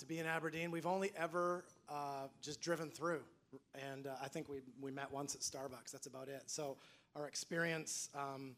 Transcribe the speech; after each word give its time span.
to 0.00 0.06
be 0.06 0.18
in 0.18 0.26
Aberdeen. 0.26 0.70
We've 0.70 0.86
only 0.86 1.12
ever 1.14 1.64
uh, 1.88 2.28
just 2.40 2.62
driven 2.62 2.88
through, 2.88 3.20
and 3.74 4.06
uh, 4.06 4.12
I 4.22 4.28
think 4.28 4.48
we, 4.48 4.60
we 4.80 4.90
met 4.90 5.12
once 5.12 5.34
at 5.34 5.42
Starbucks. 5.42 5.92
That's 5.92 6.06
about 6.06 6.28
it. 6.28 6.42
So 6.46 6.78
our 7.14 7.28
experience 7.28 8.08
um, 8.14 8.56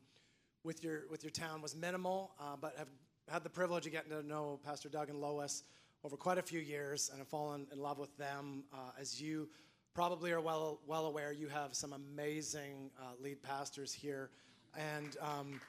with, 0.63 0.85
your, 0.85 1.03
with 1.11 1.25
your 1.25 1.33
town 1.33 1.61
was 1.61 1.75
minimal, 1.75 2.31
uh, 2.41 2.55
but 2.61 2.77
have 2.79 2.87
had 3.29 3.43
the 3.43 3.51
privilege 3.51 3.87
of 3.87 3.93
getting 3.93 4.11
to 4.11 4.23
know 4.25 4.61
Pastor 4.65 4.89
Doug 4.89 5.09
and 5.09 5.21
Lois 5.21 5.65
over 6.05 6.17
quite 6.17 6.39
a 6.39 6.43
few 6.43 6.61
years 6.61 7.09
and 7.11 7.19
have 7.19 7.26
fallen 7.26 7.67
in 7.72 7.81
love 7.81 7.99
with 7.99 8.17
them. 8.17 8.63
Uh, 8.72 8.77
as 9.01 9.21
you 9.21 9.49
probably 9.95 10.31
are 10.31 10.40
well, 10.40 10.79
well 10.87 11.06
aware, 11.06 11.33
you 11.33 11.49
have 11.49 11.74
some 11.74 11.93
amazing 11.93 12.90
uh, 13.01 13.15
lead 13.21 13.43
pastors 13.43 13.93
here. 13.93 14.31
And 14.79 15.17
um, 15.21 15.61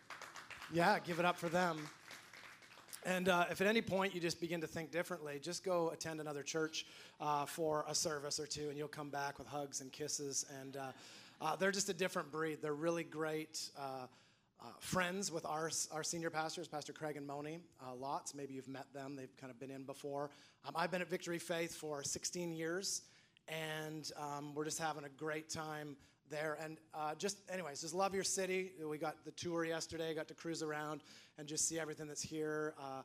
yeah, 0.71 0.99
give 0.99 1.17
it 1.17 1.25
up 1.25 1.37
for 1.37 1.49
them. 1.49 1.89
And 3.05 3.27
uh, 3.27 3.45
if 3.51 3.59
at 3.59 3.67
any 3.67 3.81
point 3.81 4.15
you 4.15 4.21
just 4.21 4.39
begin 4.39 4.61
to 4.61 4.67
think 4.67 4.91
differently, 4.91 5.39
just 5.41 5.63
go 5.63 5.89
attend 5.89 6.21
another 6.21 6.43
church 6.43 6.85
uh, 7.19 7.45
for 7.45 7.85
a 7.87 7.95
service 7.95 8.39
or 8.39 8.47
two, 8.47 8.69
and 8.69 8.77
you'll 8.77 8.87
come 8.87 9.09
back 9.09 9.37
with 9.37 9.47
hugs 9.47 9.81
and 9.81 9.91
kisses. 9.91 10.45
And 10.61 10.77
uh, 10.77 10.91
uh 11.41 11.55
they're 11.57 11.71
just 11.71 11.89
a 11.89 11.93
different 11.93 12.31
breed. 12.31 12.59
They're 12.61 12.73
really 12.73 13.03
great 13.03 13.69
uh, 13.77 14.07
uh, 14.61 14.65
friends 14.79 15.31
with 15.31 15.45
our, 15.45 15.69
our 15.91 16.03
senior 16.03 16.29
pastors, 16.29 16.69
Pastor 16.69 16.93
Craig 16.93 17.17
and 17.17 17.27
Moni. 17.27 17.59
lots. 17.99 18.33
Maybe 18.33 18.53
you've 18.53 18.69
met 18.69 18.93
them, 18.93 19.17
they've 19.17 19.35
kind 19.35 19.51
of 19.51 19.59
been 19.59 19.71
in 19.71 19.83
before. 19.83 20.29
Um, 20.65 20.73
I've 20.75 20.91
been 20.91 21.01
at 21.01 21.09
Victory 21.09 21.39
Faith 21.39 21.75
for 21.75 22.03
16 22.03 22.53
years, 22.53 23.01
and 23.49 24.09
um, 24.17 24.55
we're 24.55 24.63
just 24.63 24.79
having 24.79 25.03
a 25.03 25.09
great 25.09 25.49
time 25.49 25.97
there. 26.33 26.57
And 26.61 26.77
uh, 26.93 27.13
just, 27.15 27.37
anyways, 27.51 27.81
just 27.81 27.93
love 27.93 28.13
your 28.15 28.23
city. 28.23 28.71
We 28.83 28.97
got 28.97 29.23
the 29.23 29.31
tour 29.31 29.63
yesterday, 29.63 30.13
got 30.15 30.27
to 30.29 30.33
cruise 30.33 30.63
around 30.63 31.01
and 31.37 31.47
just 31.47 31.67
see 31.67 31.79
everything 31.79 32.07
that's 32.07 32.23
here. 32.23 32.73
Uh, 32.79 33.03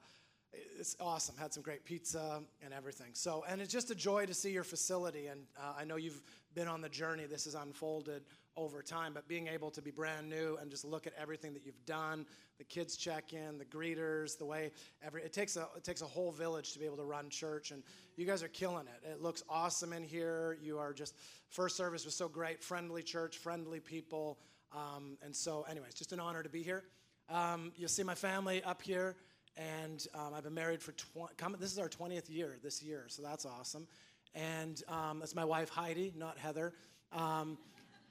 it's 0.78 0.96
awesome. 0.98 1.36
Had 1.36 1.52
some 1.52 1.62
great 1.62 1.84
pizza 1.84 2.42
and 2.64 2.72
everything. 2.72 3.10
So, 3.12 3.44
and 3.46 3.60
it's 3.60 3.72
just 3.72 3.90
a 3.90 3.94
joy 3.94 4.24
to 4.24 4.32
see 4.32 4.50
your 4.50 4.64
facility. 4.64 5.26
And 5.26 5.42
uh, 5.58 5.74
I 5.78 5.84
know 5.84 5.96
you've 5.96 6.22
been 6.58 6.66
on 6.66 6.80
the 6.80 6.88
journey. 6.88 7.24
This 7.24 7.44
has 7.44 7.54
unfolded 7.54 8.24
over 8.56 8.82
time, 8.82 9.12
but 9.14 9.28
being 9.28 9.46
able 9.46 9.70
to 9.70 9.80
be 9.80 9.92
brand 9.92 10.28
new 10.28 10.58
and 10.60 10.68
just 10.68 10.84
look 10.84 11.06
at 11.06 11.12
everything 11.16 11.54
that 11.54 11.64
you've 11.64 11.86
done, 11.86 12.26
the 12.58 12.64
kids 12.64 12.96
check 12.96 13.32
in, 13.32 13.58
the 13.58 13.64
greeters, 13.64 14.36
the 14.36 14.44
way 14.44 14.72
every 15.00 15.22
it 15.22 15.32
takes 15.32 15.56
a 15.56 15.68
it 15.76 15.84
takes 15.84 16.02
a 16.02 16.06
whole 16.06 16.32
village 16.32 16.72
to 16.72 16.80
be 16.80 16.84
able 16.84 16.96
to 16.96 17.04
run 17.04 17.30
church, 17.30 17.70
and 17.70 17.84
you 18.16 18.26
guys 18.26 18.42
are 18.42 18.48
killing 18.48 18.86
it. 18.88 19.08
It 19.08 19.22
looks 19.22 19.44
awesome 19.48 19.92
in 19.92 20.02
here. 20.02 20.58
You 20.60 20.78
are 20.78 20.92
just 20.92 21.14
first 21.48 21.76
service 21.76 22.04
was 22.04 22.16
so 22.16 22.26
great, 22.26 22.60
friendly 22.60 23.04
church, 23.04 23.36
friendly 23.36 23.78
people, 23.78 24.40
um, 24.72 25.16
and 25.22 25.34
so 25.34 25.64
anyways, 25.70 25.94
just 25.94 26.12
an 26.12 26.18
honor 26.18 26.42
to 26.42 26.48
be 26.48 26.64
here. 26.64 26.82
Um, 27.30 27.70
you'll 27.76 27.88
see 27.88 28.02
my 28.02 28.16
family 28.16 28.64
up 28.64 28.82
here. 28.82 29.14
And 29.56 30.06
um, 30.14 30.34
I've 30.36 30.44
been 30.44 30.54
married 30.54 30.80
for 30.80 30.92
20, 30.92 31.56
this 31.58 31.72
is 31.72 31.80
our 31.80 31.88
20th 31.88 32.30
year 32.30 32.58
this 32.62 32.80
year, 32.80 33.06
so 33.08 33.22
that's 33.22 33.44
awesome. 33.44 33.88
And 34.34 34.82
um, 34.88 35.20
that's 35.20 35.34
my 35.34 35.44
wife, 35.44 35.68
Heidi, 35.68 36.12
not 36.16 36.38
Heather. 36.38 36.72
Um, 37.12 37.58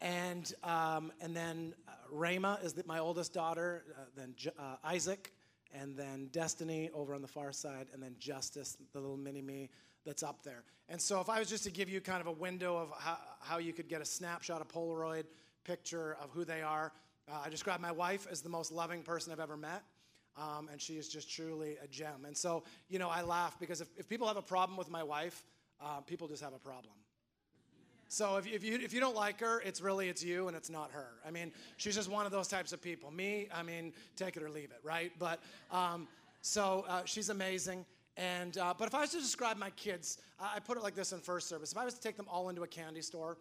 and, 0.02 0.54
um, 0.64 1.12
and 1.22 1.36
then 1.36 1.74
uh, 1.88 1.92
Rama 2.12 2.60
is 2.64 2.74
the, 2.74 2.84
my 2.86 3.00
oldest 3.00 3.34
daughter, 3.34 3.84
uh, 3.98 4.04
then 4.16 4.36
uh, 4.60 4.76
Isaac, 4.84 5.34
and 5.74 5.96
then 5.96 6.30
Destiny 6.32 6.90
over 6.94 7.14
on 7.14 7.22
the 7.22 7.28
far 7.28 7.52
side, 7.52 7.88
and 7.94 8.02
then 8.02 8.16
Justice, 8.20 8.78
the 8.94 9.00
little 9.00 9.18
mini 9.18 9.42
me 9.42 9.70
that's 10.06 10.24
up 10.24 10.44
there. 10.44 10.64
And 10.90 11.02
so, 11.02 11.20
if 11.20 11.30
I 11.30 11.40
was 11.40 11.50
just 11.50 11.66
to 11.66 11.72
give 11.72 11.90
you 11.90 12.00
kind 12.00 12.22
of 12.22 12.28
a 12.28 12.32
window 12.32 12.78
of 12.78 12.92
how, 12.98 13.18
how 13.42 13.58
you 13.58 13.74
could 13.74 13.90
get 13.90 14.02
a 14.02 14.06
snapshot, 14.06 14.62
a 14.62 14.66
Polaroid 14.66 15.26
picture 15.66 16.16
of 16.22 16.30
who 16.32 16.46
they 16.46 16.62
are, 16.62 16.94
uh, 17.30 17.42
I 17.46 17.50
describe 17.50 17.82
my 17.82 17.92
wife 17.92 18.28
as 18.32 18.42
the 18.42 18.50
most 18.50 18.72
loving 18.72 19.02
person 19.02 19.34
I've 19.34 19.40
ever 19.40 19.58
met. 19.58 19.84
Um, 20.38 20.70
and 20.72 20.80
she 20.80 20.94
is 20.94 21.10
just 21.10 21.32
truly 21.32 21.78
a 21.84 21.88
gem. 21.88 22.26
And 22.26 22.38
so, 22.38 22.64
you 22.90 23.00
know, 23.00 23.10
I 23.10 23.24
laugh 23.24 23.60
because 23.60 23.82
if, 23.82 23.88
if 23.98 24.08
people 24.08 24.28
have 24.28 24.38
a 24.38 24.42
problem 24.42 24.78
with 24.78 24.90
my 24.90 25.02
wife, 25.02 25.44
uh, 25.82 26.02
people 26.02 26.28
just 26.28 26.44
have 26.44 26.54
a 26.54 26.60
problem. 26.60 26.94
So 28.10 28.38
if, 28.38 28.48
if, 28.48 28.64
you, 28.64 28.76
if 28.76 28.94
you 28.94 29.00
don't 29.00 29.16
like 29.16 29.40
her, 29.42 29.62
it's 29.62 29.82
really, 29.82 30.08
it's 30.08 30.24
you 30.24 30.48
and 30.48 30.56
it's 30.56 30.70
not 30.70 30.92
her. 30.92 31.10
I 31.28 31.32
mean, 31.32 31.52
she's 31.76 31.96
just 31.96 32.10
one 32.10 32.26
of 32.26 32.32
those 32.32 32.48
types 32.48 32.72
of 32.72 32.82
people. 32.82 33.12
Me, 33.12 33.50
I 33.54 33.64
mean, 33.64 33.94
take 34.16 34.38
it 34.38 34.44
or 34.44 34.50
leave 34.50 34.72
it, 34.72 34.80
right? 34.82 35.12
But, 35.20 35.42
um, 35.72 36.08
so 36.42 36.86
uh, 36.88 37.02
she's 37.04 37.30
amazing. 37.30 37.86
And, 38.16 38.58
uh, 38.58 38.74
but 38.78 38.88
if 38.88 38.96
I 38.96 39.02
was 39.02 39.12
to 39.12 39.20
describe 39.20 39.58
my 39.58 39.70
kids, 39.72 40.20
I 40.40 40.60
put 40.60 40.78
it 40.78 40.84
like 40.84 40.96
this 40.96 41.12
in 41.12 41.20
first 41.20 41.50
service. 41.50 41.72
If 41.72 41.78
I 41.78 41.86
was 41.86 41.96
to 41.96 42.02
take 42.02 42.16
them 42.16 42.28
all 42.30 42.50
into 42.50 42.64
a 42.64 42.68
candy 42.68 43.02
store, 43.02 43.38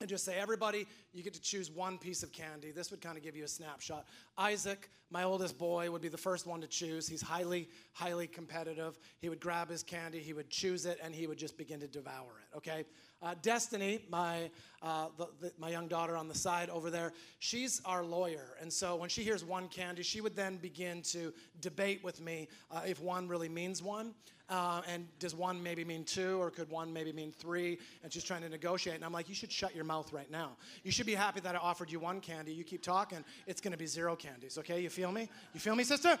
and 0.00 0.08
just 0.08 0.24
say, 0.24 0.38
everybody, 0.38 0.86
you 1.12 1.24
get 1.24 1.34
to 1.34 1.40
choose 1.40 1.72
one 1.72 1.98
piece 1.98 2.22
of 2.22 2.30
candy. 2.30 2.70
This 2.70 2.92
would 2.92 3.00
kind 3.00 3.16
of 3.16 3.24
give 3.24 3.34
you 3.34 3.42
a 3.42 3.48
snapshot. 3.48 4.06
Isaac, 4.36 4.90
my 5.10 5.24
oldest 5.24 5.58
boy, 5.58 5.90
would 5.90 6.02
be 6.02 6.08
the 6.08 6.16
first 6.16 6.46
one 6.46 6.60
to 6.60 6.68
choose. 6.68 7.08
He's 7.08 7.20
highly, 7.20 7.68
highly 7.94 8.28
competitive. 8.28 8.96
He 9.18 9.28
would 9.28 9.40
grab 9.40 9.68
his 9.68 9.82
candy, 9.82 10.20
he 10.20 10.32
would 10.32 10.50
choose 10.50 10.86
it, 10.86 11.00
and 11.02 11.12
he 11.12 11.26
would 11.26 11.38
just 11.38 11.58
begin 11.58 11.80
to 11.80 11.88
devour 11.88 12.30
it, 12.40 12.56
okay? 12.56 12.84
Uh, 13.20 13.34
Destiny, 13.42 14.00
my, 14.08 14.48
uh, 14.80 15.06
the, 15.16 15.28
the, 15.40 15.52
my 15.58 15.70
young 15.70 15.88
daughter 15.88 16.16
on 16.16 16.28
the 16.28 16.34
side 16.34 16.70
over 16.70 16.88
there, 16.88 17.12
she's 17.40 17.82
our 17.84 18.04
lawyer. 18.04 18.56
And 18.60 18.72
so 18.72 18.94
when 18.94 19.08
she 19.08 19.22
hears 19.22 19.44
one 19.44 19.68
candy, 19.68 20.04
she 20.04 20.20
would 20.20 20.36
then 20.36 20.56
begin 20.56 21.02
to 21.02 21.32
debate 21.60 22.04
with 22.04 22.20
me 22.20 22.48
uh, 22.70 22.82
if 22.86 23.00
one 23.00 23.26
really 23.26 23.48
means 23.48 23.82
one. 23.82 24.14
Uh, 24.50 24.80
and 24.88 25.06
does 25.18 25.34
one 25.34 25.62
maybe 25.62 25.84
mean 25.84 26.04
two, 26.04 26.40
or 26.40 26.50
could 26.50 26.70
one 26.70 26.90
maybe 26.90 27.12
mean 27.12 27.30
three? 27.30 27.78
And 28.02 28.10
she's 28.10 28.24
trying 28.24 28.40
to 28.42 28.48
negotiate. 28.48 28.96
And 28.96 29.04
I'm 29.04 29.12
like, 29.12 29.28
you 29.28 29.34
should 29.34 29.52
shut 29.52 29.74
your 29.74 29.84
mouth 29.84 30.10
right 30.12 30.30
now. 30.30 30.52
You 30.84 30.90
should 30.90 31.04
be 31.04 31.14
happy 31.14 31.40
that 31.40 31.54
I 31.54 31.58
offered 31.58 31.90
you 31.90 32.00
one 32.00 32.20
candy. 32.20 32.52
You 32.52 32.64
keep 32.64 32.82
talking, 32.82 33.24
it's 33.46 33.60
going 33.60 33.72
to 33.72 33.78
be 33.78 33.86
zero 33.86 34.16
candies, 34.16 34.56
okay? 34.58 34.80
You 34.80 34.88
feel 34.88 35.12
me? 35.12 35.28
You 35.52 35.60
feel 35.60 35.74
me, 35.74 35.84
sister? 35.84 36.18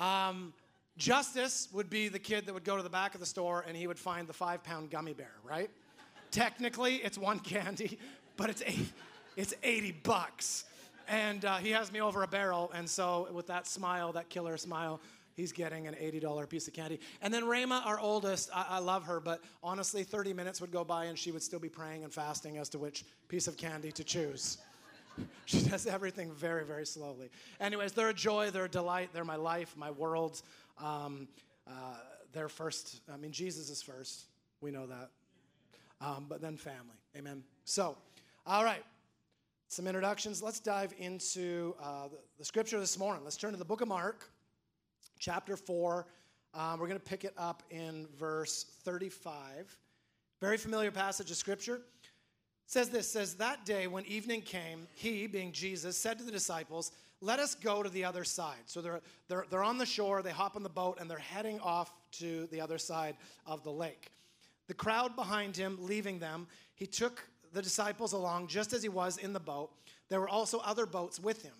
Um, 0.00 0.52
Justice 0.98 1.68
would 1.72 1.88
be 1.88 2.08
the 2.08 2.18
kid 2.18 2.44
that 2.46 2.52
would 2.52 2.64
go 2.64 2.76
to 2.76 2.82
the 2.82 2.90
back 2.90 3.14
of 3.14 3.20
the 3.20 3.26
store 3.26 3.64
and 3.66 3.76
he 3.76 3.86
would 3.86 3.98
find 3.98 4.28
the 4.28 4.32
five 4.32 4.62
pound 4.64 4.90
gummy 4.90 5.14
bear, 5.14 5.32
right? 5.44 5.70
Technically, 6.30 6.96
it's 6.96 7.16
one 7.16 7.38
candy, 7.38 7.98
but 8.36 8.50
it's, 8.50 8.62
eight, 8.66 8.92
it's 9.36 9.54
80 9.62 9.92
bucks. 10.02 10.64
And 11.08 11.44
uh, 11.44 11.56
he 11.56 11.70
has 11.70 11.90
me 11.90 12.02
over 12.02 12.22
a 12.24 12.26
barrel. 12.26 12.70
And 12.74 12.90
so, 12.90 13.28
with 13.32 13.46
that 13.46 13.66
smile, 13.66 14.12
that 14.12 14.28
killer 14.28 14.56
smile, 14.58 15.00
he's 15.36 15.52
getting 15.52 15.86
an 15.86 15.94
$80 15.94 16.48
piece 16.48 16.66
of 16.68 16.74
candy. 16.74 17.00
And 17.22 17.32
then 17.32 17.46
Rama, 17.46 17.82
our 17.86 17.98
oldest, 18.00 18.50
I, 18.52 18.66
I, 18.70 18.78
love 18.80 19.04
her, 19.04 19.20
but 19.20 19.42
honestly, 19.62 20.02
30 20.02 20.34
minutes 20.34 20.60
would 20.60 20.72
go 20.72 20.84
by 20.84 21.04
and 21.04 21.16
she 21.16 21.30
would 21.30 21.42
still 21.42 21.60
be 21.60 21.68
praying 21.68 22.02
and 22.02 22.12
fasting 22.12 22.58
as 22.58 22.68
to 22.70 22.78
which 22.78 23.04
piece 23.28 23.46
of 23.46 23.56
candy 23.56 23.92
to 23.92 24.04
choose. 24.04 24.58
she 25.46 25.60
does 25.62 25.86
everything 25.86 26.32
very, 26.32 26.64
very 26.64 26.84
slowly. 26.84 27.30
Anyways, 27.60 27.92
they're 27.92 28.10
a 28.10 28.14
joy, 28.14 28.50
they're 28.50 28.66
a 28.66 28.68
delight, 28.68 29.10
they're 29.12 29.24
my 29.24 29.36
life, 29.36 29.74
my 29.76 29.90
world. 29.92 30.42
Um, 30.82 31.28
uh, 31.66 32.48
first, 32.48 33.00
I 33.12 33.16
mean, 33.16 33.32
Jesus 33.32 33.68
is 33.70 33.82
first. 33.82 34.26
We 34.60 34.70
know 34.70 34.86
that. 34.86 35.10
Um, 36.00 36.26
but 36.28 36.40
then 36.40 36.56
family. 36.56 36.96
Amen. 37.16 37.42
So, 37.64 37.96
all 38.46 38.64
right. 38.64 38.84
Some 39.68 39.86
introductions. 39.86 40.42
Let's 40.42 40.60
dive 40.60 40.94
into 40.98 41.74
uh, 41.82 42.08
the, 42.08 42.18
the, 42.38 42.44
scripture 42.44 42.80
this 42.80 42.98
morning. 42.98 43.22
Let's 43.22 43.36
turn 43.36 43.52
to 43.52 43.58
the 43.58 43.64
book 43.64 43.82
of 43.82 43.88
Mark, 43.88 44.30
chapter 45.18 45.56
4. 45.56 46.06
Um, 46.54 46.80
we're 46.80 46.86
going 46.86 46.98
to 46.98 47.04
pick 47.04 47.24
it 47.24 47.34
up 47.36 47.62
in 47.70 48.06
verse 48.18 48.64
35. 48.84 49.76
Very 50.40 50.56
familiar 50.56 50.90
passage 50.90 51.30
of 51.30 51.36
scripture. 51.36 51.76
It 51.76 51.82
says 52.66 52.88
this 52.88 53.10
says 53.10 53.34
that 53.34 53.66
day 53.66 53.86
when 53.88 54.06
evening 54.06 54.40
came, 54.40 54.86
he, 54.94 55.26
being 55.26 55.52
Jesus, 55.52 55.96
said 55.96 56.18
to 56.18 56.24
the 56.24 56.32
disciples, 56.32 56.92
let 57.20 57.38
us 57.38 57.54
go 57.54 57.82
to 57.82 57.88
the 57.88 58.04
other 58.04 58.24
side. 58.24 58.62
So 58.66 58.80
they're, 58.80 59.00
they're, 59.28 59.44
they're 59.50 59.64
on 59.64 59.78
the 59.78 59.86
shore, 59.86 60.22
they 60.22 60.30
hop 60.30 60.56
on 60.56 60.62
the 60.62 60.68
boat, 60.68 60.98
and 61.00 61.10
they're 61.10 61.18
heading 61.18 61.58
off 61.60 61.92
to 62.12 62.46
the 62.50 62.60
other 62.60 62.78
side 62.78 63.16
of 63.46 63.64
the 63.64 63.72
lake. 63.72 64.10
The 64.68 64.74
crowd 64.74 65.16
behind 65.16 65.56
him, 65.56 65.78
leaving 65.80 66.18
them, 66.18 66.46
he 66.74 66.86
took 66.86 67.26
the 67.52 67.62
disciples 67.62 68.12
along 68.12 68.48
just 68.48 68.72
as 68.72 68.82
he 68.82 68.88
was 68.88 69.16
in 69.16 69.32
the 69.32 69.40
boat. 69.40 69.70
There 70.08 70.20
were 70.20 70.28
also 70.28 70.58
other 70.58 70.86
boats 70.86 71.18
with 71.18 71.42
him. 71.42 71.54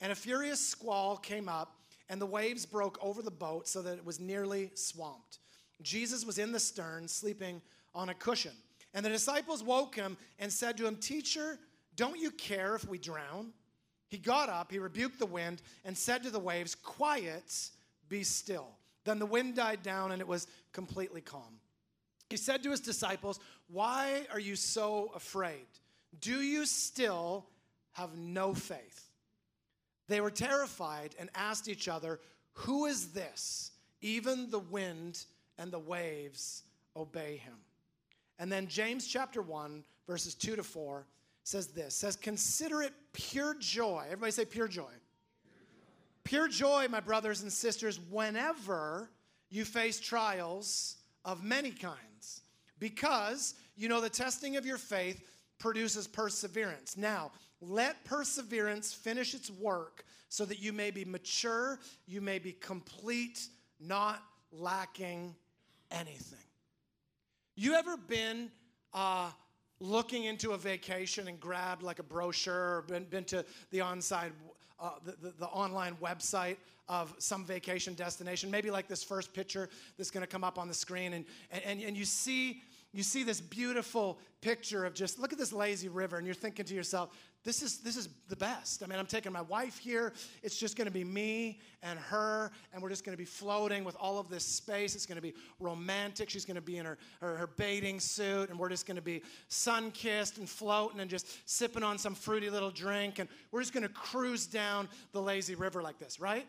And 0.00 0.12
a 0.12 0.14
furious 0.14 0.64
squall 0.64 1.16
came 1.16 1.48
up, 1.48 1.76
and 2.08 2.20
the 2.20 2.26
waves 2.26 2.64
broke 2.66 2.98
over 3.02 3.22
the 3.22 3.30
boat 3.30 3.68
so 3.68 3.82
that 3.82 3.98
it 3.98 4.04
was 4.04 4.20
nearly 4.20 4.70
swamped. 4.74 5.38
Jesus 5.82 6.24
was 6.24 6.38
in 6.38 6.52
the 6.52 6.60
stern, 6.60 7.08
sleeping 7.08 7.60
on 7.94 8.10
a 8.10 8.14
cushion. 8.14 8.52
And 8.94 9.04
the 9.04 9.10
disciples 9.10 9.62
woke 9.62 9.94
him 9.94 10.16
and 10.38 10.52
said 10.52 10.76
to 10.78 10.86
him, 10.86 10.96
Teacher, 10.96 11.58
don't 11.96 12.18
you 12.18 12.30
care 12.30 12.74
if 12.74 12.88
we 12.88 12.98
drown? 12.98 13.52
He 14.10 14.18
got 14.18 14.48
up, 14.48 14.72
he 14.72 14.78
rebuked 14.78 15.20
the 15.20 15.26
wind, 15.26 15.62
and 15.84 15.96
said 15.96 16.24
to 16.24 16.30
the 16.30 16.38
waves, 16.38 16.74
Quiet, 16.74 17.70
be 18.08 18.24
still. 18.24 18.68
Then 19.04 19.20
the 19.20 19.26
wind 19.26 19.54
died 19.54 19.82
down, 19.82 20.12
and 20.12 20.20
it 20.20 20.26
was 20.26 20.48
completely 20.72 21.20
calm. 21.20 21.60
He 22.28 22.36
said 22.36 22.62
to 22.64 22.70
his 22.70 22.80
disciples, 22.80 23.38
Why 23.68 24.26
are 24.32 24.40
you 24.40 24.56
so 24.56 25.12
afraid? 25.14 25.66
Do 26.20 26.42
you 26.42 26.66
still 26.66 27.46
have 27.92 28.16
no 28.16 28.52
faith? 28.52 29.10
They 30.08 30.20
were 30.20 30.30
terrified 30.30 31.14
and 31.18 31.30
asked 31.36 31.68
each 31.68 31.86
other, 31.86 32.18
Who 32.52 32.86
is 32.86 33.12
this? 33.12 33.70
Even 34.00 34.50
the 34.50 34.58
wind 34.58 35.24
and 35.56 35.70
the 35.70 35.78
waves 35.78 36.64
obey 36.96 37.36
him. 37.36 37.54
And 38.40 38.50
then 38.50 38.66
James 38.66 39.06
chapter 39.06 39.40
1, 39.40 39.84
verses 40.08 40.34
2 40.34 40.56
to 40.56 40.64
4 40.64 41.06
says 41.50 41.68
this 41.68 41.94
says 41.94 42.16
consider 42.16 42.82
it 42.82 42.92
pure 43.12 43.54
joy 43.58 44.02
everybody 44.06 44.32
say 44.32 44.44
pure 44.44 44.68
joy 44.68 44.92
pure 46.24 46.48
joy, 46.48 46.86
my 46.88 47.00
brothers 47.00 47.42
and 47.42 47.52
sisters 47.52 47.98
whenever 48.10 49.10
you 49.48 49.64
face 49.64 49.98
trials 49.98 50.98
of 51.24 51.42
many 51.42 51.70
kinds 51.70 52.42
because 52.78 53.54
you 53.76 53.88
know 53.88 54.00
the 54.00 54.08
testing 54.08 54.56
of 54.56 54.64
your 54.64 54.78
faith 54.78 55.22
produces 55.58 56.06
perseverance. 56.06 56.96
Now, 56.96 57.32
let 57.60 58.02
perseverance 58.04 58.94
finish 58.94 59.34
its 59.34 59.50
work 59.50 60.04
so 60.28 60.44
that 60.44 60.60
you 60.60 60.72
may 60.72 60.90
be 60.90 61.04
mature, 61.04 61.80
you 62.06 62.20
may 62.20 62.38
be 62.38 62.52
complete, 62.52 63.48
not 63.80 64.22
lacking 64.52 65.34
anything. 65.90 66.38
You 67.56 67.74
ever 67.74 67.96
been 67.96 68.50
uh, 68.94 69.30
looking 69.80 70.24
into 70.24 70.52
a 70.52 70.58
vacation 70.58 71.28
and 71.28 71.40
grabbed 71.40 71.82
like 71.82 71.98
a 71.98 72.02
brochure 72.02 72.76
or 72.78 72.82
been, 72.82 73.04
been 73.04 73.24
to 73.24 73.44
the 73.70 73.78
onside 73.78 74.32
uh, 74.78 74.92
the, 75.04 75.12
the, 75.20 75.34
the, 75.40 75.46
online 75.46 75.94
website 76.02 76.56
of 76.88 77.14
some 77.18 77.44
vacation 77.44 77.94
destination 77.94 78.50
maybe 78.50 78.70
like 78.70 78.88
this 78.88 79.02
first 79.02 79.32
picture 79.34 79.68
that's 79.96 80.10
going 80.10 80.22
to 80.22 80.26
come 80.26 80.42
up 80.44 80.58
on 80.58 80.68
the 80.68 80.74
screen 80.74 81.12
and, 81.12 81.24
and, 81.66 81.82
and 81.82 81.96
you 81.96 82.04
see 82.04 82.62
you 82.92 83.02
see 83.04 83.22
this 83.22 83.40
beautiful 83.40 84.18
picture 84.40 84.84
of 84.84 84.94
just 84.94 85.18
look 85.18 85.32
at 85.32 85.38
this 85.38 85.52
lazy 85.52 85.88
river 85.88 86.16
and 86.16 86.26
you're 86.26 86.34
thinking 86.34 86.64
to 86.64 86.74
yourself 86.74 87.10
this 87.44 87.62
is 87.62 87.78
this 87.78 87.96
is 87.96 88.08
the 88.28 88.36
best. 88.36 88.82
I 88.82 88.86
mean 88.86 88.98
i'm 88.98 89.06
taking 89.06 89.32
my 89.32 89.42
wife 89.42 89.78
here. 89.78 90.12
It's 90.42 90.56
just 90.56 90.76
going 90.76 90.86
to 90.86 90.92
be 90.92 91.04
me 91.04 91.60
and 91.82 91.98
her 91.98 92.50
and 92.72 92.82
we're 92.82 92.88
just 92.88 93.04
going 93.04 93.14
to 93.14 93.18
be 93.18 93.24
floating 93.24 93.84
with 93.84 93.96
all 93.98 94.18
of 94.18 94.28
this 94.28 94.44
space. 94.44 94.94
It's 94.94 95.06
going 95.06 95.16
to 95.16 95.22
be 95.22 95.34
romantic. 95.60 96.28
She's 96.28 96.44
going 96.44 96.56
to 96.56 96.60
be 96.60 96.78
in 96.78 96.84
her, 96.84 96.98
her, 97.20 97.36
her 97.36 97.46
bathing 97.46 98.00
suit 98.00 98.50
and 98.50 98.58
we're 98.58 98.68
just 98.68 98.86
going 98.86 98.96
to 98.96 99.02
be 99.02 99.22
sun-kissed 99.48 100.38
and 100.38 100.48
floating 100.48 101.00
and 101.00 101.08
just 101.08 101.48
sipping 101.48 101.82
on 101.82 101.96
some 101.96 102.14
fruity 102.14 102.50
little 102.50 102.70
drink 102.70 103.20
and 103.20 103.28
we're 103.52 103.60
just 103.60 103.72
going 103.72 103.86
to 103.86 103.92
cruise 103.92 104.46
down 104.46 104.88
the 105.12 105.22
lazy 105.22 105.54
river 105.54 105.80
like 105.80 105.98
this 105.98 106.18
right? 106.18 106.46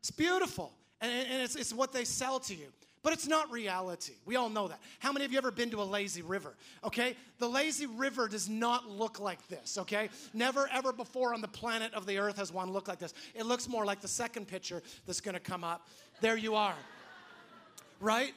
It's 0.00 0.10
beautiful 0.10 0.72
and, 1.00 1.10
and 1.10 1.42
it's, 1.42 1.56
it's 1.56 1.72
what 1.72 1.92
they 1.92 2.04
sell 2.04 2.40
to 2.40 2.54
you 2.54 2.66
but 3.04 3.12
it's 3.12 3.28
not 3.28 3.52
reality. 3.52 4.14
We 4.24 4.34
all 4.34 4.48
know 4.48 4.66
that. 4.66 4.80
How 4.98 5.12
many 5.12 5.26
of 5.26 5.30
you 5.30 5.38
ever 5.38 5.50
been 5.50 5.70
to 5.70 5.82
a 5.82 5.84
lazy 5.84 6.22
river? 6.22 6.54
Okay? 6.82 7.14
The 7.38 7.48
lazy 7.48 7.86
river 7.86 8.26
does 8.26 8.48
not 8.48 8.88
look 8.88 9.20
like 9.20 9.46
this, 9.48 9.76
okay? 9.78 10.08
Never 10.32 10.68
ever 10.72 10.90
before 10.92 11.34
on 11.34 11.42
the 11.42 11.48
planet 11.48 11.92
of 11.92 12.06
the 12.06 12.18
earth 12.18 12.38
has 12.38 12.50
one 12.50 12.72
looked 12.72 12.88
like 12.88 12.98
this. 12.98 13.12
It 13.34 13.44
looks 13.44 13.68
more 13.68 13.84
like 13.84 14.00
the 14.00 14.08
second 14.08 14.48
picture 14.48 14.82
that's 15.06 15.20
gonna 15.20 15.38
come 15.38 15.62
up. 15.62 15.86
There 16.22 16.36
you 16.36 16.54
are. 16.54 16.74
Right? 18.00 18.32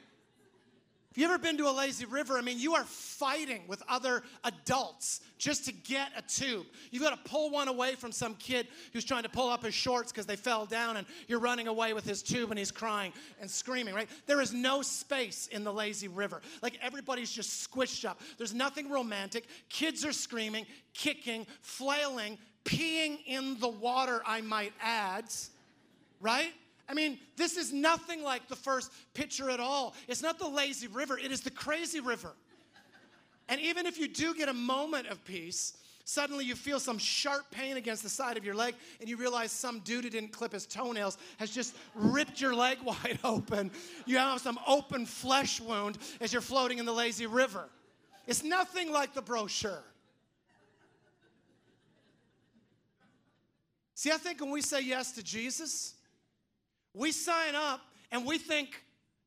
You 1.17 1.25
ever 1.25 1.37
been 1.37 1.57
to 1.57 1.67
a 1.67 1.71
lazy 1.71 2.05
river? 2.05 2.37
I 2.37 2.41
mean, 2.41 2.59
you 2.59 2.75
are 2.75 2.83
fighting 2.83 3.63
with 3.67 3.81
other 3.89 4.23
adults 4.43 5.21
just 5.37 5.65
to 5.65 5.71
get 5.71 6.09
a 6.15 6.21
tube. 6.21 6.65
You've 6.91 7.01
got 7.01 7.23
to 7.23 7.29
pull 7.29 7.49
one 7.49 7.67
away 7.67 7.95
from 7.95 8.11
some 8.11 8.35
kid 8.35 8.67
who's 8.93 9.03
trying 9.03 9.23
to 9.23 9.29
pull 9.29 9.49
up 9.49 9.63
his 9.63 9.73
shorts 9.73 10.11
because 10.11 10.25
they 10.25 10.35
fell 10.35 10.65
down, 10.65 10.97
and 10.97 11.07
you're 11.27 11.39
running 11.39 11.67
away 11.67 11.93
with 11.93 12.05
his 12.05 12.21
tube 12.21 12.51
and 12.51 12.59
he's 12.59 12.71
crying 12.71 13.13
and 13.41 13.49
screaming, 13.49 13.95
right? 13.95 14.07
There 14.27 14.41
is 14.41 14.53
no 14.53 14.81
space 14.81 15.47
in 15.47 15.63
the 15.63 15.73
lazy 15.73 16.07
river. 16.07 16.41
Like 16.61 16.77
everybody's 16.81 17.31
just 17.31 17.69
squished 17.69 18.07
up. 18.07 18.21
There's 18.37 18.53
nothing 18.53 18.89
romantic. 18.89 19.45
Kids 19.69 20.05
are 20.05 20.13
screaming, 20.13 20.65
kicking, 20.93 21.47
flailing, 21.61 22.37
peeing 22.63 23.19
in 23.25 23.59
the 23.59 23.67
water, 23.67 24.21
I 24.25 24.41
might 24.41 24.73
add, 24.81 25.25
right? 26.21 26.53
I 26.89 26.93
mean, 26.93 27.19
this 27.35 27.57
is 27.57 27.73
nothing 27.73 28.23
like 28.23 28.47
the 28.47 28.55
first 28.55 28.91
picture 29.13 29.49
at 29.49 29.59
all. 29.59 29.93
It's 30.07 30.21
not 30.21 30.39
the 30.39 30.47
lazy 30.47 30.87
river, 30.87 31.17
it 31.17 31.31
is 31.31 31.41
the 31.41 31.51
crazy 31.51 31.99
river. 31.99 32.33
And 33.49 33.61
even 33.61 33.85
if 33.85 33.97
you 33.97 34.07
do 34.07 34.33
get 34.33 34.49
a 34.49 34.53
moment 34.53 35.07
of 35.07 35.23
peace, 35.23 35.77
suddenly 36.03 36.45
you 36.45 36.55
feel 36.55 36.79
some 36.79 36.97
sharp 36.97 37.49
pain 37.51 37.77
against 37.77 38.03
the 38.03 38.09
side 38.09 38.37
of 38.37 38.43
your 38.43 38.55
leg, 38.55 38.75
and 38.99 39.09
you 39.09 39.17
realize 39.17 39.51
some 39.51 39.79
dude 39.79 40.03
who 40.03 40.09
didn't 40.09 40.31
clip 40.31 40.51
his 40.53 40.65
toenails 40.65 41.17
has 41.37 41.51
just 41.51 41.75
ripped 41.95 42.41
your 42.41 42.55
leg 42.55 42.77
wide 42.83 43.19
open. 43.23 43.71
You 44.05 44.17
have 44.17 44.41
some 44.41 44.59
open 44.67 45.05
flesh 45.05 45.61
wound 45.61 45.97
as 46.19 46.33
you're 46.33 46.41
floating 46.41 46.79
in 46.79 46.85
the 46.85 46.93
lazy 46.93 47.25
river. 47.25 47.69
It's 48.25 48.43
nothing 48.43 48.91
like 48.91 49.13
the 49.13 49.21
brochure. 49.21 49.83
See, 53.95 54.11
I 54.11 54.17
think 54.17 54.41
when 54.41 54.51
we 54.51 54.61
say 54.61 54.81
yes 54.81 55.13
to 55.13 55.23
Jesus, 55.23 55.95
we 56.97 57.11
sign 57.11 57.55
up 57.55 57.81
and 58.11 58.25
we 58.25 58.37
think, 58.37 58.83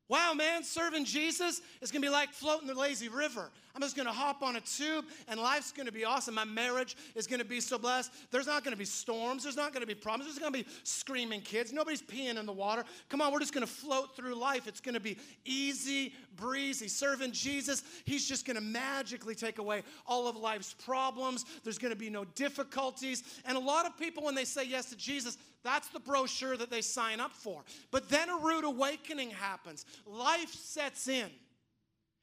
wow, 0.09 0.33
man, 0.35 0.65
serving 0.65 1.05
Jesus 1.05 1.61
is 1.81 1.93
gonna 1.93 2.05
be 2.05 2.09
like 2.09 2.31
floating 2.33 2.67
the 2.67 2.75
lazy 2.75 3.09
river. 3.09 3.51
I'm 3.77 3.81
just 3.81 3.97
gonna 3.97 4.13
hop 4.13 4.43
on 4.43 4.57
a 4.57 4.61
tube 4.61 5.05
and 5.29 5.39
life's 5.39 5.71
gonna 5.71 5.93
be 5.93 6.05
awesome. 6.05 6.35
My 6.35 6.45
marriage 6.45 6.97
is 7.15 7.29
gonna 7.29 7.45
be 7.45 7.61
so 7.61 7.79
blessed. 7.79 8.11
There's 8.33 8.49
not 8.49 8.65
gonna 8.65 8.77
be 8.77 8.85
storms, 8.85 9.45
there's 9.45 9.57
not 9.57 9.73
gonna 9.73 9.87
be 9.87 9.95
problems, 9.95 10.27
there's 10.27 10.41
gonna 10.41 10.51
be 10.51 10.67
screaming 10.83 11.43
kids. 11.43 11.73
Nobody's 11.73 12.03
peeing 12.03 12.37
in 12.37 12.45
the 12.45 12.53
water. 12.53 12.83
Come 13.09 13.21
on, 13.21 13.33
we're 13.33 13.39
just 13.39 13.55
gonna 13.55 13.69
float 13.69 14.17
through 14.17 14.35
life. 14.35 14.67
It's 14.67 14.81
gonna 14.81 14.99
be 14.99 15.17
easy 15.45 16.13
breezy. 16.37 16.89
Serving 16.89 17.31
Jesus, 17.31 17.85
He's 18.05 18.27
just 18.27 18.45
gonna 18.45 18.61
magically 18.61 19.37
take 19.37 19.59
away 19.59 19.85
all 20.09 20.27
of 20.27 20.35
life's 20.35 20.75
problems. 20.75 21.45
There's 21.63 21.79
gonna 21.79 21.95
be 21.95 22.11
no 22.11 22.25
difficulties. 22.25 23.23
And 23.45 23.57
a 23.57 23.61
lot 23.61 23.87
of 23.87 23.97
people, 23.97 24.25
when 24.25 24.35
they 24.35 24.45
say 24.45 24.65
yes 24.65 24.87
to 24.87 24.97
Jesus, 24.97 25.39
that's 25.63 25.89
the 25.89 26.01
brochure 26.01 26.57
that 26.57 26.71
they 26.71 26.81
sign 26.81 27.21
up 27.21 27.33
for. 27.33 27.63
But 27.91 28.09
then 28.09 28.29
a 28.29 28.37
rude 28.37 28.65
awakening 28.65 29.31
happens. 29.31 29.85
Life 30.07 30.53
sets 30.53 31.09
in 31.09 31.31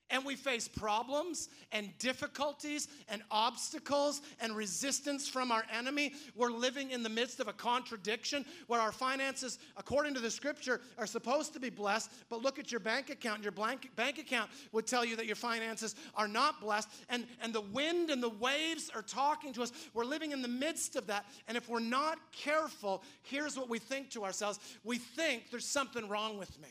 and 0.09 0.24
we 0.24 0.36
face 0.36 0.68
problems 0.68 1.50
and 1.71 1.89
difficulties 2.00 2.88
and 3.09 3.21
obstacles 3.30 4.21
and 4.39 4.56
resistance 4.56 5.27
from 5.27 5.51
our 5.51 5.63
enemy. 5.75 6.13
We're 6.36 6.51
living 6.51 6.92
in 6.92 7.04
the 7.04 7.09
midst 7.09 7.39
of 7.39 7.48
a 7.48 7.54
contradiction 7.54 8.45
where 8.68 8.80
our 8.80 8.92
finances, 8.92 9.59
according 9.75 10.13
to 10.13 10.19
the 10.19 10.31
scripture, 10.31 10.81
are 10.98 11.07
supposed 11.07 11.54
to 11.54 11.59
be 11.59 11.69
blessed, 11.69 12.12
but 12.30 12.42
look 12.42 12.59
at 12.59 12.71
your 12.71 12.80
bank 12.80 13.09
account. 13.09 13.44
Your 13.44 13.51
bank, 13.51 13.89
account 13.98 14.50
would 14.71 14.88
tell 14.88 15.04
you 15.04 15.15
that 15.15 15.25
your 15.25 15.36
finances 15.36 15.95
are 16.15 16.27
not 16.27 16.62
blessed. 16.62 16.89
And, 17.10 17.25
and 17.42 17.53
the 17.53 17.62
wind 17.62 18.10
and 18.10 18.24
the 18.24 18.30
waves 18.30 18.89
are 18.94 19.01
talking 19.01 19.53
to 19.53 19.63
us. 19.63 19.71
We're 19.94 20.06
living 20.06 20.31
in 20.31 20.42
the 20.42 20.48
midst 20.48 20.95
of 20.95 21.07
that. 21.07 21.25
And 21.48 21.57
if 21.57 21.68
we're 21.68 21.80
not 21.80 22.18
careful, 22.31 23.03
here's 23.24 23.57
what 23.57 23.69
we 23.69 23.80
think 23.80 24.12
to 24.12 24.24
ourselves 24.24 24.60
we 24.83 24.98
think 24.98 25.51
there's 25.51 25.65
something 25.65 26.07
wrong 26.07 26.38
with 26.38 26.60
me. 26.62 26.69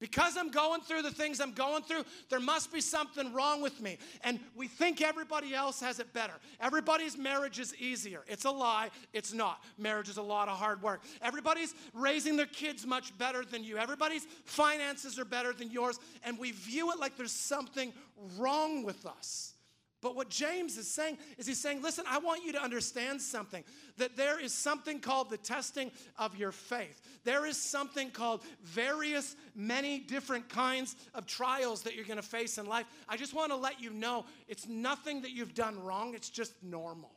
Because 0.00 0.36
I'm 0.36 0.50
going 0.50 0.80
through 0.80 1.02
the 1.02 1.10
things 1.10 1.40
I'm 1.40 1.52
going 1.52 1.82
through, 1.82 2.04
there 2.30 2.38
must 2.38 2.72
be 2.72 2.80
something 2.80 3.32
wrong 3.32 3.60
with 3.60 3.80
me. 3.80 3.98
And 4.22 4.38
we 4.54 4.68
think 4.68 5.02
everybody 5.02 5.54
else 5.54 5.80
has 5.80 5.98
it 5.98 6.12
better. 6.12 6.34
Everybody's 6.60 7.18
marriage 7.18 7.58
is 7.58 7.74
easier. 7.76 8.22
It's 8.28 8.44
a 8.44 8.50
lie. 8.50 8.90
It's 9.12 9.32
not. 9.32 9.64
Marriage 9.76 10.08
is 10.08 10.16
a 10.16 10.22
lot 10.22 10.48
of 10.48 10.56
hard 10.56 10.82
work. 10.82 11.02
Everybody's 11.20 11.74
raising 11.94 12.36
their 12.36 12.46
kids 12.46 12.86
much 12.86 13.16
better 13.18 13.44
than 13.44 13.64
you. 13.64 13.76
Everybody's 13.76 14.26
finances 14.44 15.18
are 15.18 15.24
better 15.24 15.52
than 15.52 15.70
yours. 15.70 15.98
And 16.24 16.38
we 16.38 16.52
view 16.52 16.92
it 16.92 17.00
like 17.00 17.16
there's 17.16 17.32
something 17.32 17.92
wrong 18.36 18.84
with 18.84 19.04
us. 19.04 19.54
But 20.00 20.14
what 20.14 20.30
James 20.30 20.76
is 20.78 20.88
saying 20.88 21.18
is 21.38 21.46
he's 21.46 21.60
saying, 21.60 21.82
listen, 21.82 22.04
I 22.08 22.18
want 22.18 22.44
you 22.44 22.52
to 22.52 22.62
understand 22.62 23.20
something 23.20 23.64
that 23.96 24.16
there 24.16 24.38
is 24.38 24.52
something 24.52 25.00
called 25.00 25.28
the 25.28 25.36
testing 25.36 25.90
of 26.16 26.36
your 26.36 26.52
faith. 26.52 27.00
There 27.24 27.46
is 27.46 27.56
something 27.56 28.10
called 28.10 28.42
various, 28.62 29.34
many 29.56 29.98
different 29.98 30.48
kinds 30.48 30.94
of 31.14 31.26
trials 31.26 31.82
that 31.82 31.96
you're 31.96 32.04
going 32.04 32.18
to 32.18 32.22
face 32.22 32.58
in 32.58 32.66
life. 32.66 32.86
I 33.08 33.16
just 33.16 33.34
want 33.34 33.50
to 33.50 33.56
let 33.56 33.80
you 33.80 33.90
know 33.90 34.24
it's 34.46 34.68
nothing 34.68 35.22
that 35.22 35.32
you've 35.32 35.54
done 35.54 35.82
wrong, 35.82 36.14
it's 36.14 36.30
just 36.30 36.52
normal. 36.62 37.10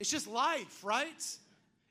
It's 0.00 0.10
just 0.10 0.26
life, 0.26 0.82
right? 0.82 1.24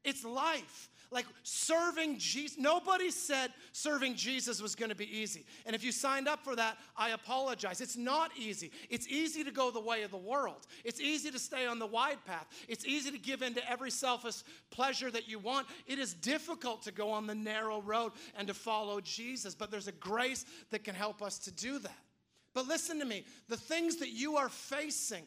It's 0.04 0.26
life. 0.26 0.90
Like 1.12 1.26
serving 1.44 2.20
Jesus, 2.20 2.58
nobody 2.58 3.12
said 3.12 3.52
serving 3.74 4.16
Jesus 4.16 4.62
was 4.62 4.76
gonna 4.76 4.96
be 4.96 5.20
easy. 5.20 5.46
And 5.66 5.76
if 5.76 5.84
you 5.84 5.92
signed 5.92 6.30
up 6.30 6.42
for 6.42 6.56
that, 6.56 6.78
I 6.96 7.10
apologize. 7.10 7.82
It's 7.82 7.98
not 7.98 8.32
easy. 8.38 8.72
It's 8.90 9.10
easy 9.10 9.44
to 9.44 9.52
go 9.52 9.72
the 9.72 9.82
way 9.82 10.04
of 10.04 10.12
the 10.12 10.18
world, 10.18 10.68
it's 10.86 11.02
easy 11.02 11.30
to 11.30 11.40
stay 11.40 11.66
on 11.66 11.80
the 11.80 11.86
wide 11.86 12.24
path, 12.26 12.48
it's 12.70 12.86
easy 12.86 13.12
to 13.12 13.20
give 13.20 13.42
in 13.42 13.54
to 13.56 13.70
every 13.70 13.92
selfish 13.92 14.44
pleasure 14.70 15.12
that 15.12 15.28
you 15.28 15.38
want. 15.38 15.68
It 15.86 16.00
is 16.00 16.14
difficult 16.14 16.82
to 16.84 16.94
go 16.94 17.12
on 17.12 17.28
the 17.28 17.36
narrow 17.36 17.82
road 17.82 18.14
and 18.38 18.48
to 18.48 18.54
follow 18.54 19.02
Jesus, 19.02 19.54
but 19.54 19.70
there's 19.70 19.90
a 19.90 19.94
grace 19.94 20.46
that 20.70 20.86
can 20.86 20.96
help 20.96 21.22
us 21.22 21.38
to 21.40 21.52
do 21.52 21.78
that. 21.80 21.98
But 22.54 22.68
listen 22.68 23.00
to 23.00 23.06
me 23.06 23.26
the 23.50 23.58
things 23.58 23.98
that 23.98 24.12
you 24.12 24.38
are 24.38 24.50
facing, 24.50 25.24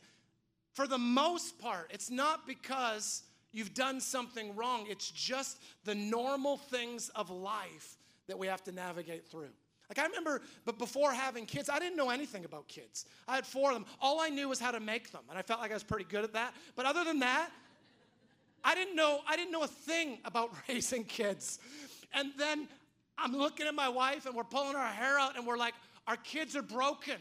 for 0.72 0.86
the 0.86 0.98
most 0.98 1.58
part, 1.58 1.90
it's 1.92 2.10
not 2.10 2.46
because 2.46 3.22
you've 3.54 3.72
done 3.72 4.00
something 4.00 4.54
wrong. 4.54 4.86
It's 4.88 5.10
just 5.10 5.62
the 5.84 5.94
normal 5.94 6.58
things 6.58 7.08
of 7.10 7.30
life 7.30 7.96
that 8.26 8.38
we 8.38 8.46
have 8.48 8.62
to 8.64 8.72
navigate 8.72 9.26
through. 9.26 9.48
Like 9.88 9.98
I 9.98 10.06
remember, 10.06 10.42
but 10.64 10.78
before 10.78 11.12
having 11.12 11.46
kids, 11.46 11.70
I 11.70 11.78
didn't 11.78 11.96
know 11.96 12.10
anything 12.10 12.44
about 12.44 12.68
kids. 12.68 13.06
I 13.28 13.36
had 13.36 13.46
four 13.46 13.70
of 13.70 13.76
them. 13.76 13.86
All 14.00 14.20
I 14.20 14.28
knew 14.28 14.48
was 14.48 14.58
how 14.58 14.72
to 14.72 14.80
make 14.80 15.12
them, 15.12 15.22
and 15.30 15.38
I 15.38 15.42
felt 15.42 15.60
like 15.60 15.70
I 15.70 15.74
was 15.74 15.82
pretty 15.82 16.06
good 16.06 16.24
at 16.24 16.32
that. 16.32 16.54
But 16.74 16.86
other 16.86 17.04
than 17.04 17.20
that, 17.20 17.50
I 18.64 18.74
didn't 18.74 18.96
know. 18.96 19.20
I 19.28 19.36
didn't 19.36 19.52
know 19.52 19.62
a 19.62 19.68
thing 19.68 20.18
about 20.24 20.50
raising 20.68 21.04
kids. 21.04 21.60
And 22.12 22.32
then 22.38 22.66
I'm 23.18 23.36
looking 23.36 23.66
at 23.66 23.74
my 23.74 23.88
wife, 23.88 24.26
and 24.26 24.34
we're 24.34 24.44
pulling 24.44 24.74
our 24.74 24.86
hair 24.86 25.18
out, 25.18 25.36
and 25.36 25.46
we're 25.46 25.58
like, 25.58 25.74
our 26.06 26.16
kids 26.16 26.56
are 26.56 26.62
broken. 26.62 27.16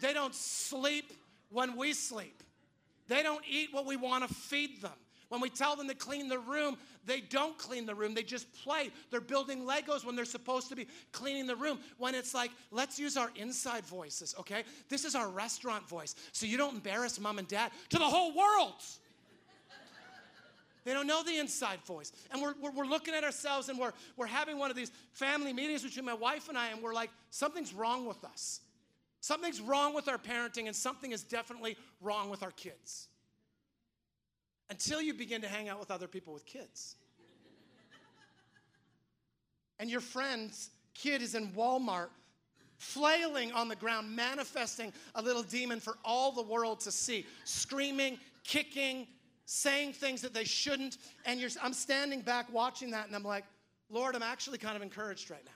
They 0.00 0.14
don't 0.14 0.34
sleep 0.34 1.12
when 1.50 1.76
we 1.76 1.92
sleep. 1.92 2.42
They 3.08 3.22
don't 3.22 3.44
eat 3.48 3.70
what 3.72 3.86
we 3.86 3.96
want 3.96 4.26
to 4.26 4.34
feed 4.34 4.80
them. 4.80 4.92
When 5.30 5.40
we 5.40 5.48
tell 5.48 5.76
them 5.76 5.86
to 5.86 5.94
clean 5.94 6.28
the 6.28 6.40
room, 6.40 6.76
they 7.06 7.20
don't 7.20 7.56
clean 7.56 7.86
the 7.86 7.94
room. 7.94 8.14
They 8.14 8.24
just 8.24 8.52
play. 8.64 8.90
They're 9.12 9.20
building 9.20 9.62
Legos 9.64 10.04
when 10.04 10.16
they're 10.16 10.24
supposed 10.24 10.68
to 10.70 10.76
be 10.76 10.88
cleaning 11.12 11.46
the 11.46 11.54
room. 11.54 11.78
When 11.98 12.16
it's 12.16 12.34
like, 12.34 12.50
let's 12.72 12.98
use 12.98 13.16
our 13.16 13.30
inside 13.36 13.86
voices, 13.86 14.34
okay? 14.40 14.64
This 14.88 15.04
is 15.04 15.14
our 15.14 15.28
restaurant 15.28 15.88
voice. 15.88 16.16
So 16.32 16.46
you 16.46 16.58
don't 16.58 16.74
embarrass 16.74 17.20
mom 17.20 17.38
and 17.38 17.46
dad 17.46 17.70
to 17.90 17.98
the 17.98 18.04
whole 18.04 18.34
world. 18.34 18.74
They 20.84 20.92
don't 20.92 21.06
know 21.06 21.22
the 21.22 21.38
inside 21.38 21.78
voice. 21.86 22.10
And 22.32 22.42
we're, 22.42 22.54
we're, 22.60 22.72
we're, 22.72 22.86
looking 22.86 23.14
at 23.14 23.22
ourselves 23.22 23.68
and 23.68 23.78
we're, 23.78 23.92
we're 24.16 24.26
having 24.26 24.58
one 24.58 24.70
of 24.70 24.76
these 24.76 24.90
family 25.12 25.52
meetings 25.52 25.84
between 25.84 26.06
my 26.06 26.14
wife 26.14 26.48
and 26.48 26.58
I, 26.58 26.70
and 26.70 26.82
we're 26.82 26.94
like, 26.94 27.10
something's 27.30 27.72
wrong 27.72 28.04
with 28.04 28.24
us. 28.24 28.62
Something's 29.20 29.60
wrong 29.60 29.94
with 29.94 30.08
our 30.08 30.18
parenting, 30.18 30.66
and 30.66 30.74
something 30.74 31.12
is 31.12 31.22
definitely 31.22 31.76
wrong 32.00 32.30
with 32.30 32.42
our 32.42 32.50
kids 32.50 33.09
until 34.70 35.02
you 35.02 35.12
begin 35.12 35.42
to 35.42 35.48
hang 35.48 35.68
out 35.68 35.78
with 35.78 35.90
other 35.90 36.06
people 36.06 36.32
with 36.32 36.46
kids. 36.46 36.96
and 39.78 39.90
your 39.90 40.00
friend's 40.00 40.70
kid 40.94 41.20
is 41.20 41.34
in 41.34 41.48
Walmart 41.48 42.08
flailing 42.78 43.52
on 43.52 43.68
the 43.68 43.76
ground, 43.76 44.14
manifesting 44.14 44.92
a 45.14 45.20
little 45.20 45.42
demon 45.42 45.80
for 45.80 45.98
all 46.02 46.32
the 46.32 46.42
world 46.42 46.80
to 46.80 46.90
see, 46.90 47.26
screaming, 47.44 48.18
kicking, 48.42 49.06
saying 49.44 49.92
things 49.92 50.22
that 50.22 50.32
they 50.32 50.44
shouldn't. 50.44 50.96
And 51.26 51.40
I'm 51.62 51.74
standing 51.74 52.22
back 52.22 52.50
watching 52.52 52.90
that, 52.92 53.06
and 53.06 53.14
I'm 53.14 53.24
like, 53.24 53.44
Lord, 53.90 54.14
I'm 54.14 54.22
actually 54.22 54.56
kind 54.56 54.76
of 54.76 54.82
encouraged 54.82 55.30
right 55.30 55.44
now. 55.44 55.52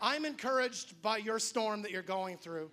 I'm 0.00 0.24
encouraged 0.24 1.00
by 1.00 1.16
your 1.18 1.38
storm 1.38 1.82
that 1.82 1.90
you're 1.90 2.02
going 2.02 2.36
through. 2.36 2.70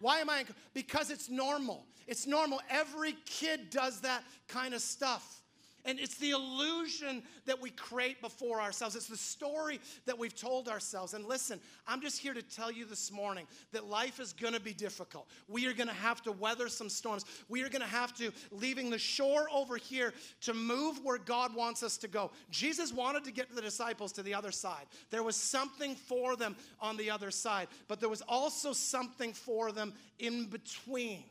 Why 0.00 0.20
am 0.20 0.30
I? 0.30 0.44
Because 0.72 1.10
it's 1.10 1.28
normal. 1.28 1.84
It's 2.10 2.26
normal. 2.26 2.60
Every 2.68 3.14
kid 3.24 3.70
does 3.70 4.00
that 4.00 4.24
kind 4.48 4.74
of 4.74 4.82
stuff. 4.82 5.40
And 5.84 5.98
it's 5.98 6.16
the 6.16 6.30
illusion 6.30 7.22
that 7.46 7.60
we 7.60 7.70
create 7.70 8.20
before 8.20 8.60
ourselves. 8.60 8.96
It's 8.96 9.06
the 9.06 9.16
story 9.16 9.80
that 10.04 10.18
we've 10.18 10.34
told 10.34 10.68
ourselves. 10.68 11.14
And 11.14 11.24
listen, 11.24 11.58
I'm 11.86 12.02
just 12.02 12.18
here 12.18 12.34
to 12.34 12.42
tell 12.42 12.70
you 12.70 12.84
this 12.84 13.10
morning 13.10 13.46
that 13.72 13.86
life 13.86 14.20
is 14.20 14.34
going 14.34 14.52
to 14.52 14.60
be 14.60 14.74
difficult. 14.74 15.26
We 15.48 15.66
are 15.68 15.72
going 15.72 15.88
to 15.88 15.94
have 15.94 16.20
to 16.22 16.32
weather 16.32 16.68
some 16.68 16.90
storms. 16.90 17.24
We 17.48 17.62
are 17.62 17.70
going 17.70 17.80
to 17.80 17.88
have 17.88 18.14
to, 18.16 18.30
leaving 18.50 18.90
the 18.90 18.98
shore 18.98 19.46
over 19.50 19.76
here, 19.76 20.12
to 20.42 20.52
move 20.52 21.00
where 21.02 21.16
God 21.16 21.54
wants 21.54 21.82
us 21.82 21.96
to 21.98 22.08
go. 22.08 22.30
Jesus 22.50 22.92
wanted 22.92 23.24
to 23.24 23.32
get 23.32 23.54
the 23.54 23.62
disciples 23.62 24.12
to 24.12 24.22
the 24.22 24.34
other 24.34 24.52
side. 24.52 24.84
There 25.10 25.22
was 25.22 25.36
something 25.36 25.94
for 25.94 26.36
them 26.36 26.56
on 26.80 26.98
the 26.98 27.10
other 27.10 27.30
side, 27.30 27.68
but 27.88 28.00
there 28.00 28.10
was 28.10 28.22
also 28.22 28.74
something 28.74 29.32
for 29.32 29.72
them 29.72 29.94
in 30.18 30.46
between 30.46 31.24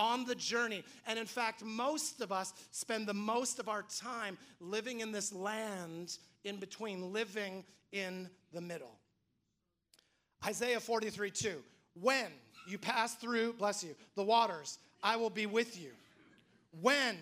on 0.00 0.24
the 0.24 0.34
journey. 0.34 0.82
And 1.06 1.18
in 1.18 1.26
fact, 1.26 1.62
most 1.62 2.22
of 2.22 2.32
us 2.32 2.54
spend 2.70 3.06
the 3.06 3.14
most 3.14 3.58
of 3.58 3.68
our 3.68 3.84
time 4.00 4.38
living 4.58 5.00
in 5.00 5.12
this 5.12 5.32
land 5.32 6.16
in 6.42 6.56
between, 6.56 7.12
living 7.12 7.64
in 7.92 8.30
the 8.54 8.62
middle. 8.62 8.96
Isaiah 10.44 10.80
43 10.80 11.30
2. 11.30 11.62
When 12.00 12.28
you 12.66 12.78
pass 12.78 13.14
through, 13.14 13.52
bless 13.54 13.84
you, 13.84 13.94
the 14.16 14.24
waters, 14.24 14.78
I 15.02 15.16
will 15.16 15.30
be 15.30 15.44
with 15.44 15.78
you. 15.78 15.90
When 16.80 17.18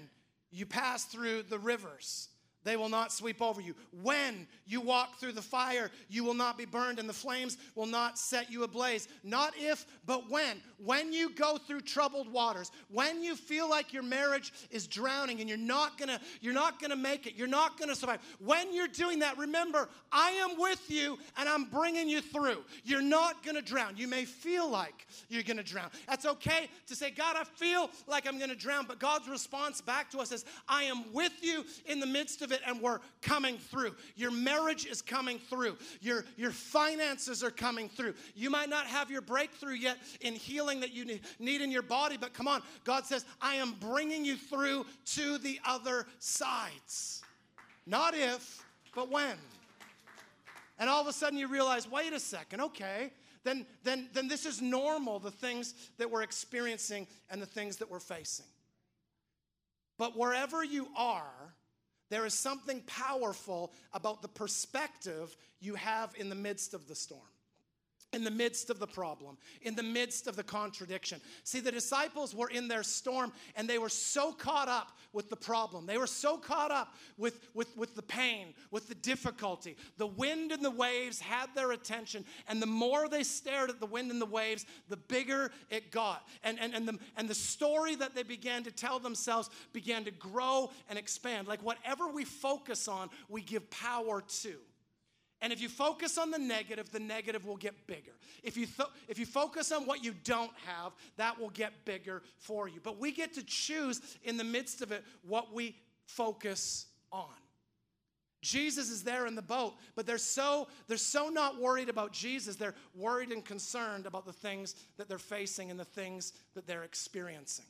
you 0.53 0.65
pass 0.65 1.05
through 1.05 1.45
the 1.45 1.59
rivers, 1.59 2.29
they 2.69 2.77
will 2.77 2.89
not 2.89 3.13
sweep 3.13 3.41
over 3.41 3.61
you. 3.61 3.75
When 4.03 4.47
you 4.67 4.81
walk 4.81 5.19
through 5.19 5.33
the 5.33 5.43
fire, 5.43 5.91
you 6.09 6.23
will 6.23 6.35
not 6.35 6.59
be 6.59 6.67
burned, 6.67 6.99
and 6.99 7.09
the 7.09 7.15
flames 7.15 7.57
will 7.75 7.87
not 7.87 8.19
set 8.19 8.51
you 8.51 8.63
ablaze. 8.63 9.09
Not 9.25 9.55
if, 9.57 9.87
but 10.05 10.31
when. 10.31 10.61
When 10.85 11.13
you 11.13 11.31
go 11.35 11.57
through 11.57 11.81
troubled 11.81 12.31
waters, 12.31 12.71
when 12.91 13.23
you 13.23 13.35
feel 13.35 13.69
like 13.69 13.93
your 13.93 14.03
marriage 14.03 14.53
is 14.71 14.87
drowning 14.87 15.41
and 15.41 15.49
you're 15.49 15.59
not 15.59 15.99
gonna, 15.99 16.21
you're 16.41 16.53
not 16.53 16.81
gonna 16.81 16.97
make 16.97 17.27
it, 17.27 17.35
you're 17.35 17.49
not 17.49 17.79
gonna 17.81 17.95
survive. 17.95 18.21
When 18.39 18.75
you're 18.75 18.87
doing 18.87 19.21
that, 19.21 19.39
remember, 19.39 19.89
I 20.13 20.31
am 20.33 20.59
with 20.59 20.91
you 20.91 21.19
and 21.37 21.49
I'm 21.49 21.65
bringing 21.65 22.09
you 22.09 22.21
through. 22.21 22.65
You're 22.85 23.03
not 23.03 23.43
gonna 23.43 23.63
drown. 23.63 23.97
You 23.97 24.09
may 24.09 24.25
feel 24.25 24.69
like 24.69 25.07
you're 25.29 25.43
gonna 25.43 25.63
drown. 25.63 25.91
That's 26.07 26.27
okay 26.27 26.69
to 26.87 26.95
say, 26.95 27.11
God, 27.11 27.37
I 27.37 27.45
feel 27.45 27.91
like 28.07 28.27
I'm 28.29 28.39
gonna 28.39 28.55
drown, 28.55 28.85
but 28.87 28.99
God's 28.99 29.29
response 29.29 29.81
back 29.81 30.11
to 30.11 30.19
us 30.19 30.33
is, 30.33 30.45
I 30.69 30.85
am 30.85 31.13
with 31.13 31.33
you 31.43 31.65
in 31.87 32.01
the 32.01 32.07
midst 32.07 32.43
of 32.43 32.53
it 32.53 32.58
it 32.59 32.69
and 32.69 32.81
we're 32.81 33.00
coming 33.23 33.59
through. 33.59 33.95
Your 34.17 34.31
marriage 34.31 34.87
is 34.87 35.03
coming 35.03 35.38
through. 35.38 35.77
Your, 36.00 36.25
your 36.37 36.50
finances 36.50 37.43
are 37.43 37.50
coming 37.50 37.88
through. 37.88 38.15
You 38.35 38.50
might 38.50 38.69
not 38.69 38.87
have 38.87 39.11
your 39.11 39.23
breakthrough 39.23 39.75
yet 39.75 39.99
in 40.21 40.35
healing 40.35 40.81
that 40.81 40.93
you 40.93 41.19
need 41.38 41.61
in 41.61 41.71
your 41.71 41.83
body, 41.83 42.17
but 42.21 42.35
come 42.35 42.49
on. 42.49 42.62
God 42.85 43.07
says, 43.07 43.25
I 43.41 43.55
am 43.55 43.75
bringing 43.81 44.25
you 44.25 44.37
through 44.37 44.87
to 45.15 45.38
the 45.38 45.61
other 45.65 46.07
sides. 46.19 47.23
Not 47.87 48.15
if, 48.15 48.65
but 48.95 49.11
when. 49.11 49.37
And 50.79 50.88
all 50.88 51.00
of 51.00 51.07
a 51.07 51.12
sudden 51.12 51.38
you 51.38 51.49
realize, 51.49 51.91
wait 51.91 52.12
a 52.12 52.21
second, 52.21 52.61
okay, 52.61 53.12
then, 53.45 53.67
then, 53.83 54.09
then 54.12 54.29
this 54.29 54.47
is 54.47 54.61
normal, 54.61 55.19
the 55.19 55.31
things 55.31 55.75
that 55.99 56.11
we're 56.11 56.23
experiencing 56.23 57.07
and 57.31 57.41
the 57.41 57.47
things 57.47 57.77
that 57.79 57.91
we're 57.91 57.99
facing. 57.99 58.47
But 59.99 60.17
wherever 60.17 60.62
you 60.62 60.88
are, 60.97 61.55
there 62.11 62.27
is 62.27 62.35
something 62.35 62.83
powerful 62.87 63.73
about 63.93 64.23
the 64.23 64.29
perspective 64.29 65.37
you 65.61 65.75
have 65.75 66.15
in 66.17 66.29
the 66.29 66.35
midst 66.35 66.75
of 66.75 66.88
the 66.88 66.95
storm 66.95 67.21
in 68.12 68.25
the 68.25 68.31
midst 68.31 68.71
of 68.71 68.79
the 68.79 68.87
problem, 68.87 69.37
in 69.62 69.75
the 69.75 69.83
midst 69.83 70.27
of 70.27 70.37
the 70.37 70.43
contradiction. 70.43 71.21
See, 71.45 71.61
the 71.61 71.71
disciples 71.71 72.35
were 72.35 72.49
in 72.49 72.67
their 72.67 72.83
storm 72.83 73.33
and 73.55 73.69
they 73.69 73.79
were 73.79 73.91
so 73.91 74.33
caught 74.33 74.69
up 74.69 74.97
with 75.12 75.29
the 75.29 75.37
problem. 75.37 75.85
They 75.85 75.99
were 75.99 76.07
so 76.07 76.38
caught 76.38 76.71
up 76.71 76.95
with, 77.19 77.38
with, 77.55 77.77
with 77.77 77.95
the 77.95 78.03
pain, 78.03 78.55
with 78.71 78.88
the 78.88 78.95
difficulty. 78.95 79.77
The 79.99 80.07
wind 80.07 80.53
and 80.53 80.65
the 80.65 80.71
waves 80.71 81.21
had 81.21 81.49
their 81.55 81.73
attention, 81.73 82.25
and 82.49 82.62
the 82.62 82.67
more 82.67 83.09
they 83.09 83.25
stared 83.25 83.71
at 83.71 83.81
the 83.81 83.87
wind 83.87 84.11
and 84.11 84.21
the 84.21 84.27
waves, 84.27 84.65
the 84.88 84.97
bigger 84.97 85.50
it 85.71 85.91
got. 85.91 86.27
And, 86.45 86.59
and, 86.61 86.75
and, 86.75 86.88
the, 86.88 86.99
and 87.17 87.29
the 87.29 87.35
story 87.35 87.95
that 87.97 88.15
they 88.15 88.23
began 88.23 88.62
to 88.65 88.71
tell 88.71 88.99
themselves 88.99 89.50
began 89.73 90.05
to 90.05 90.11
grow 90.11 90.71
and 90.88 90.99
expand. 90.99 91.47
Like 91.47 91.62
whatever 91.62 92.09
we 92.09 92.25
focus 92.25 92.88
on, 92.88 93.11
we 93.29 93.43
give 93.43 93.69
power 93.71 94.23
to. 94.43 94.55
And 95.40 95.52
if 95.52 95.61
you 95.61 95.68
focus 95.68 96.18
on 96.18 96.30
the 96.30 96.38
negative, 96.38 96.90
the 96.90 96.99
negative 96.99 97.47
will 97.47 97.57
get 97.57 97.87
bigger. 97.87 98.12
If 98.42 98.57
you, 98.57 98.66
th- 98.66 98.88
if 99.07 99.18
you 99.18 99.26
focus 99.26 99.71
on 99.71 99.87
what 99.87 100.02
you 100.02 100.14
don't 100.25 100.50
have, 100.66 100.92
that 101.16 101.38
will 101.38 101.50
get 101.50 101.85
bigger 101.85 102.23
for 102.38 102.68
you. 102.68 102.80
But 102.83 102.99
we 102.99 103.12
get 103.12 103.35
to 103.35 103.45
choose 103.45 104.00
in 104.25 104.37
the 104.37 104.45
midst 104.45 104.83
of 104.83 104.90
it 104.90 105.04
what 105.23 105.54
we 105.54 105.76
focus 106.07 106.87
on. 107.12 107.28
Jesus 108.40 108.90
is 108.90 109.02
there 109.02 109.26
in 109.26 109.35
the 109.35 109.42
boat, 109.42 109.75
but 109.97 110.07
they're 110.07 110.16
so 110.16 110.68
they're 110.87 110.97
so 110.97 111.28
not 111.28 111.61
worried 111.61 111.88
about 111.88 112.12
Jesus. 112.12 112.54
They're 112.54 112.75
worried 112.95 113.30
and 113.30 113.45
concerned 113.45 114.07
about 114.07 114.26
the 114.26 114.33
things 114.33 114.76
that 114.97 115.09
they're 115.09 115.18
facing 115.18 115.73
and 115.73 115.78
the 115.78 115.85
things 115.85 116.33
that 116.54 116.66
they're 116.66 116.85
experiencing. 116.85 117.66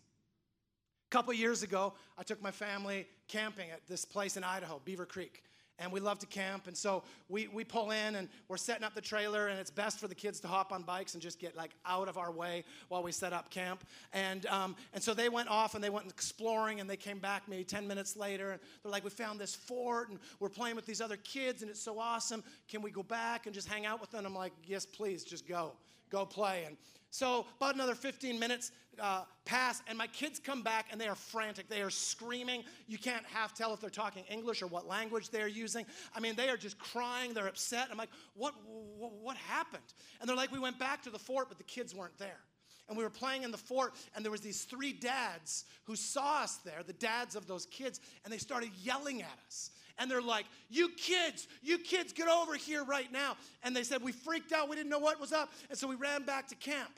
A 1.06 1.10
couple 1.10 1.32
years 1.32 1.62
ago, 1.62 1.94
I 2.18 2.22
took 2.22 2.42
my 2.42 2.50
family 2.50 3.06
camping 3.28 3.70
at 3.70 3.87
this 3.87 4.04
place 4.04 4.37
in 4.37 4.44
Idaho, 4.44 4.80
Beaver 4.84 5.06
Creek 5.06 5.42
and 5.78 5.92
we 5.92 6.00
love 6.00 6.18
to 6.20 6.26
camp. 6.26 6.66
And 6.66 6.76
so 6.76 7.02
we, 7.28 7.47
we 7.49 7.64
pull 7.64 7.90
in 7.90 8.16
and 8.16 8.28
we're 8.49 8.56
setting 8.56 8.85
up 8.85 8.94
the 8.94 9.00
trailer, 9.00 9.49
and 9.49 9.58
it's 9.58 9.70
best 9.70 10.00
for 10.00 10.08
the 10.08 10.14
kids 10.14 10.40
to 10.40 10.49
hop 10.49 10.73
on 10.73 10.82
bikes 10.82 11.14
and 11.14 11.23
just 11.23 11.38
get 11.38 11.56
like 11.56 11.70
out 11.87 12.08
of 12.08 12.18
our 12.18 12.30
way 12.30 12.64
while 12.88 13.02
we 13.02 13.12
set 13.12 13.32
up 13.32 13.50
camp. 13.50 13.85
And, 14.12 14.47
um, 14.47 14.76
and 14.92 15.02
so 15.02 15.14
they 15.14 15.28
went 15.28 15.49
off 15.49 15.75
and 15.75 15.82
they 15.82 15.90
went 15.90 16.08
exploring, 16.08 16.80
and 16.80 16.88
they 16.88 16.97
came 16.97 17.18
back 17.18 17.42
maybe 17.49 17.64
10 17.64 17.87
minutes 17.87 18.16
later, 18.16 18.52
and 18.52 18.61
they're 18.82 18.92
like, 18.92 19.04
We 19.04 19.11
found 19.11 19.38
this 19.38 19.54
fort, 19.54 20.11
and 20.11 20.18
we're 20.40 20.49
playing 20.49 20.76
with 20.76 20.87
these 20.87 21.00
other 21.00 21.16
kids, 21.16 21.62
and 21.62 21.70
it's 21.70 21.82
so 21.82 21.99
awesome. 21.99 22.42
Can 22.68 22.82
we 22.82 22.90
go 22.90 23.02
back 23.02 23.47
and 23.47 23.54
just 23.54 23.68
hang 23.68 23.87
out 23.87 24.00
with 24.00 24.11
them? 24.11 24.26
I'm 24.26 24.35
like, 24.35 24.52
Yes, 24.66 24.85
please, 24.85 25.25
just 25.25 25.47
go. 25.47 25.73
Go 26.11 26.25
play. 26.25 26.64
And 26.66 26.76
so, 27.11 27.47
about 27.57 27.75
another 27.75 27.95
15 27.95 28.38
minutes 28.38 28.71
uh, 29.00 29.23
pass, 29.45 29.83
and 29.88 29.97
my 29.97 30.07
kids 30.09 30.38
come 30.38 30.62
back 30.62 30.87
and 30.91 31.00
they 31.00 31.09
are 31.09 31.15
frantic. 31.15 31.69
They 31.69 31.81
are 31.81 31.91
screaming. 31.91 32.65
You 32.87 32.99
can't 32.99 33.25
half 33.27 33.55
tell 33.55 33.73
if 33.73 33.81
they're 33.81 33.91
talking 33.91 34.25
English 34.29 34.61
or 34.61 34.67
what 34.67 34.87
language 34.87 35.31
they're 35.31 35.49
using. 35.49 35.87
I 36.15 36.21
mean, 36.21 36.35
they 36.37 36.49
are 36.49 36.57
just 36.57 36.79
crying. 36.79 37.33
They're 37.33 37.49
upset. 37.49 37.88
I'm 37.91 37.97
like, 37.97 38.11
what, 38.35 38.55
what, 38.67 39.12
what 39.15 39.37
happened? 39.37 39.85
And 40.21 40.29
they're 40.29 40.37
like, 40.37 40.53
we 40.53 40.59
went 40.59 40.79
back 40.79 41.03
to 41.05 41.11
the 41.11 41.19
fort, 41.19 41.49
but 41.49 41.59
the 41.59 41.65
kids 41.65 41.95
weren't 41.95 42.19
there. 42.19 42.41
And 42.88 42.97
we 42.97 43.05
were 43.05 43.11
playing 43.11 43.43
in 43.43 43.50
the 43.50 43.59
fort, 43.59 43.93
and 44.15 44.25
there 44.25 44.33
was 44.33 44.41
these 44.41 44.62
three 44.62 44.95
dads 44.95 45.67
who 45.85 45.95
saw 45.95 46.43
us 46.43 46.57
there, 46.57 46.83
the 46.87 46.95
dads 46.95 47.37
of 47.37 47.47
those 47.47 47.67
kids, 47.67 48.00
and 48.25 48.33
they 48.33 48.38
started 48.38 48.71
yelling 48.83 49.21
at 49.21 49.38
us 49.47 49.71
and 49.99 50.11
they're 50.11 50.23
like, 50.23 50.47
You 50.69 50.90
kids, 50.90 51.47
you 51.62 51.78
kids, 51.78 52.12
get 52.12 52.28
over 52.28 52.55
here 52.55 52.85
right 52.85 53.11
now. 53.12 53.37
And 53.62 53.75
they 53.75 53.83
said, 53.83 54.02
We 54.02 54.12
freaked 54.12 54.52
out. 54.52 54.69
We 54.69 54.76
didn't 54.76 54.90
know 54.90 54.99
what 54.99 55.21
was 55.21 55.33
up. 55.33 55.52
And 55.69 55.78
so 55.78 55.88
we 55.88 55.97
ran 55.97 56.25
back 56.25 56.49
to 56.49 56.55
camp. 56.55 56.93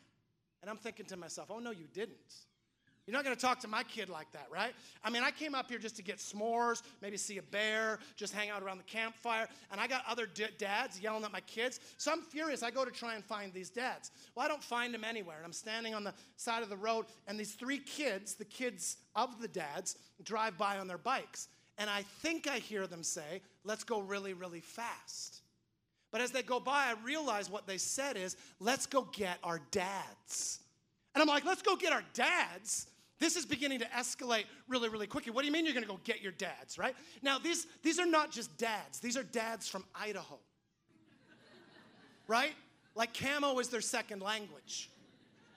And 0.62 0.70
I'm 0.70 0.76
thinking 0.76 1.06
to 1.06 1.16
myself, 1.16 1.50
Oh, 1.50 1.58
no, 1.58 1.70
you 1.70 1.86
didn't. 1.92 2.16
You're 3.10 3.16
not 3.18 3.24
going 3.24 3.34
to 3.34 3.42
talk 3.42 3.58
to 3.60 3.68
my 3.68 3.82
kid 3.82 4.08
like 4.08 4.30
that, 4.32 4.46
right? 4.52 4.72
I 5.02 5.10
mean, 5.10 5.24
I 5.24 5.32
came 5.32 5.52
up 5.52 5.68
here 5.68 5.80
just 5.80 5.96
to 5.96 6.02
get 6.02 6.18
s'mores, 6.18 6.82
maybe 7.02 7.16
see 7.16 7.38
a 7.38 7.42
bear, 7.42 7.98
just 8.14 8.32
hang 8.32 8.50
out 8.50 8.62
around 8.62 8.78
the 8.78 8.84
campfire, 8.84 9.48
and 9.72 9.80
I 9.80 9.88
got 9.88 10.04
other 10.08 10.26
d- 10.26 10.46
dads 10.58 11.00
yelling 11.00 11.24
at 11.24 11.32
my 11.32 11.40
kids. 11.40 11.80
So 11.96 12.12
I'm 12.12 12.22
furious. 12.22 12.62
I 12.62 12.70
go 12.70 12.84
to 12.84 12.90
try 12.92 13.16
and 13.16 13.24
find 13.24 13.52
these 13.52 13.68
dads. 13.68 14.12
Well, 14.36 14.44
I 14.44 14.48
don't 14.48 14.62
find 14.62 14.94
them 14.94 15.02
anywhere, 15.02 15.38
and 15.38 15.44
I'm 15.44 15.52
standing 15.52 15.92
on 15.92 16.04
the 16.04 16.14
side 16.36 16.62
of 16.62 16.68
the 16.68 16.76
road, 16.76 17.06
and 17.26 17.40
these 17.40 17.54
three 17.54 17.78
kids, 17.78 18.36
the 18.36 18.44
kids 18.44 18.98
of 19.16 19.40
the 19.40 19.48
dads, 19.48 19.96
drive 20.22 20.56
by 20.56 20.78
on 20.78 20.86
their 20.86 20.98
bikes. 20.98 21.48
And 21.80 21.88
I 21.88 22.02
think 22.20 22.46
I 22.46 22.58
hear 22.58 22.86
them 22.86 23.02
say, 23.02 23.40
Let's 23.64 23.82
go 23.82 24.00
really, 24.00 24.34
really 24.34 24.60
fast. 24.60 25.40
But 26.12 26.20
as 26.20 26.30
they 26.30 26.42
go 26.42 26.60
by, 26.60 26.86
I 26.88 26.94
realize 27.04 27.50
what 27.50 27.66
they 27.66 27.78
said 27.78 28.16
is, 28.16 28.36
Let's 28.60 28.86
go 28.86 29.08
get 29.12 29.38
our 29.42 29.60
dads. 29.70 30.60
And 31.14 31.22
I'm 31.22 31.28
like, 31.28 31.44
Let's 31.44 31.62
go 31.62 31.74
get 31.74 31.92
our 31.92 32.04
dads. 32.12 32.86
This 33.18 33.34
is 33.34 33.44
beginning 33.44 33.80
to 33.80 33.86
escalate 33.86 34.44
really, 34.68 34.88
really 34.88 35.06
quickly. 35.06 35.32
What 35.32 35.40
do 35.40 35.46
you 35.46 35.52
mean 35.52 35.66
you're 35.66 35.74
to 35.74 35.86
go 35.86 36.00
get 36.04 36.22
your 36.22 36.32
dads, 36.32 36.78
right? 36.78 36.94
Now, 37.22 37.38
these, 37.38 37.66
these 37.82 37.98
are 37.98 38.06
not 38.06 38.30
just 38.30 38.56
dads, 38.56 39.00
these 39.00 39.16
are 39.16 39.24
dads 39.24 39.66
from 39.66 39.84
Idaho, 39.94 40.38
right? 42.28 42.52
Like 42.94 43.14
camo 43.14 43.58
is 43.58 43.68
their 43.68 43.80
second 43.80 44.20
language. 44.20 44.90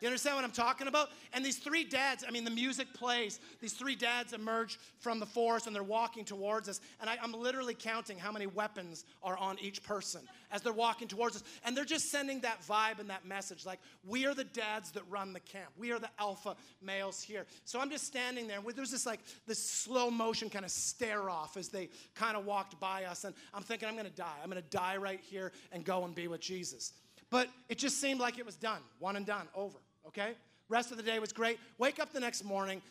You 0.03 0.09
understand 0.09 0.35
what 0.35 0.43
I'm 0.43 0.51
talking 0.51 0.87
about? 0.87 1.11
And 1.31 1.45
these 1.45 1.59
three 1.59 1.85
dads, 1.85 2.25
I 2.27 2.31
mean, 2.31 2.43
the 2.43 2.51
music 2.51 2.93
plays. 2.93 3.39
These 3.61 3.71
three 3.71 3.95
dads 3.95 4.33
emerge 4.33 4.77
from 4.99 5.17
the 5.17 5.25
forest 5.25 5.65
and 5.65 5.73
they're 5.73 5.81
walking 5.81 6.25
towards 6.25 6.67
us. 6.67 6.81
And 6.99 7.09
I, 7.09 7.15
am 7.23 7.31
literally 7.31 7.73
counting 7.73 8.19
how 8.19 8.29
many 8.29 8.45
weapons 8.45 9.05
are 9.23 9.37
on 9.37 9.57
each 9.61 9.81
person 9.81 10.19
as 10.51 10.61
they're 10.61 10.73
walking 10.73 11.07
towards 11.07 11.37
us. 11.37 11.43
And 11.63 11.75
they're 11.75 11.85
just 11.85 12.11
sending 12.11 12.41
that 12.41 12.61
vibe 12.67 12.99
and 12.99 13.09
that 13.09 13.25
message 13.25 13.65
like, 13.65 13.79
we 14.05 14.25
are 14.25 14.33
the 14.33 14.43
dads 14.43 14.91
that 14.91 15.03
run 15.09 15.31
the 15.31 15.39
camp. 15.39 15.69
We 15.77 15.93
are 15.93 15.99
the 15.99 16.09
alpha 16.19 16.57
males 16.81 17.21
here. 17.21 17.45
So 17.63 17.79
I'm 17.79 17.89
just 17.89 18.05
standing 18.05 18.45
there. 18.45 18.59
There's 18.75 18.91
this 18.91 19.05
like 19.05 19.21
this 19.47 19.65
slow 19.65 20.11
motion 20.11 20.49
kind 20.49 20.65
of 20.65 20.71
stare 20.71 21.29
off 21.29 21.55
as 21.55 21.69
they 21.69 21.87
kind 22.13 22.35
of 22.35 22.45
walked 22.45 22.77
by 22.77 23.05
us. 23.05 23.23
And 23.23 23.33
I'm 23.53 23.63
thinking, 23.63 23.87
I'm 23.87 23.95
going 23.95 24.03
to 24.03 24.11
die. 24.11 24.35
I'm 24.43 24.49
going 24.49 24.61
to 24.61 24.69
die 24.69 24.97
right 24.97 25.21
here 25.21 25.53
and 25.71 25.85
go 25.85 26.03
and 26.03 26.13
be 26.13 26.27
with 26.27 26.41
Jesus. 26.41 26.91
But 27.29 27.47
it 27.69 27.77
just 27.77 28.01
seemed 28.01 28.19
like 28.19 28.37
it 28.37 28.45
was 28.45 28.57
done, 28.57 28.81
one 28.99 29.15
and 29.15 29.25
done, 29.25 29.47
over 29.55 29.77
okay? 30.07 30.33
Rest 30.69 30.91
of 30.91 30.97
the 30.97 31.03
day 31.03 31.19
was 31.19 31.33
great. 31.33 31.59
Wake 31.77 31.99
up 31.99 32.13
the 32.13 32.19
next 32.19 32.43
morning, 32.43 32.81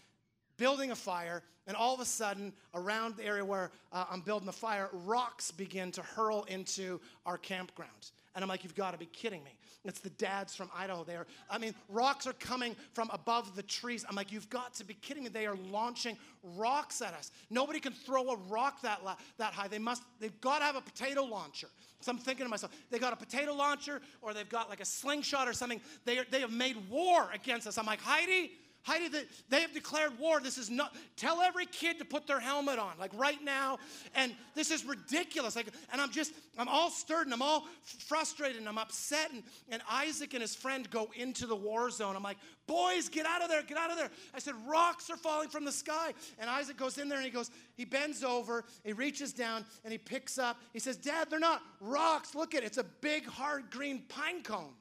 building 0.62 0.92
a 0.92 0.95
fire, 0.95 1.42
and 1.66 1.76
all 1.76 1.92
of 1.92 1.99
a 1.99 2.04
sudden, 2.04 2.52
around 2.73 3.16
the 3.16 3.25
area 3.25 3.45
where 3.45 3.73
uh, 3.92 4.04
I'm 4.09 4.21
building 4.21 4.47
the 4.47 4.52
fire, 4.52 4.88
rocks 4.92 5.50
begin 5.50 5.90
to 5.90 6.02
hurl 6.02 6.45
into 6.45 7.00
our 7.26 7.37
campground. 7.37 8.12
And 8.37 8.45
I'm 8.45 8.49
like, 8.49 8.62
you've 8.62 8.76
got 8.76 8.92
to 8.92 8.99
be 8.99 9.07
kidding 9.07 9.42
me. 9.42 9.50
It's 9.85 9.99
the 9.99 10.11
dads 10.11 10.54
from 10.54 10.71
Idaho 10.73 11.02
there. 11.02 11.26
I 11.50 11.59
mean, 11.59 11.75
rocks 11.88 12.28
are 12.28 12.33
coming 12.35 12.76
from 12.92 13.11
above 13.12 13.57
the 13.57 13.64
trees. 13.64 14.04
I'm 14.09 14.14
like, 14.14 14.31
you've 14.31 14.49
got 14.50 14.73
to 14.75 14.85
be 14.85 14.95
kidding 14.95 15.25
me. 15.25 15.31
They 15.31 15.47
are 15.47 15.57
launching 15.73 16.16
rocks 16.57 17.02
at 17.02 17.12
us. 17.12 17.33
Nobody 17.50 17.81
can 17.81 17.92
throw 17.92 18.31
a 18.31 18.37
rock 18.49 18.81
that, 18.83 19.04
la- 19.04 19.16
that 19.38 19.52
high. 19.52 19.66
They 19.66 19.81
must, 19.81 20.04
they've 20.21 20.40
got 20.40 20.61
to 20.61 20.64
have 20.64 20.76
a 20.76 20.81
potato 20.81 21.25
launcher. 21.25 21.66
So 22.00 22.12
I'm 22.12 22.19
thinking 22.19 22.47
to 22.47 22.50
myself, 22.50 22.73
they 22.90 23.00
got 23.00 23.12
a 23.12 23.16
potato 23.16 23.52
launcher 23.52 24.00
or 24.23 24.33
they've 24.33 24.49
got 24.49 24.71
like 24.71 24.81
a 24.81 24.85
slingshot 24.85 25.49
or 25.49 25.52
something. 25.52 25.81
They, 26.04 26.19
are, 26.19 26.26
they 26.31 26.40
have 26.40 26.52
made 26.52 26.76
war 26.88 27.28
against 27.35 27.66
us. 27.66 27.76
I'm 27.78 27.87
like, 27.87 28.00
Heidi, 28.00 28.52
Heidi, 28.84 29.08
they 29.48 29.60
have 29.60 29.72
declared 29.72 30.18
war. 30.18 30.40
This 30.40 30.58
is 30.58 30.68
not, 30.68 30.94
tell 31.16 31.40
every 31.40 31.66
kid 31.66 32.00
to 32.00 32.04
put 32.04 32.26
their 32.26 32.40
helmet 32.40 32.80
on, 32.80 32.92
like 32.98 33.12
right 33.14 33.42
now. 33.42 33.78
And 34.14 34.34
this 34.56 34.72
is 34.72 34.84
ridiculous. 34.84 35.54
Like, 35.54 35.68
and 35.92 36.00
I'm 36.00 36.10
just, 36.10 36.32
I'm 36.58 36.66
all 36.66 36.90
stirred 36.90 37.26
and 37.26 37.32
I'm 37.32 37.42
all 37.42 37.64
frustrated 38.08 38.58
and 38.58 38.68
I'm 38.68 38.78
upset. 38.78 39.30
And, 39.30 39.44
and 39.70 39.82
Isaac 39.88 40.34
and 40.34 40.40
his 40.40 40.56
friend 40.56 40.90
go 40.90 41.10
into 41.14 41.46
the 41.46 41.54
war 41.54 41.90
zone. 41.90 42.16
I'm 42.16 42.24
like, 42.24 42.38
boys, 42.66 43.08
get 43.08 43.24
out 43.24 43.40
of 43.40 43.48
there, 43.48 43.62
get 43.62 43.78
out 43.78 43.92
of 43.92 43.96
there. 43.96 44.10
I 44.34 44.40
said, 44.40 44.54
rocks 44.66 45.10
are 45.10 45.16
falling 45.16 45.48
from 45.48 45.64
the 45.64 45.72
sky. 45.72 46.12
And 46.40 46.50
Isaac 46.50 46.76
goes 46.76 46.98
in 46.98 47.08
there 47.08 47.18
and 47.18 47.24
he 47.24 47.30
goes, 47.30 47.52
he 47.76 47.84
bends 47.84 48.24
over, 48.24 48.64
he 48.82 48.92
reaches 48.92 49.32
down 49.32 49.64
and 49.84 49.92
he 49.92 49.98
picks 49.98 50.38
up. 50.38 50.58
He 50.72 50.80
says, 50.80 50.96
Dad, 50.96 51.28
they're 51.30 51.38
not 51.38 51.62
rocks. 51.80 52.34
Look 52.34 52.56
at 52.56 52.64
it. 52.64 52.66
It's 52.66 52.78
a 52.78 52.84
big, 52.84 53.26
hard 53.26 53.70
green 53.70 54.02
pine 54.08 54.42
cone. 54.42 54.72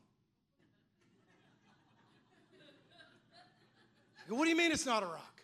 Go, 4.31 4.37
What 4.37 4.45
do 4.45 4.49
you 4.49 4.57
mean 4.57 4.71
it's 4.71 4.85
not 4.85 5.03
a 5.03 5.07
rock? 5.07 5.41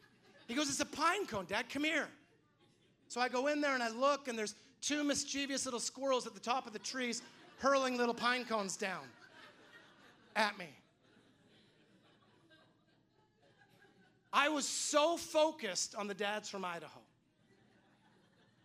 He 0.48 0.56
goes, 0.56 0.70
It's 0.70 0.79
a 0.79 0.86
pine 0.86 1.27
cone, 1.27 1.46
Dad, 1.46 1.70
come 1.70 1.84
here. 1.84 2.08
So 3.10 3.22
I 3.22 3.29
go 3.29 3.48
in 3.48 3.62
there 3.62 3.74
and 3.74 3.84
I 3.84 3.89
look, 3.89 4.27
and 4.27 4.38
there's 4.38 4.56
two 4.82 5.03
mischievous 5.03 5.65
little 5.65 5.79
squirrels 5.79 6.25
at 6.25 6.34
the 6.34 6.39
top 6.39 6.65
of 6.67 6.74
the 6.74 6.79
trees 6.79 7.22
hurling 7.60 7.98
little 7.98 8.13
pine 8.13 8.46
cones 8.46 8.77
down 8.77 9.03
at 10.36 10.58
me. 10.58 10.67
I 14.32 14.50
was 14.50 14.67
so 14.67 15.17
focused 15.17 15.95
on 15.95 16.08
the 16.08 16.13
dads 16.13 16.50
from 16.50 16.63
Idaho 16.63 17.02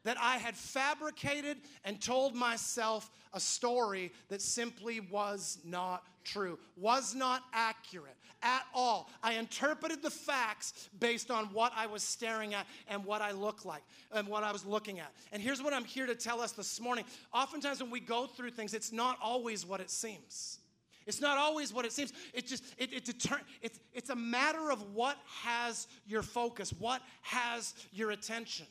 that 0.04 0.16
I 0.20 0.36
had 0.36 0.56
fabricated 0.56 1.58
and 1.84 2.00
told 2.00 2.34
myself 2.34 3.10
a 3.32 3.40
story 3.40 4.12
that 4.28 4.42
simply 4.42 5.00
was 5.00 5.58
not 5.64 6.02
true, 6.24 6.58
was 6.76 7.14
not 7.14 7.42
accurate 7.52 8.16
at 8.42 8.64
all. 8.74 9.10
I 9.22 9.34
interpreted 9.34 10.02
the 10.02 10.10
facts 10.10 10.88
based 10.98 11.30
on 11.30 11.46
what 11.46 11.72
I 11.76 11.86
was 11.86 12.02
staring 12.02 12.54
at 12.54 12.66
and 12.88 13.04
what 13.04 13.22
I 13.22 13.32
looked 13.32 13.64
like 13.64 13.82
and 14.12 14.28
what 14.28 14.44
I 14.44 14.52
was 14.52 14.64
looking 14.64 15.00
at. 15.00 15.12
And 15.32 15.42
here's 15.42 15.62
what 15.62 15.72
I'm 15.72 15.84
here 15.84 16.06
to 16.06 16.14
tell 16.14 16.40
us 16.40 16.52
this 16.52 16.80
morning. 16.80 17.04
Oftentimes, 17.32 17.82
when 17.82 17.90
we 17.90 18.00
go 18.00 18.26
through 18.26 18.50
things, 18.50 18.74
it's 18.74 18.92
not 18.92 19.18
always 19.22 19.64
what 19.66 19.80
it 19.80 19.90
seems. 19.90 20.58
It's 21.06 21.20
not 21.20 21.38
always 21.38 21.72
what 21.72 21.84
it 21.84 21.92
seems. 21.92 22.12
It 22.32 22.46
just 22.46 22.64
it, 22.78 22.92
it 22.92 23.04
deter, 23.04 23.40
it's, 23.60 23.80
it's 23.92 24.10
a 24.10 24.16
matter 24.16 24.70
of 24.70 24.94
what 24.94 25.16
has 25.42 25.88
your 26.06 26.22
focus, 26.22 26.72
what 26.78 27.02
has 27.22 27.74
your 27.92 28.12
attention. 28.12 28.66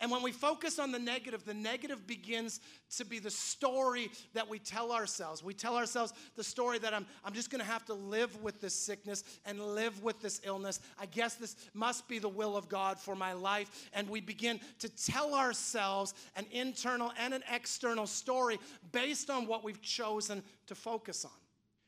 And 0.00 0.10
when 0.10 0.22
we 0.22 0.32
focus 0.32 0.78
on 0.78 0.92
the 0.92 0.98
negative, 0.98 1.44
the 1.44 1.52
negative 1.52 2.06
begins 2.06 2.60
to 2.96 3.04
be 3.04 3.18
the 3.18 3.30
story 3.30 4.10
that 4.32 4.48
we 4.48 4.58
tell 4.58 4.92
ourselves. 4.92 5.44
We 5.44 5.52
tell 5.52 5.76
ourselves 5.76 6.14
the 6.36 6.44
story 6.44 6.78
that 6.78 6.94
I'm, 6.94 7.04
I'm 7.22 7.34
just 7.34 7.50
going 7.50 7.60
to 7.60 7.70
have 7.70 7.84
to 7.86 7.94
live 7.94 8.42
with 8.42 8.62
this 8.62 8.72
sickness 8.72 9.24
and 9.44 9.60
live 9.60 10.02
with 10.02 10.20
this 10.22 10.40
illness. 10.44 10.80
I 10.98 11.04
guess 11.04 11.34
this 11.34 11.54
must 11.74 12.08
be 12.08 12.18
the 12.18 12.30
will 12.30 12.56
of 12.56 12.70
God 12.70 12.98
for 12.98 13.14
my 13.14 13.34
life. 13.34 13.90
And 13.92 14.08
we 14.08 14.22
begin 14.22 14.58
to 14.78 14.88
tell 14.88 15.34
ourselves 15.34 16.14
an 16.34 16.46
internal 16.50 17.12
and 17.18 17.34
an 17.34 17.42
external 17.52 18.06
story 18.06 18.58
based 18.92 19.28
on 19.28 19.46
what 19.46 19.62
we've 19.62 19.82
chosen 19.82 20.42
to 20.68 20.74
focus 20.74 21.26
on. 21.26 21.30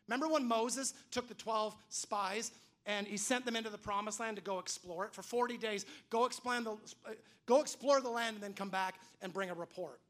Remember 0.06 0.28
when 0.28 0.44
Moses 0.44 0.92
took 1.10 1.28
the 1.28 1.34
12 1.34 1.74
spies 1.88 2.50
and 2.86 3.06
he 3.06 3.16
sent 3.16 3.44
them 3.44 3.56
into 3.56 3.70
the 3.70 3.78
promised 3.78 4.20
land 4.20 4.36
to 4.36 4.42
go 4.42 4.58
explore 4.58 5.04
it. 5.04 5.14
For 5.14 5.22
40 5.22 5.56
days 5.58 5.86
go 6.10 6.24
explore 6.24 6.60
the, 6.60 6.76
go 7.46 7.60
explore 7.60 8.00
the 8.00 8.10
land 8.10 8.34
and 8.34 8.42
then 8.42 8.52
come 8.52 8.70
back 8.70 8.96
and 9.20 9.32
bring 9.32 9.50
a 9.50 9.54
report. 9.54 10.00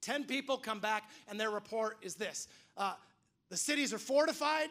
10 0.00 0.24
people 0.24 0.56
come 0.56 0.80
back 0.80 1.10
and 1.28 1.38
their 1.38 1.50
report 1.50 1.98
is 2.02 2.14
this. 2.14 2.48
Uh, 2.76 2.94
the 3.50 3.56
cities 3.56 3.92
are 3.92 3.98
fortified. 3.98 4.68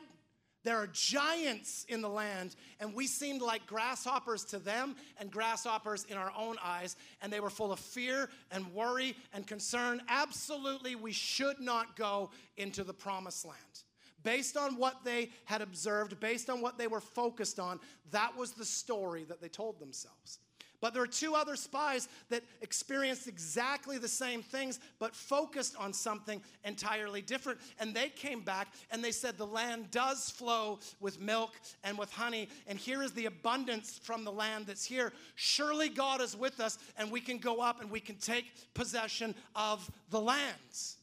There 0.63 0.77
are 0.77 0.87
giants 0.87 1.85
in 1.87 2.01
the 2.01 2.09
land, 2.09 2.57
and 2.81 2.93
we 2.93 3.07
seemed 3.07 3.41
like 3.41 3.65
grasshoppers 3.65 4.43
to 4.45 4.59
them 4.59 4.97
and 5.17 5.31
grasshoppers 5.31 6.05
in 6.09 6.17
our 6.17 6.33
own 6.37 6.57
eyes, 6.61 6.97
and 7.21 7.31
they 7.31 7.39
were 7.39 7.49
full 7.49 7.71
of 7.71 7.79
fear 7.79 8.29
and 8.51 8.73
worry 8.73 9.15
and 9.31 9.47
concern. 9.47 10.01
Absolutely, 10.09 10.95
we 10.95 11.13
should 11.13 11.61
not 11.61 11.95
go 11.95 12.29
into 12.57 12.83
the 12.83 12.93
promised 12.93 13.45
land 13.45 13.83
based 14.23 14.57
on 14.57 14.77
what 14.77 15.03
they 15.03 15.29
had 15.45 15.61
observed, 15.61 16.19
based 16.19 16.49
on 16.49 16.61
what 16.61 16.77
they 16.77 16.87
were 16.87 17.01
focused 17.01 17.59
on, 17.59 17.79
that 18.11 18.35
was 18.37 18.51
the 18.51 18.65
story 18.65 19.23
that 19.25 19.41
they 19.41 19.49
told 19.49 19.79
themselves. 19.79 20.39
But 20.81 20.93
there 20.93 21.03
are 21.03 21.07
two 21.07 21.35
other 21.35 21.55
spies 21.55 22.07
that 22.29 22.43
experienced 22.61 23.27
exactly 23.27 23.97
the 23.97 24.07
same 24.07 24.41
things, 24.41 24.79
but 24.97 25.13
focused 25.13 25.75
on 25.77 25.91
something 25.91 26.41
entirely 26.63 27.21
different. 27.21 27.59
And 27.79 27.93
they 27.93 28.09
came 28.09 28.41
back 28.41 28.73
and 28.89 29.03
they 29.03 29.11
said, 29.11 29.37
The 29.37 29.45
land 29.45 29.91
does 29.91 30.29
flow 30.29 30.79
with 31.01 31.19
milk 31.19 31.51
and 31.83 31.97
with 31.97 32.11
honey. 32.13 32.47
And 32.65 32.79
here 32.79 33.03
is 33.03 33.11
the 33.11 33.25
abundance 33.25 33.99
from 34.01 34.23
the 34.23 34.31
land 34.31 34.67
that's 34.67 34.85
here. 34.85 35.11
Surely 35.35 35.89
God 35.89 36.21
is 36.21 36.35
with 36.35 36.61
us, 36.61 36.77
and 36.97 37.11
we 37.11 37.19
can 37.19 37.39
go 37.39 37.59
up 37.59 37.81
and 37.81 37.91
we 37.91 37.99
can 37.99 38.15
take 38.15 38.45
possession 38.73 39.35
of 39.55 39.89
the 40.11 40.21
lands. 40.21 40.97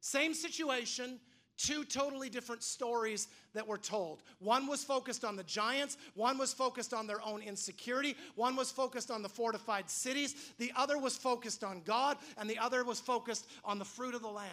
Same 0.00 0.34
situation, 0.34 1.20
two 1.62 1.84
totally 1.84 2.28
different 2.28 2.62
stories 2.62 3.28
that 3.54 3.66
were 3.66 3.78
told. 3.78 4.22
One 4.40 4.66
was 4.66 4.82
focused 4.82 5.24
on 5.24 5.36
the 5.36 5.44
giants, 5.44 5.96
one 6.14 6.38
was 6.38 6.52
focused 6.52 6.92
on 6.92 7.06
their 7.06 7.24
own 7.24 7.42
insecurity, 7.42 8.16
one 8.34 8.56
was 8.56 8.70
focused 8.70 9.10
on 9.10 9.22
the 9.22 9.28
fortified 9.28 9.88
cities, 9.88 10.34
the 10.58 10.72
other 10.74 10.98
was 10.98 11.16
focused 11.16 11.62
on 11.62 11.82
God, 11.84 12.16
and 12.36 12.50
the 12.50 12.58
other 12.58 12.84
was 12.84 13.00
focused 13.00 13.46
on 13.64 13.78
the 13.78 13.84
fruit 13.84 14.14
of 14.14 14.22
the 14.22 14.28
land. 14.28 14.50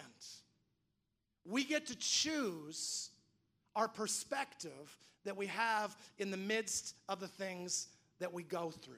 We 1.45 1.63
get 1.63 1.87
to 1.87 1.97
choose 1.97 3.09
our 3.75 3.87
perspective 3.87 4.97
that 5.25 5.35
we 5.35 5.47
have 5.47 5.97
in 6.17 6.31
the 6.31 6.37
midst 6.37 6.95
of 7.07 7.19
the 7.19 7.27
things 7.27 7.87
that 8.19 8.31
we 8.31 8.43
go 8.43 8.69
through. 8.69 8.95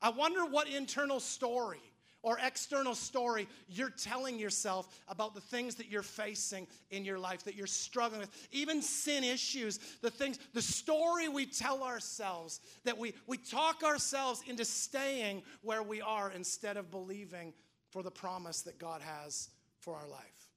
I 0.00 0.10
wonder 0.10 0.44
what 0.44 0.68
internal 0.68 1.20
story 1.20 1.80
or 2.22 2.38
external 2.44 2.94
story 2.94 3.48
you're 3.68 3.90
telling 3.90 4.38
yourself 4.38 5.00
about 5.08 5.34
the 5.34 5.40
things 5.40 5.74
that 5.74 5.88
you're 5.88 6.02
facing 6.02 6.66
in 6.90 7.04
your 7.04 7.18
life, 7.18 7.42
that 7.44 7.54
you're 7.54 7.66
struggling 7.66 8.20
with, 8.20 8.48
even 8.52 8.80
sin 8.80 9.24
issues, 9.24 9.78
the 10.00 10.10
things, 10.10 10.38
the 10.54 10.62
story 10.62 11.28
we 11.28 11.46
tell 11.46 11.82
ourselves, 11.82 12.60
that 12.84 12.96
we, 12.96 13.12
we 13.26 13.36
talk 13.36 13.82
ourselves 13.82 14.42
into 14.46 14.64
staying 14.64 15.42
where 15.62 15.82
we 15.82 16.00
are 16.00 16.30
instead 16.30 16.76
of 16.76 16.90
believing 16.90 17.52
for 17.90 18.02
the 18.02 18.10
promise 18.10 18.62
that 18.62 18.78
God 18.78 19.02
has 19.02 19.50
for 19.80 19.94
our 19.94 20.08
life. 20.08 20.48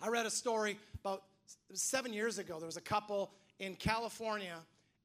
I 0.00 0.08
read 0.08 0.26
a 0.26 0.30
story 0.30 0.78
about 1.02 1.22
seven 1.72 2.12
years 2.12 2.38
ago. 2.38 2.58
There 2.58 2.66
was 2.66 2.76
a 2.76 2.82
couple 2.82 3.30
in 3.58 3.76
California 3.76 4.56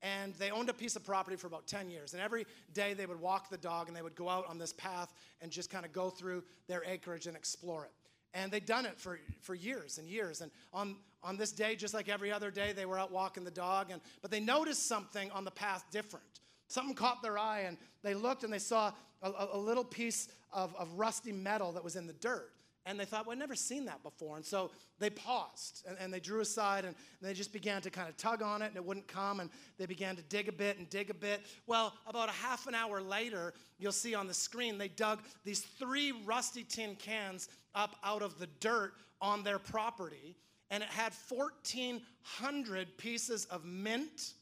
and 0.02 0.34
they 0.36 0.50
owned 0.50 0.70
a 0.70 0.74
piece 0.74 0.96
of 0.96 1.06
property 1.06 1.36
for 1.38 1.48
about 1.48 1.68
10 1.68 1.90
years. 1.90 2.14
And 2.14 2.22
every 2.22 2.46
day 2.74 2.94
they 2.94 3.06
would 3.06 3.20
walk 3.20 3.50
the 3.50 3.58
dog 3.58 3.88
and 3.88 3.96
they 3.96 4.02
would 4.02 4.16
go 4.16 4.30
out 4.30 4.48
on 4.48 4.58
this 4.58 4.74
path 4.74 5.14
and 5.42 5.52
just 5.52 5.70
kind 5.70 5.86
of 5.86 5.94
go 5.94 6.10
through 6.10 6.44
their 6.68 6.84
acreage 6.86 7.28
and 7.28 7.36
explore 7.36 7.86
it. 7.86 7.92
And 8.34 8.52
they'd 8.52 8.66
done 8.66 8.86
it 8.86 9.00
for, 9.00 9.20
for 9.42 9.54
years 9.54 9.98
and 9.98 10.08
years. 10.08 10.42
And 10.42 10.52
on, 10.74 10.96
on 11.22 11.38
this 11.38 11.52
day, 11.52 11.76
just 11.76 11.94
like 11.94 12.10
every 12.10 12.32
other 12.32 12.50
day, 12.50 12.72
they 12.72 12.86
were 12.86 12.98
out 12.98 13.12
walking 13.12 13.44
the 13.44 13.52
dog. 13.52 13.92
And, 13.92 14.02
but 14.22 14.32
they 14.32 14.40
noticed 14.40 14.88
something 14.88 15.30
on 15.32 15.44
the 15.44 15.52
path 15.52 15.86
different. 15.92 16.26
Something 16.68 16.96
caught 16.96 17.22
their 17.22 17.38
eye, 17.38 17.64
and 17.68 17.78
they 18.02 18.14
looked 18.14 18.46
and 18.46 18.54
they 18.54 18.58
saw 18.58 18.94
a, 19.22 19.50
a 19.52 19.58
little 19.58 19.84
piece 19.84 20.30
of, 20.54 20.74
of 20.78 20.90
rusty 20.94 21.34
metal 21.34 21.74
that 21.74 21.84
was 21.84 21.98
in 21.98 22.08
the 22.08 22.14
dirt. 22.14 22.54
And 22.86 23.00
they 23.00 23.06
thought, 23.06 23.28
well, 23.28 23.34
I've 23.34 23.39
never 23.39 23.56
seen 23.56 23.86
that 23.86 24.02
before. 24.02 24.38
And 24.38 24.46
so 24.46 24.72
they 24.98 25.12
paused 25.12 25.86
and, 25.88 25.98
and, 26.00 26.12
they 26.12 26.20
drew 26.20 26.41
aside 26.41 26.84
and, 26.84 26.96
they 27.22 27.34
just 27.34 27.54
began 27.54 27.82
to 27.84 27.91
kind 27.91 28.10
of 28.10 28.17
tug 28.17 28.41
on 28.41 28.63
it 28.63 28.67
and 28.67 28.76
it 28.76 28.84
wouldn't 28.84 29.08
come. 29.08 29.39
And 29.39 29.52
they 29.78 29.86
began 29.86 30.15
to 30.15 30.24
dig 30.24 30.48
a 30.48 30.52
bit 30.52 30.80
and 30.80 30.89
dig 30.89 31.12
a 31.12 31.13
bit. 31.13 31.41
Well, 31.67 31.94
about 32.08 32.30
a 32.30 32.34
half 32.34 32.65
an 32.65 32.74
hour 32.74 33.00
later, 33.00 33.54
you'll 33.78 33.91
see 33.91 34.15
on 34.15 34.28
the 34.28 34.34
screen, 34.34 34.80
they 34.80 34.88
dug 34.88 35.20
these 35.46 35.62
three 35.62 36.12
rusty 36.26 36.63
tin 36.63 36.96
cans 36.96 37.50
up 37.76 37.98
out 38.04 38.24
of 38.24 38.39
the 38.39 38.48
dirt 38.60 38.94
on 39.22 39.44
their 39.44 39.60
property. 39.60 40.36
And 40.72 40.82
it 40.82 40.89
had 40.89 41.13
1,400 41.30 42.98
pieces 42.98 43.46
of 43.46 43.63
mint 43.63 44.34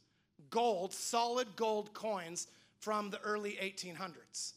gold, 0.49 0.93
solid 0.93 1.47
gold 1.57 1.93
coins 1.93 2.47
from 2.79 3.09
the 3.09 3.19
early 3.21 3.57
1800s. 3.61 4.53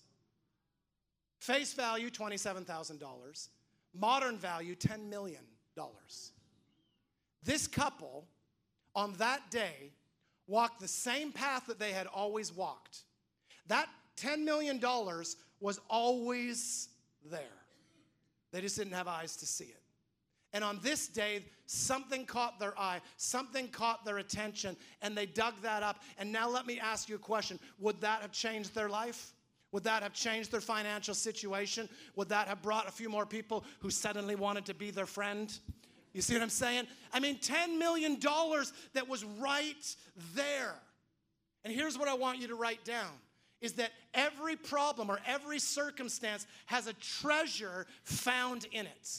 Face 1.40 1.72
value 1.72 2.08
$27,000 2.08 3.48
Modern 3.94 4.38
value, 4.38 4.74
$10 4.74 5.08
million. 5.08 5.42
This 7.44 7.66
couple, 7.66 8.26
on 8.94 9.14
that 9.14 9.50
day, 9.50 9.92
walked 10.46 10.80
the 10.80 10.88
same 10.88 11.32
path 11.32 11.66
that 11.66 11.78
they 11.78 11.92
had 11.92 12.06
always 12.06 12.54
walked. 12.54 13.04
That 13.66 13.88
$10 14.16 14.44
million 14.44 14.80
was 15.60 15.80
always 15.88 16.88
there. 17.30 17.40
They 18.52 18.60
just 18.60 18.76
didn't 18.76 18.92
have 18.92 19.08
eyes 19.08 19.36
to 19.36 19.46
see 19.46 19.64
it. 19.64 19.82
And 20.52 20.62
on 20.62 20.78
this 20.82 21.08
day, 21.08 21.44
something 21.66 22.26
caught 22.26 22.60
their 22.60 22.78
eye, 22.78 23.00
something 23.16 23.68
caught 23.68 24.04
their 24.04 24.18
attention, 24.18 24.76
and 25.00 25.16
they 25.16 25.24
dug 25.24 25.54
that 25.62 25.82
up. 25.82 26.02
And 26.18 26.30
now 26.30 26.48
let 26.48 26.66
me 26.66 26.78
ask 26.78 27.08
you 27.08 27.16
a 27.16 27.18
question 27.18 27.58
Would 27.78 28.02
that 28.02 28.20
have 28.20 28.32
changed 28.32 28.74
their 28.74 28.90
life? 28.90 29.32
Would 29.72 29.84
that 29.84 30.02
have 30.02 30.12
changed 30.12 30.52
their 30.52 30.60
financial 30.60 31.14
situation? 31.14 31.88
Would 32.16 32.28
that 32.28 32.46
have 32.46 32.62
brought 32.62 32.88
a 32.88 32.92
few 32.92 33.08
more 33.08 33.26
people 33.26 33.64
who 33.80 33.90
suddenly 33.90 34.34
wanted 34.34 34.66
to 34.66 34.74
be 34.74 34.90
their 34.90 35.06
friend? 35.06 35.52
You 36.12 36.20
see 36.20 36.34
what 36.34 36.42
I'm 36.42 36.50
saying? 36.50 36.86
I 37.12 37.20
mean, 37.20 37.38
$10 37.38 37.78
million 37.78 38.18
that 38.20 39.08
was 39.08 39.24
right 39.24 39.96
there. 40.34 40.74
And 41.64 41.72
here's 41.72 41.98
what 41.98 42.08
I 42.08 42.14
want 42.14 42.38
you 42.38 42.48
to 42.48 42.54
write 42.54 42.84
down 42.84 43.10
is 43.62 43.74
that 43.74 43.92
every 44.12 44.56
problem 44.56 45.08
or 45.08 45.20
every 45.24 45.58
circumstance 45.58 46.46
has 46.66 46.88
a 46.88 46.92
treasure 46.94 47.86
found 48.02 48.66
in 48.72 48.86
it. 48.86 49.18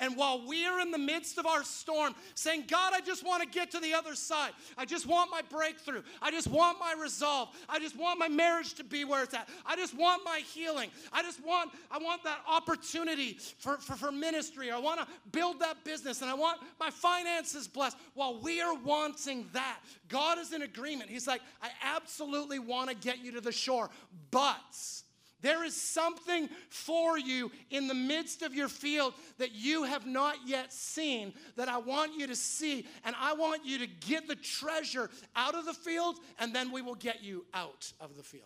And 0.00 0.16
while 0.16 0.44
we 0.46 0.66
are 0.66 0.80
in 0.80 0.90
the 0.90 0.98
midst 0.98 1.38
of 1.38 1.46
our 1.46 1.62
storm, 1.62 2.14
saying, 2.34 2.64
God, 2.68 2.94
I 2.94 3.00
just 3.00 3.24
want 3.24 3.42
to 3.42 3.48
get 3.48 3.70
to 3.72 3.80
the 3.80 3.94
other 3.94 4.14
side. 4.14 4.52
I 4.78 4.86
just 4.86 5.06
want 5.06 5.30
my 5.30 5.42
breakthrough. 5.42 6.02
I 6.22 6.30
just 6.30 6.48
want 6.48 6.80
my 6.80 6.94
resolve. 7.00 7.50
I 7.68 7.78
just 7.78 7.96
want 7.96 8.18
my 8.18 8.28
marriage 8.28 8.74
to 8.74 8.84
be 8.84 9.04
where 9.04 9.22
it's 9.22 9.34
at. 9.34 9.48
I 9.66 9.76
just 9.76 9.96
want 9.96 10.24
my 10.24 10.40
healing. 10.54 10.90
I 11.12 11.22
just 11.22 11.44
want, 11.44 11.70
I 11.90 11.98
want 11.98 12.24
that 12.24 12.40
opportunity 12.48 13.38
for, 13.58 13.76
for, 13.76 13.94
for 13.94 14.10
ministry. 14.10 14.70
I 14.70 14.78
want 14.78 15.00
to 15.00 15.06
build 15.32 15.60
that 15.60 15.84
business 15.84 16.22
and 16.22 16.30
I 16.30 16.34
want 16.34 16.60
my 16.78 16.90
finances 16.90 17.68
blessed. 17.68 17.98
While 18.14 18.40
we 18.40 18.60
are 18.60 18.74
wanting 18.74 19.48
that, 19.52 19.80
God 20.08 20.38
is 20.38 20.52
in 20.52 20.62
agreement. 20.62 21.10
He's 21.10 21.26
like, 21.26 21.42
I 21.62 21.68
absolutely 21.82 22.58
want 22.58 22.88
to 22.88 22.96
get 22.96 23.22
you 23.22 23.32
to 23.32 23.40
the 23.40 23.52
shore, 23.52 23.90
but 24.30 25.02
there 25.42 25.64
is 25.64 25.74
something 25.74 26.48
for 26.68 27.18
you 27.18 27.50
in 27.70 27.88
the 27.88 27.94
midst 27.94 28.42
of 28.42 28.54
your 28.54 28.68
field 28.68 29.14
that 29.38 29.52
you 29.52 29.84
have 29.84 30.06
not 30.06 30.36
yet 30.46 30.72
seen 30.72 31.32
that 31.56 31.68
I 31.68 31.78
want 31.78 32.18
you 32.18 32.26
to 32.26 32.36
see. 32.36 32.86
And 33.04 33.14
I 33.18 33.32
want 33.32 33.64
you 33.64 33.78
to 33.78 33.86
get 33.86 34.28
the 34.28 34.36
treasure 34.36 35.10
out 35.34 35.54
of 35.54 35.64
the 35.64 35.72
field, 35.72 36.16
and 36.38 36.54
then 36.54 36.72
we 36.72 36.82
will 36.82 36.94
get 36.94 37.22
you 37.22 37.44
out 37.54 37.92
of 38.00 38.16
the 38.16 38.22
field. 38.22 38.44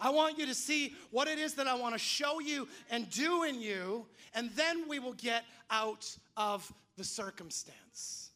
I 0.00 0.10
want 0.10 0.38
you 0.38 0.46
to 0.46 0.54
see 0.54 0.94
what 1.10 1.28
it 1.28 1.38
is 1.38 1.54
that 1.54 1.68
I 1.68 1.74
want 1.74 1.94
to 1.94 1.98
show 1.98 2.40
you 2.40 2.66
and 2.90 3.08
do 3.08 3.44
in 3.44 3.60
you, 3.60 4.06
and 4.34 4.50
then 4.56 4.88
we 4.88 4.98
will 4.98 5.12
get 5.12 5.44
out 5.70 6.16
of 6.36 6.72
the 6.96 7.04
circumstance. 7.04 8.30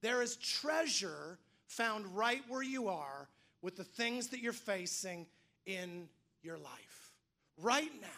There 0.00 0.22
is 0.22 0.36
treasure 0.36 1.38
found 1.66 2.06
right 2.16 2.42
where 2.48 2.62
you 2.62 2.88
are 2.88 3.28
with 3.60 3.76
the 3.76 3.84
things 3.84 4.28
that 4.28 4.40
you're 4.40 4.52
facing 4.52 5.26
in 5.66 6.08
your 6.42 6.56
life. 6.56 7.12
Right 7.60 7.90
now, 8.00 8.08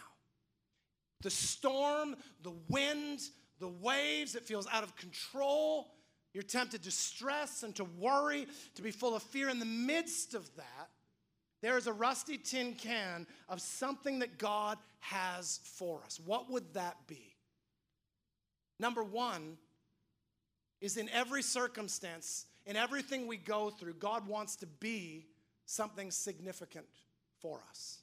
the 1.21 1.29
storm, 1.29 2.15
the 2.43 2.53
wind, 2.69 3.19
the 3.59 3.67
waves, 3.67 4.35
it 4.35 4.45
feels 4.45 4.67
out 4.71 4.83
of 4.83 4.95
control. 4.95 5.91
You're 6.33 6.43
tempted 6.43 6.83
to 6.83 6.91
stress 6.91 7.63
and 7.63 7.75
to 7.75 7.83
worry, 7.83 8.47
to 8.75 8.81
be 8.81 8.91
full 8.91 9.15
of 9.15 9.23
fear. 9.23 9.49
In 9.49 9.59
the 9.59 9.65
midst 9.65 10.33
of 10.33 10.49
that, 10.55 10.89
there 11.61 11.77
is 11.77 11.87
a 11.87 11.93
rusty 11.93 12.37
tin 12.37 12.73
can 12.73 13.27
of 13.49 13.59
something 13.59 14.19
that 14.19 14.37
God 14.37 14.77
has 14.99 15.59
for 15.63 16.01
us. 16.05 16.19
What 16.23 16.49
would 16.49 16.73
that 16.73 16.95
be? 17.07 17.35
Number 18.79 19.03
one 19.03 19.57
is 20.79 20.95
in 20.95 21.09
every 21.09 21.41
circumstance, 21.41 22.45
in 22.65 22.77
everything 22.77 23.27
we 23.27 23.35
go 23.35 23.69
through, 23.69 23.95
God 23.95 24.25
wants 24.27 24.55
to 24.57 24.67
be 24.67 25.25
something 25.65 26.11
significant 26.11 26.85
for 27.41 27.59
us. 27.69 27.99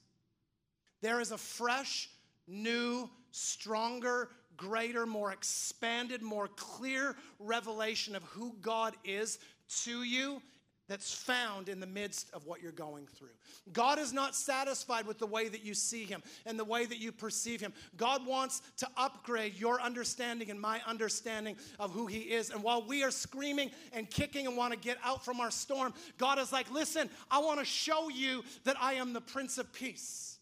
There 1.01 1.19
is 1.19 1.31
a 1.31 1.37
fresh, 1.37 2.09
new, 2.47 3.09
stronger, 3.31 4.29
greater, 4.55 5.05
more 5.05 5.31
expanded, 5.31 6.21
more 6.21 6.47
clear 6.47 7.15
revelation 7.39 8.15
of 8.15 8.23
who 8.23 8.55
God 8.61 8.95
is 9.03 9.39
to 9.83 10.03
you 10.03 10.41
that's 10.87 11.13
found 11.13 11.69
in 11.69 11.79
the 11.79 11.87
midst 11.87 12.29
of 12.33 12.45
what 12.45 12.61
you're 12.61 12.71
going 12.71 13.05
through. 13.07 13.27
God 13.73 13.99
is 13.99 14.13
not 14.13 14.35
satisfied 14.35 15.05
with 15.05 15.19
the 15.19 15.25
way 15.25 15.49
that 15.49 15.63
you 15.63 15.73
see 15.73 16.05
Him 16.05 16.23
and 16.45 16.57
the 16.57 16.63
way 16.63 16.85
that 16.85 16.99
you 16.99 17.11
perceive 17.11 17.59
Him. 17.59 17.73
God 17.97 18.25
wants 18.25 18.61
to 18.77 18.87
upgrade 18.95 19.55
your 19.55 19.81
understanding 19.81 20.49
and 20.49 20.59
my 20.59 20.81
understanding 20.87 21.55
of 21.79 21.91
who 21.91 22.07
He 22.07 22.19
is. 22.19 22.49
And 22.49 22.63
while 22.63 22.81
we 22.81 23.03
are 23.03 23.11
screaming 23.11 23.71
and 23.93 24.09
kicking 24.09 24.47
and 24.47 24.55
want 24.55 24.73
to 24.73 24.79
get 24.79 24.97
out 25.03 25.25
from 25.25 25.39
our 25.39 25.51
storm, 25.51 25.93
God 26.17 26.39
is 26.39 26.51
like, 26.51 26.71
listen, 26.71 27.09
I 27.29 27.39
want 27.39 27.59
to 27.59 27.65
show 27.65 28.09
you 28.09 28.43
that 28.63 28.77
I 28.81 28.93
am 28.93 29.13
the 29.13 29.21
Prince 29.21 29.57
of 29.57 29.71
Peace. 29.73 30.36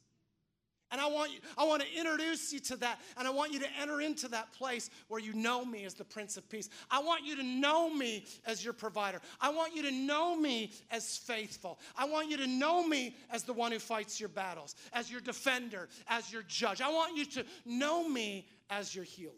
And 0.92 1.02
I 1.02 1.08
want, 1.08 1.32
you, 1.34 1.40
I 1.58 1.66
want 1.66 1.82
to 1.82 2.00
introduce 2.00 2.54
you 2.54 2.60
to 2.60 2.76
that. 2.78 3.00
And 3.18 3.28
I 3.28 3.32
want 3.32 3.52
you 3.52 3.60
to 3.60 3.68
enter 3.82 4.02
into 4.02 4.28
that 4.30 4.54
place 4.54 4.90
where 5.08 5.20
you 5.20 5.34
know 5.34 5.66
me 5.66 5.84
as 5.84 5.96
the 5.96 6.06
Prince 6.06 6.38
of 6.38 6.48
Peace. 6.48 6.70
I 6.92 7.02
want 7.02 7.26
you 7.26 7.36
to 7.36 7.44
know 7.44 7.90
me 7.90 8.26
as 8.46 8.64
your 8.64 8.74
provider. 8.74 9.20
I 9.42 9.50
want 9.50 9.76
you 9.76 9.82
to 9.84 9.92
know 9.92 10.36
me 10.36 10.72
as 10.92 11.18
faithful. 11.18 11.80
I 11.98 12.06
want 12.06 12.30
you 12.30 12.38
to 12.38 12.48
know 12.48 12.88
me 12.88 13.16
as 13.32 13.44
the 13.44 13.54
one 13.54 13.72
who 13.72 13.80
fights 13.80 14.20
your 14.20 14.30
battles, 14.30 14.76
as 14.94 15.12
your 15.12 15.22
defender, 15.22 15.90
as 16.08 16.32
your 16.32 16.44
judge. 16.44 16.82
I 16.82 16.92
want 16.92 17.18
you 17.18 17.26
to 17.26 17.46
know 17.66 18.08
me 18.08 18.48
as 18.70 18.94
your 18.94 19.06
healer. 19.06 19.34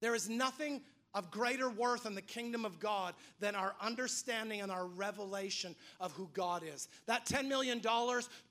There 0.00 0.14
is 0.14 0.28
nothing 0.28 0.82
of 1.18 1.32
greater 1.32 1.68
worth 1.68 2.06
in 2.06 2.14
the 2.14 2.22
kingdom 2.22 2.64
of 2.64 2.78
God 2.78 3.12
than 3.40 3.56
our 3.56 3.74
understanding 3.80 4.60
and 4.60 4.70
our 4.70 4.86
revelation 4.86 5.74
of 6.00 6.12
who 6.12 6.28
God 6.32 6.62
is. 6.64 6.86
That 7.06 7.26
$10 7.26 7.48
million 7.48 7.82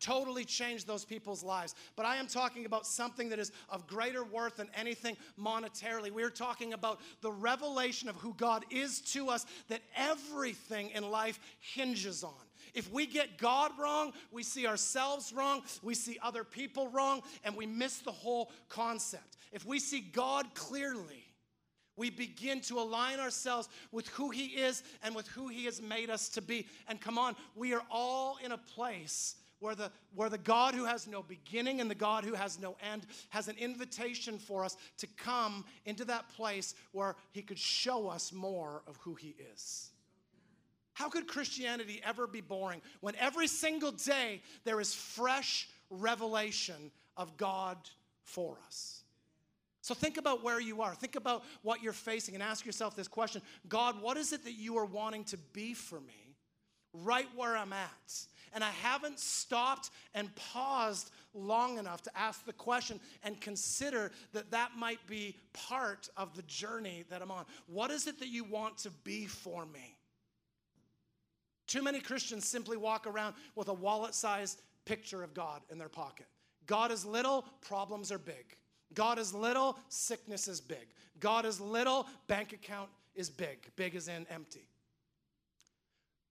totally 0.01 0.43
changed 0.43 0.85
those 0.85 1.05
people's 1.05 1.43
lives. 1.43 1.75
But 1.95 2.05
I 2.05 2.17
am 2.17 2.27
talking 2.27 2.65
about 2.65 2.85
something 2.85 3.29
that 3.29 3.39
is 3.39 3.53
of 3.69 3.87
greater 3.87 4.25
worth 4.25 4.57
than 4.57 4.67
anything 4.75 5.15
monetarily. 5.39 6.11
We're 6.11 6.29
talking 6.29 6.73
about 6.73 6.99
the 7.21 7.31
revelation 7.31 8.09
of 8.09 8.17
who 8.17 8.33
God 8.33 8.65
is 8.69 8.99
to 9.13 9.29
us 9.29 9.45
that 9.69 9.79
everything 9.95 10.89
in 10.89 11.09
life 11.09 11.39
hinges 11.73 12.21
on. 12.21 12.33
If 12.73 12.91
we 12.91 13.05
get 13.05 13.37
God 13.37 13.71
wrong, 13.79 14.11
we 14.29 14.43
see 14.43 14.67
ourselves 14.67 15.31
wrong, 15.31 15.61
we 15.81 15.93
see 15.93 16.19
other 16.21 16.43
people 16.43 16.89
wrong, 16.89 17.21
and 17.45 17.55
we 17.55 17.65
miss 17.65 17.99
the 17.99 18.11
whole 18.11 18.51
concept. 18.67 19.37
If 19.53 19.65
we 19.65 19.79
see 19.79 20.01
God 20.01 20.53
clearly, 20.53 21.26
we 21.97 22.09
begin 22.09 22.61
to 22.61 22.79
align 22.79 23.19
ourselves 23.19 23.67
with 23.91 24.07
who 24.09 24.29
He 24.29 24.45
is 24.45 24.83
and 25.03 25.15
with 25.15 25.27
who 25.27 25.47
He 25.49 25.65
has 25.65 25.81
made 25.81 26.09
us 26.09 26.29
to 26.29 26.41
be. 26.41 26.67
And 26.87 27.01
come 27.01 27.17
on, 27.17 27.35
we 27.55 27.73
are 27.73 27.83
all 27.91 28.37
in 28.43 28.53
a 28.53 28.57
place 28.57 29.35
where 29.59 29.75
the, 29.75 29.91
where 30.13 30.29
the 30.29 30.37
God 30.37 30.75
who 30.75 30.85
has 30.85 31.07
no 31.07 31.23
beginning 31.23 31.81
and 31.81 31.89
the 31.89 31.95
God 31.95 32.23
who 32.23 32.33
has 32.33 32.59
no 32.59 32.77
end 32.91 33.07
has 33.29 33.47
an 33.47 33.57
invitation 33.57 34.37
for 34.37 34.63
us 34.63 34.77
to 34.99 35.07
come 35.17 35.65
into 35.85 36.05
that 36.05 36.29
place 36.29 36.75
where 36.91 37.15
He 37.31 37.41
could 37.41 37.59
show 37.59 38.07
us 38.07 38.31
more 38.31 38.83
of 38.87 38.97
who 38.97 39.15
He 39.15 39.35
is. 39.53 39.89
How 40.93 41.09
could 41.09 41.27
Christianity 41.27 42.01
ever 42.03 42.25
be 42.25 42.41
boring 42.41 42.81
when 43.01 43.15
every 43.17 43.47
single 43.47 43.91
day 43.91 44.41
there 44.63 44.79
is 44.79 44.93
fresh 44.93 45.69
revelation 45.89 46.91
of 47.15 47.37
God 47.37 47.77
for 48.23 48.57
us? 48.65 49.03
So 49.87 49.93
think 49.93 50.17
about 50.17 50.43
where 50.43 50.59
you 50.59 50.81
are. 50.81 50.93
Think 50.93 51.15
about 51.15 51.45
what 51.61 51.81
you're 51.81 51.93
facing 51.93 52.33
and 52.33 52.43
ask 52.43 52.65
yourself 52.65 52.93
this 52.93 53.07
question 53.07 53.41
God, 53.69 54.01
what 54.01 54.17
is 54.17 54.33
it 54.33 54.43
that 54.43 54.55
you 54.55 54.77
are 54.77 54.85
wanting 54.85 55.23
to 55.25 55.37
be 55.53 55.73
for 55.73 56.01
me 56.01 56.35
right 56.93 57.29
where 57.37 57.55
I'm 57.55 57.71
at? 57.71 58.25
And 58.51 58.65
I 58.65 58.71
haven't 58.81 59.17
stopped 59.17 59.91
and 60.13 60.29
paused 60.35 61.11
long 61.33 61.77
enough 61.77 62.01
to 62.01 62.11
ask 62.17 62.45
the 62.45 62.51
question 62.51 62.99
and 63.23 63.39
consider 63.39 64.11
that 64.33 64.51
that 64.51 64.71
might 64.77 64.99
be 65.07 65.37
part 65.53 66.09
of 66.17 66.35
the 66.35 66.41
journey 66.41 67.05
that 67.09 67.21
I'm 67.21 67.31
on. 67.31 67.45
What 67.67 67.89
is 67.89 68.07
it 68.07 68.19
that 68.19 68.27
you 68.27 68.43
want 68.43 68.79
to 68.79 68.89
be 69.05 69.25
for 69.25 69.65
me? 69.65 69.95
Too 71.65 71.81
many 71.81 72.01
Christians 72.01 72.45
simply 72.45 72.75
walk 72.75 73.07
around 73.07 73.35
with 73.55 73.69
a 73.69 73.73
wallet 73.73 74.15
sized 74.15 74.61
picture 74.83 75.23
of 75.23 75.33
God 75.33 75.61
in 75.71 75.77
their 75.77 75.87
pocket. 75.87 76.25
God 76.65 76.91
is 76.91 77.05
little, 77.05 77.45
problems 77.61 78.11
are 78.11 78.19
big. 78.19 78.57
God 78.93 79.19
is 79.19 79.33
little, 79.33 79.77
sickness 79.89 80.47
is 80.47 80.61
big. 80.61 80.87
God 81.19 81.45
is 81.45 81.59
little, 81.59 82.07
bank 82.27 82.53
account 82.53 82.89
is 83.15 83.29
big. 83.29 83.57
Big 83.75 83.95
is 83.95 84.07
in 84.07 84.25
empty. 84.29 84.67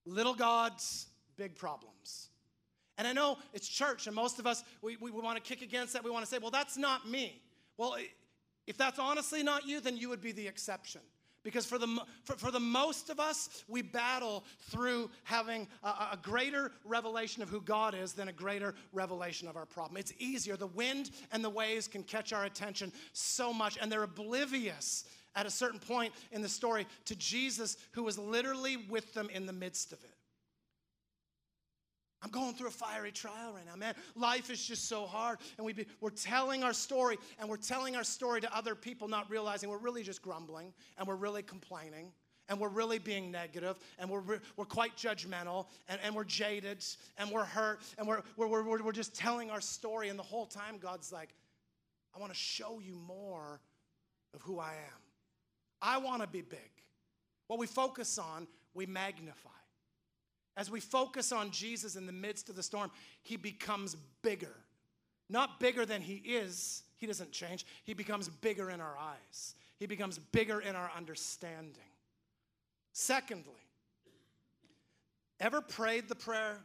Little 0.04 0.34
gods, 0.34 1.08
big 1.36 1.56
problems. 1.56 2.28
And 2.98 3.06
I 3.06 3.12
know 3.12 3.38
it's 3.52 3.68
church, 3.68 4.06
and 4.06 4.16
most 4.16 4.38
of 4.38 4.46
us, 4.46 4.64
we, 4.80 4.96
we, 4.96 5.10
we 5.10 5.20
want 5.20 5.36
to 5.36 5.42
kick 5.42 5.62
against 5.62 5.92
that. 5.92 6.04
We 6.04 6.10
want 6.10 6.24
to 6.24 6.30
say, 6.30 6.38
well, 6.38 6.50
that's 6.50 6.78
not 6.78 7.08
me. 7.08 7.42
Well, 7.76 7.96
if 8.66 8.78
that's 8.78 8.98
honestly 8.98 9.42
not 9.42 9.66
you, 9.66 9.80
then 9.80 9.96
you 9.96 10.08
would 10.08 10.22
be 10.22 10.32
the 10.32 10.46
exception. 10.46 11.02
Because 11.46 11.64
for 11.64 11.78
the, 11.78 11.86
for, 12.24 12.34
for 12.34 12.50
the 12.50 12.58
most 12.58 13.08
of 13.08 13.20
us, 13.20 13.62
we 13.68 13.80
battle 13.80 14.42
through 14.68 15.08
having 15.22 15.68
a, 15.84 15.88
a 15.88 16.18
greater 16.20 16.72
revelation 16.84 17.40
of 17.40 17.48
who 17.48 17.60
God 17.60 17.94
is 17.94 18.14
than 18.14 18.26
a 18.26 18.32
greater 18.32 18.74
revelation 18.92 19.46
of 19.46 19.56
our 19.56 19.64
problem. 19.64 19.96
It's 19.96 20.12
easier. 20.18 20.56
The 20.56 20.66
wind 20.66 21.12
and 21.30 21.44
the 21.44 21.50
waves 21.50 21.86
can 21.86 22.02
catch 22.02 22.32
our 22.32 22.46
attention 22.46 22.92
so 23.12 23.52
much, 23.52 23.78
and 23.80 23.92
they're 23.92 24.02
oblivious 24.02 25.04
at 25.36 25.46
a 25.46 25.50
certain 25.50 25.78
point 25.78 26.12
in 26.32 26.42
the 26.42 26.48
story 26.48 26.84
to 27.04 27.14
Jesus, 27.14 27.76
who 27.92 28.02
was 28.02 28.18
literally 28.18 28.76
with 28.76 29.14
them 29.14 29.30
in 29.30 29.46
the 29.46 29.52
midst 29.52 29.92
of 29.92 30.02
it. 30.02 30.10
I'm 32.22 32.30
going 32.30 32.54
through 32.54 32.68
a 32.68 32.72
fiery 32.72 33.12
trial 33.12 33.52
right 33.54 33.66
now, 33.66 33.76
man. 33.76 33.94
Life 34.14 34.50
is 34.50 34.64
just 34.64 34.88
so 34.88 35.04
hard. 35.04 35.38
And 35.58 35.66
we 35.66 35.72
be, 35.72 35.86
we're 36.00 36.10
telling 36.10 36.64
our 36.64 36.72
story, 36.72 37.18
and 37.38 37.48
we're 37.48 37.56
telling 37.56 37.94
our 37.94 38.04
story 38.04 38.40
to 38.40 38.56
other 38.56 38.74
people, 38.74 39.06
not 39.06 39.30
realizing 39.30 39.68
we're 39.68 39.76
really 39.78 40.02
just 40.02 40.22
grumbling, 40.22 40.72
and 40.96 41.06
we're 41.06 41.16
really 41.16 41.42
complaining, 41.42 42.12
and 42.48 42.58
we're 42.58 42.70
really 42.70 42.98
being 42.98 43.30
negative, 43.30 43.78
and 43.98 44.08
we're, 44.08 44.22
we're 44.56 44.64
quite 44.64 44.96
judgmental, 44.96 45.66
and, 45.88 46.00
and 46.02 46.14
we're 46.14 46.24
jaded, 46.24 46.84
and 47.18 47.30
we're 47.30 47.44
hurt, 47.44 47.82
and 47.98 48.08
we're, 48.08 48.22
we're, 48.36 48.48
we're, 48.62 48.82
we're 48.82 48.92
just 48.92 49.14
telling 49.14 49.50
our 49.50 49.60
story. 49.60 50.08
And 50.08 50.18
the 50.18 50.24
whole 50.24 50.46
time, 50.46 50.78
God's 50.78 51.12
like, 51.12 51.34
I 52.14 52.18
want 52.18 52.32
to 52.32 52.38
show 52.38 52.80
you 52.80 52.94
more 52.94 53.60
of 54.32 54.40
who 54.40 54.58
I 54.58 54.72
am. 54.72 55.00
I 55.82 55.98
want 55.98 56.22
to 56.22 56.28
be 56.28 56.40
big. 56.40 56.70
What 57.46 57.58
we 57.58 57.66
focus 57.66 58.18
on, 58.18 58.48
we 58.72 58.86
magnify. 58.86 59.50
As 60.56 60.70
we 60.70 60.80
focus 60.80 61.32
on 61.32 61.50
Jesus 61.50 61.96
in 61.96 62.06
the 62.06 62.12
midst 62.12 62.48
of 62.48 62.56
the 62.56 62.62
storm, 62.62 62.90
he 63.22 63.36
becomes 63.36 63.96
bigger. 64.22 64.54
Not 65.28 65.60
bigger 65.60 65.84
than 65.84 66.00
he 66.00 66.14
is, 66.14 66.82
he 66.96 67.06
doesn't 67.06 67.32
change. 67.32 67.66
He 67.84 67.94
becomes 67.94 68.28
bigger 68.28 68.70
in 68.70 68.80
our 68.80 68.96
eyes, 68.98 69.54
he 69.78 69.86
becomes 69.86 70.18
bigger 70.18 70.60
in 70.60 70.74
our 70.74 70.90
understanding. 70.96 71.82
Secondly, 72.92 73.52
ever 75.38 75.60
prayed 75.60 76.08
the 76.08 76.14
prayer, 76.14 76.58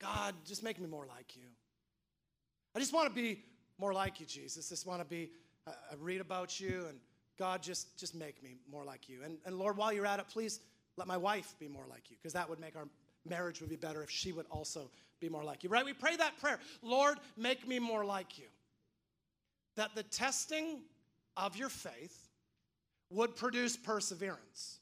God, 0.00 0.34
just 0.44 0.64
make 0.64 0.80
me 0.80 0.86
more 0.86 1.06
like 1.06 1.36
you? 1.36 1.46
I 2.74 2.80
just 2.80 2.92
want 2.92 3.08
to 3.08 3.14
be 3.14 3.44
more 3.78 3.92
like 3.92 4.18
you, 4.18 4.26
Jesus. 4.26 4.68
I 4.68 4.74
just 4.74 4.86
want 4.86 5.00
to 5.00 5.04
be, 5.04 5.30
uh, 5.66 5.72
I 5.92 5.94
read 6.00 6.20
about 6.20 6.58
you, 6.58 6.86
and 6.88 6.98
God, 7.38 7.62
just, 7.62 7.96
just 7.96 8.14
make 8.14 8.42
me 8.42 8.56
more 8.70 8.84
like 8.84 9.08
you. 9.08 9.22
And, 9.24 9.38
and 9.46 9.58
Lord, 9.58 9.76
while 9.76 9.92
you're 9.92 10.06
at 10.06 10.18
it, 10.18 10.26
please 10.28 10.60
let 10.96 11.06
my 11.06 11.16
wife 11.16 11.54
be 11.60 11.68
more 11.68 11.86
like 11.88 12.10
you, 12.10 12.16
because 12.20 12.32
that 12.32 12.48
would 12.48 12.58
make 12.58 12.74
our 12.74 12.88
marriage 13.28 13.60
would 13.60 13.70
be 13.70 13.76
better 13.76 14.02
if 14.02 14.10
she 14.10 14.32
would 14.32 14.46
also 14.50 14.90
be 15.20 15.28
more 15.28 15.44
like 15.44 15.62
you, 15.62 15.70
right? 15.70 15.84
We 15.84 15.92
pray 15.92 16.16
that 16.16 16.38
prayer 16.38 16.58
Lord, 16.82 17.18
make 17.36 17.66
me 17.68 17.78
more 17.78 18.04
like 18.04 18.38
you. 18.38 18.46
That 19.76 19.94
the 19.94 20.02
testing 20.02 20.80
of 21.36 21.56
your 21.56 21.68
faith 21.68 22.28
would 23.10 23.36
produce 23.36 23.76
perseverance. 23.76 24.78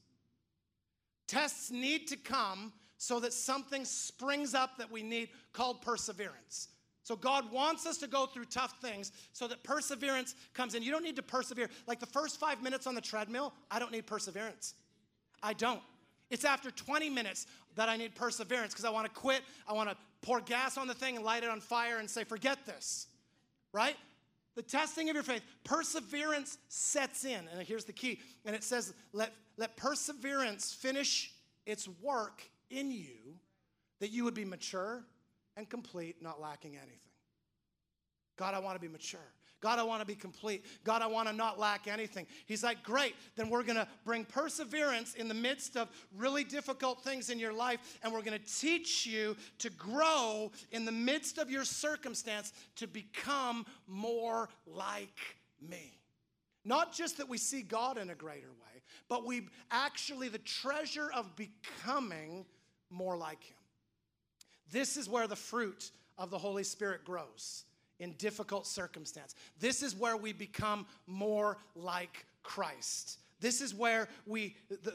Tests 1.27 1.71
need 1.71 2.07
to 2.07 2.17
come 2.17 2.73
so 2.97 3.19
that 3.19 3.33
something 3.33 3.85
springs 3.85 4.53
up 4.53 4.77
that 4.77 4.91
we 4.91 5.03
need 5.03 5.29
called 5.53 5.81
perseverance. 5.81 6.69
So 7.03 7.15
God 7.15 7.51
wants 7.51 7.85
us 7.85 7.97
to 7.99 8.07
go 8.07 8.25
through 8.25 8.45
tough 8.45 8.79
things 8.81 9.11
so 9.33 9.47
that 9.47 9.63
perseverance 9.63 10.35
comes 10.53 10.75
in. 10.75 10.83
You 10.83 10.91
don't 10.91 11.03
need 11.03 11.15
to 11.15 11.23
persevere. 11.23 11.69
Like 11.87 11.99
the 11.99 12.05
first 12.05 12.39
five 12.39 12.61
minutes 12.61 12.85
on 12.85 12.93
the 12.93 13.01
treadmill, 13.01 13.53
I 13.71 13.79
don't 13.79 13.91
need 13.91 14.05
perseverance. 14.05 14.75
I 15.41 15.53
don't. 15.53 15.81
It's 16.29 16.45
after 16.45 16.69
20 16.69 17.09
minutes 17.09 17.47
that 17.79 17.87
I 17.87 17.95
need 17.95 18.13
perseverance 18.13 18.73
because 18.73 18.83
I 18.83 18.89
want 18.89 19.07
to 19.07 19.13
quit. 19.17 19.41
I 19.65 19.71
want 19.71 19.89
to 19.89 19.95
pour 20.21 20.41
gas 20.41 20.77
on 20.77 20.85
the 20.85 20.93
thing 20.93 21.15
and 21.15 21.23
light 21.23 21.43
it 21.43 21.49
on 21.49 21.61
fire 21.61 21.99
and 21.99 22.09
say, 22.09 22.25
forget 22.25 22.65
this, 22.65 23.07
right? 23.71 23.95
The 24.55 24.61
testing 24.61 25.09
of 25.09 25.13
your 25.15 25.23
faith, 25.23 25.41
perseverance 25.63 26.57
sets 26.67 27.23
in. 27.23 27.39
And 27.47 27.65
here's 27.65 27.85
the 27.85 27.93
key. 27.93 28.19
And 28.43 28.53
it 28.53 28.65
says, 28.65 28.93
let, 29.13 29.31
let 29.55 29.77
perseverance 29.77 30.73
finish 30.73 31.31
its 31.65 31.87
work 32.01 32.43
in 32.69 32.91
you 32.91 33.37
that 34.01 34.11
you 34.11 34.25
would 34.25 34.33
be 34.33 34.43
mature 34.43 35.05
and 35.55 35.69
complete, 35.69 36.21
not 36.21 36.41
lacking 36.41 36.75
anything. 36.75 36.99
God, 38.35 38.55
I 38.55 38.59
want 38.59 38.75
to 38.75 38.81
be 38.81 38.91
mature. 38.91 39.19
God, 39.61 39.77
I 39.77 39.83
want 39.83 40.01
to 40.01 40.05
be 40.05 40.15
complete. 40.15 40.65
God, 40.83 41.01
I 41.01 41.07
want 41.07 41.27
to 41.27 41.33
not 41.33 41.59
lack 41.59 41.87
anything. 41.87 42.25
He's 42.45 42.63
like, 42.63 42.83
Great, 42.83 43.15
then 43.35 43.49
we're 43.49 43.63
going 43.63 43.75
to 43.77 43.87
bring 44.05 44.23
perseverance 44.23 45.15
in 45.15 45.27
the 45.27 45.33
midst 45.33 45.75
of 45.75 45.89
really 46.15 46.43
difficult 46.43 47.03
things 47.03 47.29
in 47.29 47.39
your 47.39 47.53
life, 47.53 47.99
and 48.03 48.13
we're 48.13 48.21
going 48.21 48.39
to 48.39 48.59
teach 48.59 49.05
you 49.05 49.35
to 49.59 49.69
grow 49.71 50.51
in 50.71 50.85
the 50.85 50.91
midst 50.91 51.37
of 51.37 51.49
your 51.49 51.65
circumstance 51.65 52.53
to 52.77 52.87
become 52.87 53.65
more 53.87 54.49
like 54.65 55.19
me. 55.61 55.99
Not 56.63 56.93
just 56.93 57.17
that 57.17 57.27
we 57.27 57.37
see 57.37 57.61
God 57.61 57.97
in 57.97 58.09
a 58.09 58.15
greater 58.15 58.51
way, 58.51 58.81
but 59.09 59.25
we 59.25 59.47
actually, 59.71 60.29
the 60.29 60.37
treasure 60.39 61.09
of 61.13 61.35
becoming 61.35 62.45
more 62.89 63.17
like 63.17 63.43
Him. 63.43 63.57
This 64.71 64.95
is 64.95 65.09
where 65.09 65.27
the 65.27 65.35
fruit 65.35 65.91
of 66.17 66.29
the 66.29 66.37
Holy 66.37 66.63
Spirit 66.63 67.03
grows 67.03 67.65
in 67.99 68.13
difficult 68.13 68.65
circumstance. 68.65 69.35
This 69.59 69.83
is 69.83 69.95
where 69.95 70.17
we 70.17 70.33
become 70.33 70.85
more 71.07 71.57
like 71.75 72.25
Christ. 72.43 73.19
This 73.39 73.61
is 73.61 73.73
where 73.73 74.07
we, 74.25 74.55
the, 74.69 74.77
the, 74.77 74.91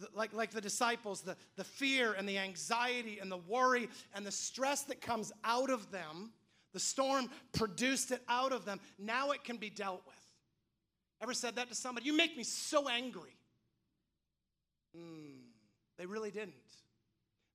the, 0.00 0.08
like, 0.14 0.32
like 0.32 0.50
the 0.50 0.60
disciples, 0.60 1.20
the, 1.20 1.36
the 1.56 1.64
fear 1.64 2.14
and 2.14 2.28
the 2.28 2.38
anxiety 2.38 3.18
and 3.20 3.30
the 3.30 3.38
worry 3.48 3.88
and 4.14 4.26
the 4.26 4.32
stress 4.32 4.82
that 4.82 5.00
comes 5.00 5.32
out 5.44 5.70
of 5.70 5.90
them, 5.90 6.32
the 6.72 6.80
storm 6.80 7.30
produced 7.52 8.10
it 8.10 8.22
out 8.28 8.52
of 8.52 8.64
them. 8.64 8.80
Now 8.98 9.30
it 9.30 9.44
can 9.44 9.56
be 9.56 9.70
dealt 9.70 10.02
with. 10.06 10.16
Ever 11.22 11.34
said 11.34 11.56
that 11.56 11.68
to 11.68 11.74
somebody? 11.74 12.06
You 12.06 12.16
make 12.16 12.36
me 12.36 12.42
so 12.42 12.88
angry. 12.88 13.36
Mm, 14.96 15.38
they 15.96 16.06
really 16.06 16.30
didn't. 16.30 16.54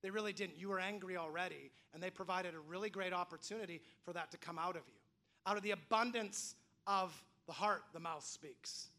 They 0.02 0.10
really 0.10 0.34
didn't. 0.34 0.58
You 0.58 0.70
were 0.70 0.80
angry 0.80 1.18
already, 1.18 1.72
and 1.94 2.02
they 2.02 2.10
provided 2.10 2.56
a 2.56 2.60
really 2.60 2.90
great 2.90 3.14
opportunity 3.14 3.82
for 4.04 4.14
that 4.14 4.32
to 4.32 4.38
come 4.38 4.58
out 4.58 4.76
of 4.76 4.84
you. 4.88 5.00
Out 5.46 5.58
of 5.58 5.64
the 5.64 5.72
abundance 5.72 6.56
of 6.88 7.14
the 7.48 7.54
heart, 7.54 7.84
the 7.94 8.00
mouth 8.00 8.26
speaks. 8.26 8.90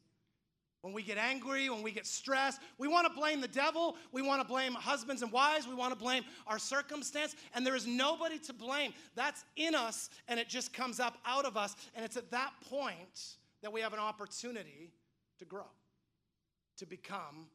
When 0.82 0.94
we 0.94 1.02
get 1.02 1.18
angry, 1.18 1.68
when 1.68 1.82
we 1.82 1.92
get 1.92 2.06
stressed, 2.06 2.60
we 2.78 2.88
want 2.88 3.06
to 3.06 3.12
blame 3.12 3.42
the 3.42 3.48
devil. 3.48 3.96
We 4.12 4.22
want 4.22 4.40
to 4.40 4.48
blame 4.48 4.72
husbands 4.72 5.20
and 5.20 5.30
wives. 5.30 5.68
We 5.68 5.74
want 5.74 5.92
to 5.92 5.98
blame 5.98 6.24
our 6.46 6.58
circumstance. 6.58 7.36
And 7.54 7.66
there 7.66 7.76
is 7.76 7.86
nobody 7.86 8.38
to 8.38 8.54
blame. 8.54 8.94
That's 9.14 9.44
in 9.56 9.74
us, 9.74 10.08
and 10.26 10.40
it 10.40 10.48
just 10.48 10.72
comes 10.72 10.98
up 10.98 11.18
out 11.26 11.44
of 11.44 11.58
us. 11.58 11.76
And 11.94 12.04
it's 12.04 12.16
at 12.16 12.30
that 12.30 12.52
point 12.70 13.36
that 13.62 13.70
we 13.72 13.82
have 13.82 13.92
an 13.92 13.98
opportunity 13.98 14.90
to 15.38 15.44
grow, 15.44 15.68
to 16.78 16.86
become 16.86 17.48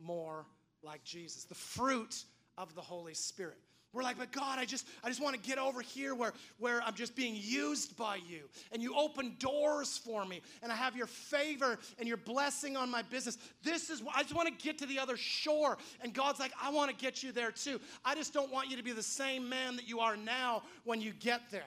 more 0.00 0.46
like 0.84 1.02
Jesus. 1.02 1.44
The 1.44 1.56
fruit 1.56 2.24
of 2.58 2.74
the 2.74 2.82
Holy 2.82 3.14
Spirit. 3.14 3.56
We're 3.94 4.02
like, 4.02 4.18
but 4.18 4.32
God, 4.32 4.58
I 4.58 4.66
just, 4.66 4.86
I 5.02 5.08
just 5.08 5.22
want 5.22 5.34
to 5.34 5.40
get 5.40 5.56
over 5.56 5.80
here 5.80 6.14
where, 6.14 6.34
where 6.58 6.82
I'm 6.82 6.94
just 6.94 7.16
being 7.16 7.34
used 7.34 7.96
by 7.96 8.16
you. 8.16 8.40
And 8.70 8.82
you 8.82 8.94
open 8.94 9.36
doors 9.38 9.96
for 9.96 10.26
me. 10.26 10.42
And 10.62 10.70
I 10.70 10.76
have 10.76 10.94
your 10.94 11.06
favor 11.06 11.78
and 11.98 12.06
your 12.06 12.18
blessing 12.18 12.76
on 12.76 12.90
my 12.90 13.00
business. 13.00 13.38
This 13.62 13.88
is, 13.88 14.02
I 14.14 14.22
just 14.22 14.34
want 14.34 14.46
to 14.48 14.62
get 14.62 14.76
to 14.78 14.86
the 14.86 14.98
other 14.98 15.16
shore. 15.16 15.78
And 16.02 16.12
God's 16.12 16.38
like, 16.38 16.52
I 16.62 16.70
want 16.70 16.90
to 16.90 16.96
get 16.96 17.22
you 17.22 17.32
there 17.32 17.50
too. 17.50 17.80
I 18.04 18.14
just 18.14 18.34
don't 18.34 18.52
want 18.52 18.70
you 18.70 18.76
to 18.76 18.82
be 18.82 18.92
the 18.92 19.02
same 19.02 19.48
man 19.48 19.76
that 19.76 19.88
you 19.88 20.00
are 20.00 20.18
now 20.18 20.64
when 20.84 21.00
you 21.00 21.12
get 21.12 21.50
there. 21.50 21.62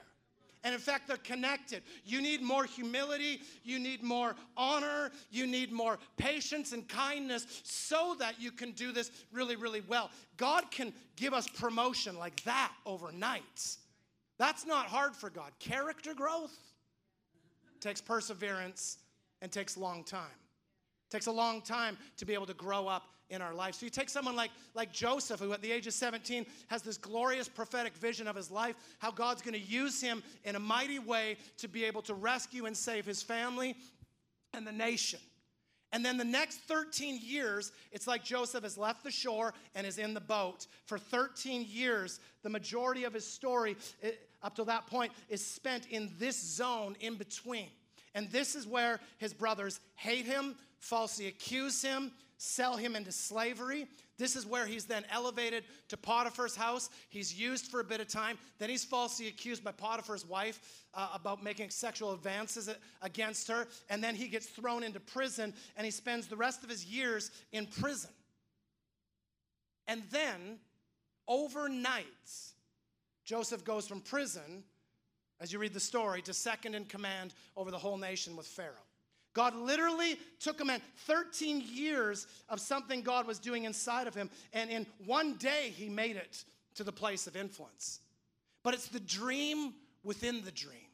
And 0.63 0.75
in 0.75 0.79
fact, 0.79 1.07
they're 1.07 1.17
connected. 1.17 1.81
You 2.05 2.21
need 2.21 2.41
more 2.41 2.65
humility, 2.65 3.41
you 3.63 3.79
need 3.79 4.03
more 4.03 4.35
honor, 4.55 5.11
you 5.31 5.47
need 5.47 5.71
more 5.71 5.97
patience 6.17 6.71
and 6.71 6.87
kindness 6.87 7.61
so 7.63 8.15
that 8.19 8.39
you 8.39 8.51
can 8.51 8.71
do 8.71 8.91
this 8.91 9.11
really, 9.31 9.55
really 9.55 9.81
well. 9.87 10.11
God 10.37 10.69
can 10.69 10.93
give 11.15 11.33
us 11.33 11.47
promotion 11.47 12.17
like 12.17 12.43
that 12.43 12.71
overnight. 12.85 13.77
That's 14.37 14.65
not 14.65 14.85
hard 14.85 15.15
for 15.15 15.29
God. 15.29 15.51
Character 15.59 16.13
growth 16.13 16.55
takes 17.79 18.01
perseverance 18.01 18.99
and 19.41 19.51
takes 19.51 19.75
a 19.75 19.79
long 19.79 20.03
time. 20.03 20.37
It 21.07 21.11
takes 21.11 21.25
a 21.25 21.31
long 21.31 21.61
time 21.61 21.97
to 22.17 22.25
be 22.25 22.33
able 22.35 22.45
to 22.45 22.53
grow 22.53 22.87
up 22.87 23.03
in 23.31 23.41
our 23.41 23.53
life. 23.53 23.75
So 23.75 23.85
you 23.85 23.89
take 23.89 24.09
someone 24.09 24.35
like, 24.35 24.51
like 24.75 24.91
Joseph, 24.91 25.39
who 25.39 25.51
at 25.53 25.61
the 25.61 25.71
age 25.71 25.87
of 25.87 25.93
17 25.93 26.45
has 26.67 26.81
this 26.83 26.97
glorious 26.97 27.49
prophetic 27.49 27.95
vision 27.95 28.27
of 28.27 28.35
his 28.35 28.51
life, 28.51 28.75
how 28.99 29.09
God's 29.09 29.41
going 29.41 29.53
to 29.53 29.59
use 29.59 29.99
him 29.99 30.21
in 30.43 30.55
a 30.55 30.59
mighty 30.59 30.99
way 30.99 31.37
to 31.57 31.67
be 31.67 31.85
able 31.85 32.01
to 32.03 32.13
rescue 32.13 32.65
and 32.65 32.77
save 32.77 33.05
his 33.05 33.23
family 33.23 33.75
and 34.53 34.67
the 34.67 34.71
nation. 34.71 35.19
And 35.93 36.05
then 36.05 36.17
the 36.17 36.23
next 36.23 36.59
13 36.67 37.19
years, 37.21 37.71
it's 37.91 38.07
like 38.07 38.23
Joseph 38.23 38.63
has 38.63 38.77
left 38.77 39.03
the 39.03 39.11
shore 39.11 39.53
and 39.75 39.85
is 39.85 39.97
in 39.97 40.13
the 40.13 40.21
boat. 40.21 40.67
For 40.85 40.97
13 40.97 41.65
years, 41.67 42.19
the 42.43 42.49
majority 42.49 43.03
of 43.03 43.13
his 43.13 43.25
story 43.25 43.75
up 44.41 44.55
to 44.55 44.63
that 44.65 44.87
point 44.87 45.11
is 45.27 45.45
spent 45.45 45.87
in 45.89 46.11
this 46.17 46.39
zone 46.39 46.95
in 46.99 47.15
between. 47.15 47.67
And 48.13 48.29
this 48.29 48.55
is 48.55 48.67
where 48.67 48.99
his 49.17 49.33
brothers 49.33 49.79
hate 49.95 50.25
him, 50.25 50.55
falsely 50.79 51.27
accuse 51.27 51.81
him, 51.81 52.11
sell 52.41 52.75
him 52.75 52.95
into 52.95 53.11
slavery. 53.11 53.85
This 54.17 54.35
is 54.35 54.47
where 54.47 54.65
he's 54.65 54.85
then 54.85 55.05
elevated 55.11 55.63
to 55.89 55.95
Potiphar's 55.95 56.55
house. 56.55 56.89
He's 57.09 57.31
used 57.31 57.67
for 57.67 57.81
a 57.81 57.83
bit 57.83 58.01
of 58.01 58.07
time. 58.07 58.39
Then 58.57 58.67
he's 58.67 58.83
falsely 58.83 59.27
accused 59.27 59.63
by 59.63 59.73
Potiphar's 59.73 60.25
wife 60.25 60.83
uh, 60.95 61.09
about 61.13 61.43
making 61.43 61.69
sexual 61.69 62.13
advances 62.13 62.67
against 63.03 63.47
her. 63.47 63.67
And 63.91 64.03
then 64.03 64.15
he 64.15 64.27
gets 64.27 64.47
thrown 64.47 64.81
into 64.81 64.99
prison 64.99 65.53
and 65.77 65.85
he 65.85 65.91
spends 65.91 66.25
the 66.25 66.35
rest 66.35 66.63
of 66.63 66.69
his 66.71 66.83
years 66.83 67.29
in 67.51 67.67
prison. 67.67 68.09
And 69.87 70.01
then, 70.09 70.57
overnight, 71.27 72.05
Joseph 73.23 73.63
goes 73.63 73.87
from 73.87 74.01
prison, 74.01 74.63
as 75.39 75.53
you 75.53 75.59
read 75.59 75.75
the 75.75 75.79
story, 75.79 76.23
to 76.23 76.33
second 76.33 76.73
in 76.73 76.85
command 76.85 77.35
over 77.55 77.69
the 77.69 77.77
whole 77.77 77.97
nation 77.97 78.35
with 78.35 78.47
Pharaoh. 78.47 78.87
God 79.33 79.55
literally 79.55 80.17
took 80.39 80.59
a 80.59 80.65
man 80.65 80.81
13 81.07 81.63
years 81.65 82.27
of 82.49 82.59
something 82.59 83.01
God 83.01 83.25
was 83.27 83.39
doing 83.39 83.63
inside 83.63 84.07
of 84.07 84.15
him, 84.15 84.29
and 84.53 84.69
in 84.69 84.85
one 85.05 85.35
day 85.35 85.73
he 85.75 85.89
made 85.89 86.15
it 86.15 86.43
to 86.75 86.83
the 86.83 86.91
place 86.91 87.27
of 87.27 87.35
influence. 87.35 87.99
But 88.63 88.73
it's 88.73 88.87
the 88.87 88.99
dream 88.99 89.73
within 90.03 90.43
the 90.43 90.51
dream. 90.51 90.90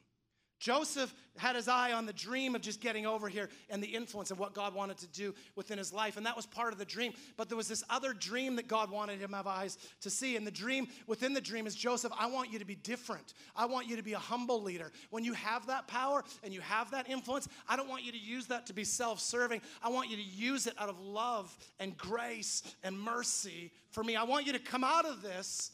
Joseph 0.60 1.14
had 1.38 1.56
his 1.56 1.68
eye 1.68 1.92
on 1.92 2.08
the 2.08 2.14
dream 2.14 2.56
of 2.56 2.62
just 2.62 2.82
getting 2.82 3.06
over 3.06 3.30
here 3.30 3.50
and 3.70 3.82
the 3.82 3.88
influence 3.88 4.32
of 4.32 4.40
what 4.40 4.56
God 4.56 4.74
wanted 4.74 4.98
to 4.98 5.08
do 5.08 5.36
within 5.56 5.78
his 5.78 5.94
life. 5.94 6.18
And 6.18 6.26
that 6.26 6.36
was 6.36 6.48
part 6.48 6.74
of 6.74 6.80
the 6.80 6.86
dream. 6.86 7.14
But 7.36 7.48
there 7.48 7.58
was 7.58 7.68
this 7.68 7.84
other 7.90 8.12
dream 8.12 8.56
that 8.56 8.68
God 8.68 8.90
wanted 8.90 9.20
him 9.20 9.30
to 9.30 9.36
have 9.36 9.46
eyes 9.46 9.78
to 10.02 10.10
see. 10.10 10.36
And 10.36 10.48
the 10.48 10.52
dream 10.52 10.88
within 11.06 11.34
the 11.34 11.42
dream 11.42 11.68
is 11.68 11.76
Joseph, 11.76 12.12
I 12.18 12.26
want 12.28 12.52
you 12.52 12.58
to 12.58 12.66
be 12.66 12.76
different. 12.76 13.36
I 13.56 13.68
want 13.68 13.88
you 13.88 13.98
to 13.98 14.02
be 14.02 14.14
a 14.14 14.20
humble 14.20 14.62
leader. 14.62 14.92
When 15.12 15.24
you 15.24 15.34
have 15.34 15.68
that 15.68 15.88
power 15.88 16.24
and 16.44 16.52
you 16.52 16.62
have 16.62 16.90
that 16.92 17.08
influence, 17.08 17.48
I 17.70 17.76
don't 17.76 17.90
want 17.90 18.04
you 18.04 18.12
to 18.12 18.18
use 18.18 18.48
that 18.48 18.66
to 18.68 18.74
be 18.74 18.84
self 18.84 19.20
serving. 19.20 19.62
I 19.84 19.90
want 19.90 20.10
you 20.10 20.18
to 20.18 20.24
use 20.24 20.66
it 20.66 20.74
out 20.80 20.90
of 20.90 21.00
love 21.00 21.56
and 21.80 21.96
grace 21.96 22.64
and 22.84 23.00
mercy 23.00 23.72
for 23.92 24.04
me. 24.04 24.16
I 24.16 24.24
want 24.24 24.48
you 24.48 24.54
to 24.54 24.60
come 24.60 24.84
out 24.84 25.06
of 25.06 25.22
this 25.22 25.72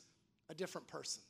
a 0.49 0.53
different 0.53 0.87
person. 0.87 1.21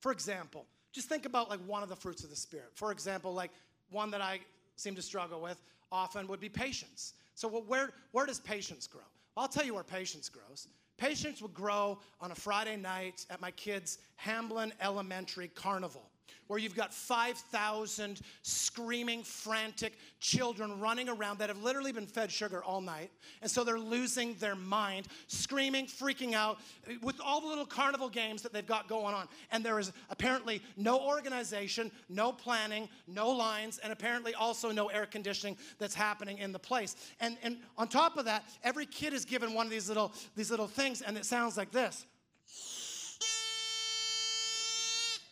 For 0.00 0.12
example, 0.12 0.66
just 0.92 1.08
think 1.08 1.26
about 1.26 1.48
like 1.50 1.60
one 1.66 1.82
of 1.82 1.88
the 1.88 1.96
fruits 1.96 2.22
of 2.22 2.30
the 2.30 2.36
Spirit. 2.36 2.70
For 2.74 2.92
example, 2.92 3.32
like 3.32 3.50
one 3.90 4.10
that 4.10 4.20
I 4.20 4.40
seem 4.76 4.94
to 4.94 5.02
struggle 5.02 5.40
with 5.40 5.60
often 5.90 6.26
would 6.28 6.40
be 6.40 6.48
patience. 6.48 7.14
So, 7.34 7.48
well, 7.48 7.64
where, 7.66 7.90
where 8.12 8.26
does 8.26 8.40
patience 8.40 8.86
grow? 8.86 9.02
I'll 9.36 9.48
tell 9.48 9.64
you 9.64 9.74
where 9.74 9.84
patience 9.84 10.28
grows. 10.28 10.68
Patience 10.98 11.40
would 11.42 11.54
grow 11.54 11.98
on 12.20 12.30
a 12.30 12.34
Friday 12.34 12.76
night 12.76 13.26
at 13.30 13.40
my 13.40 13.50
kids' 13.52 13.98
Hamblin 14.16 14.72
Elementary 14.80 15.48
Carnival 15.48 16.04
where 16.52 16.58
you've 16.58 16.74
got 16.74 16.92
5,000 16.92 18.20
screaming, 18.42 19.22
frantic 19.22 19.94
children 20.20 20.78
running 20.78 21.08
around 21.08 21.38
that 21.38 21.48
have 21.48 21.62
literally 21.62 21.92
been 21.92 22.06
fed 22.06 22.30
sugar 22.30 22.62
all 22.62 22.82
night. 22.82 23.10
And 23.40 23.50
so 23.50 23.64
they're 23.64 23.78
losing 23.78 24.34
their 24.34 24.54
mind, 24.54 25.08
screaming, 25.28 25.86
freaking 25.86 26.34
out 26.34 26.58
with 27.00 27.18
all 27.24 27.40
the 27.40 27.46
little 27.46 27.64
carnival 27.64 28.10
games 28.10 28.42
that 28.42 28.52
they've 28.52 28.66
got 28.66 28.86
going 28.86 29.14
on. 29.14 29.28
And 29.50 29.64
there 29.64 29.78
is 29.78 29.92
apparently 30.10 30.60
no 30.76 31.00
organization, 31.00 31.90
no 32.10 32.32
planning, 32.32 32.86
no 33.06 33.30
lines, 33.30 33.78
and 33.82 33.90
apparently 33.90 34.34
also 34.34 34.70
no 34.70 34.88
air 34.88 35.06
conditioning 35.06 35.56
that's 35.78 35.94
happening 35.94 36.36
in 36.36 36.52
the 36.52 36.58
place. 36.58 36.96
And, 37.20 37.38
and 37.42 37.56
on 37.78 37.88
top 37.88 38.18
of 38.18 38.26
that, 38.26 38.44
every 38.62 38.84
kid 38.84 39.14
is 39.14 39.24
given 39.24 39.54
one 39.54 39.64
of 39.64 39.72
these 39.72 39.88
little, 39.88 40.12
these 40.36 40.50
little 40.50 40.68
things, 40.68 41.00
and 41.00 41.16
it 41.16 41.24
sounds 41.24 41.56
like 41.56 41.70
this. 41.72 42.04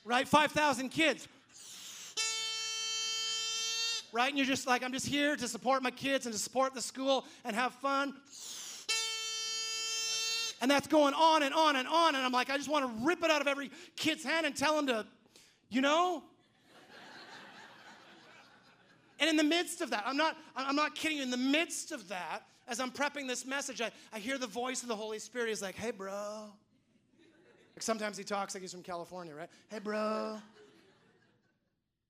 Right? 0.04 0.26
5,000 0.26 0.88
kids. 0.88 1.28
Right? 4.12 4.28
And 4.28 4.36
you're 4.36 4.46
just 4.46 4.66
like, 4.66 4.82
I'm 4.82 4.92
just 4.92 5.06
here 5.06 5.36
to 5.36 5.48
support 5.48 5.82
my 5.82 5.90
kids 5.90 6.26
and 6.26 6.32
to 6.32 6.38
support 6.38 6.74
the 6.74 6.80
school 6.80 7.24
and 7.44 7.54
have 7.54 7.72
fun. 7.74 8.14
And 10.60 10.70
that's 10.70 10.88
going 10.88 11.14
on 11.14 11.42
and 11.42 11.54
on 11.54 11.76
and 11.76 11.88
on. 11.88 12.14
And 12.14 12.24
I'm 12.24 12.32
like, 12.32 12.50
I 12.50 12.56
just 12.56 12.68
want 12.68 12.84
to 12.84 13.06
rip 13.06 13.22
it 13.22 13.30
out 13.30 13.40
of 13.40 13.46
every 13.46 13.70
kid's 13.96 14.24
hand 14.24 14.46
and 14.46 14.54
tell 14.54 14.76
them 14.76 14.86
to, 14.88 15.06
you 15.70 15.80
know? 15.80 16.22
and 19.20 19.30
in 19.30 19.36
the 19.36 19.44
midst 19.44 19.80
of 19.80 19.90
that, 19.90 20.02
I'm 20.06 20.16
not, 20.16 20.36
I'm 20.56 20.76
not 20.76 20.94
kidding 20.94 21.18
you, 21.18 21.22
in 21.22 21.30
the 21.30 21.36
midst 21.36 21.92
of 21.92 22.08
that, 22.08 22.42
as 22.68 22.78
I'm 22.78 22.90
prepping 22.90 23.26
this 23.26 23.46
message, 23.46 23.80
I, 23.80 23.90
I 24.12 24.18
hear 24.18 24.38
the 24.38 24.46
voice 24.46 24.82
of 24.82 24.88
the 24.88 24.96
Holy 24.96 25.18
Spirit. 25.18 25.48
He's 25.48 25.62
like, 25.62 25.76
hey, 25.76 25.90
bro, 25.90 26.52
sometimes 27.82 28.16
he 28.16 28.24
talks 28.24 28.54
like 28.54 28.62
he's 28.62 28.72
from 28.72 28.82
California, 28.82 29.34
right? 29.34 29.48
Hey, 29.68 29.78
bro. 29.78 30.38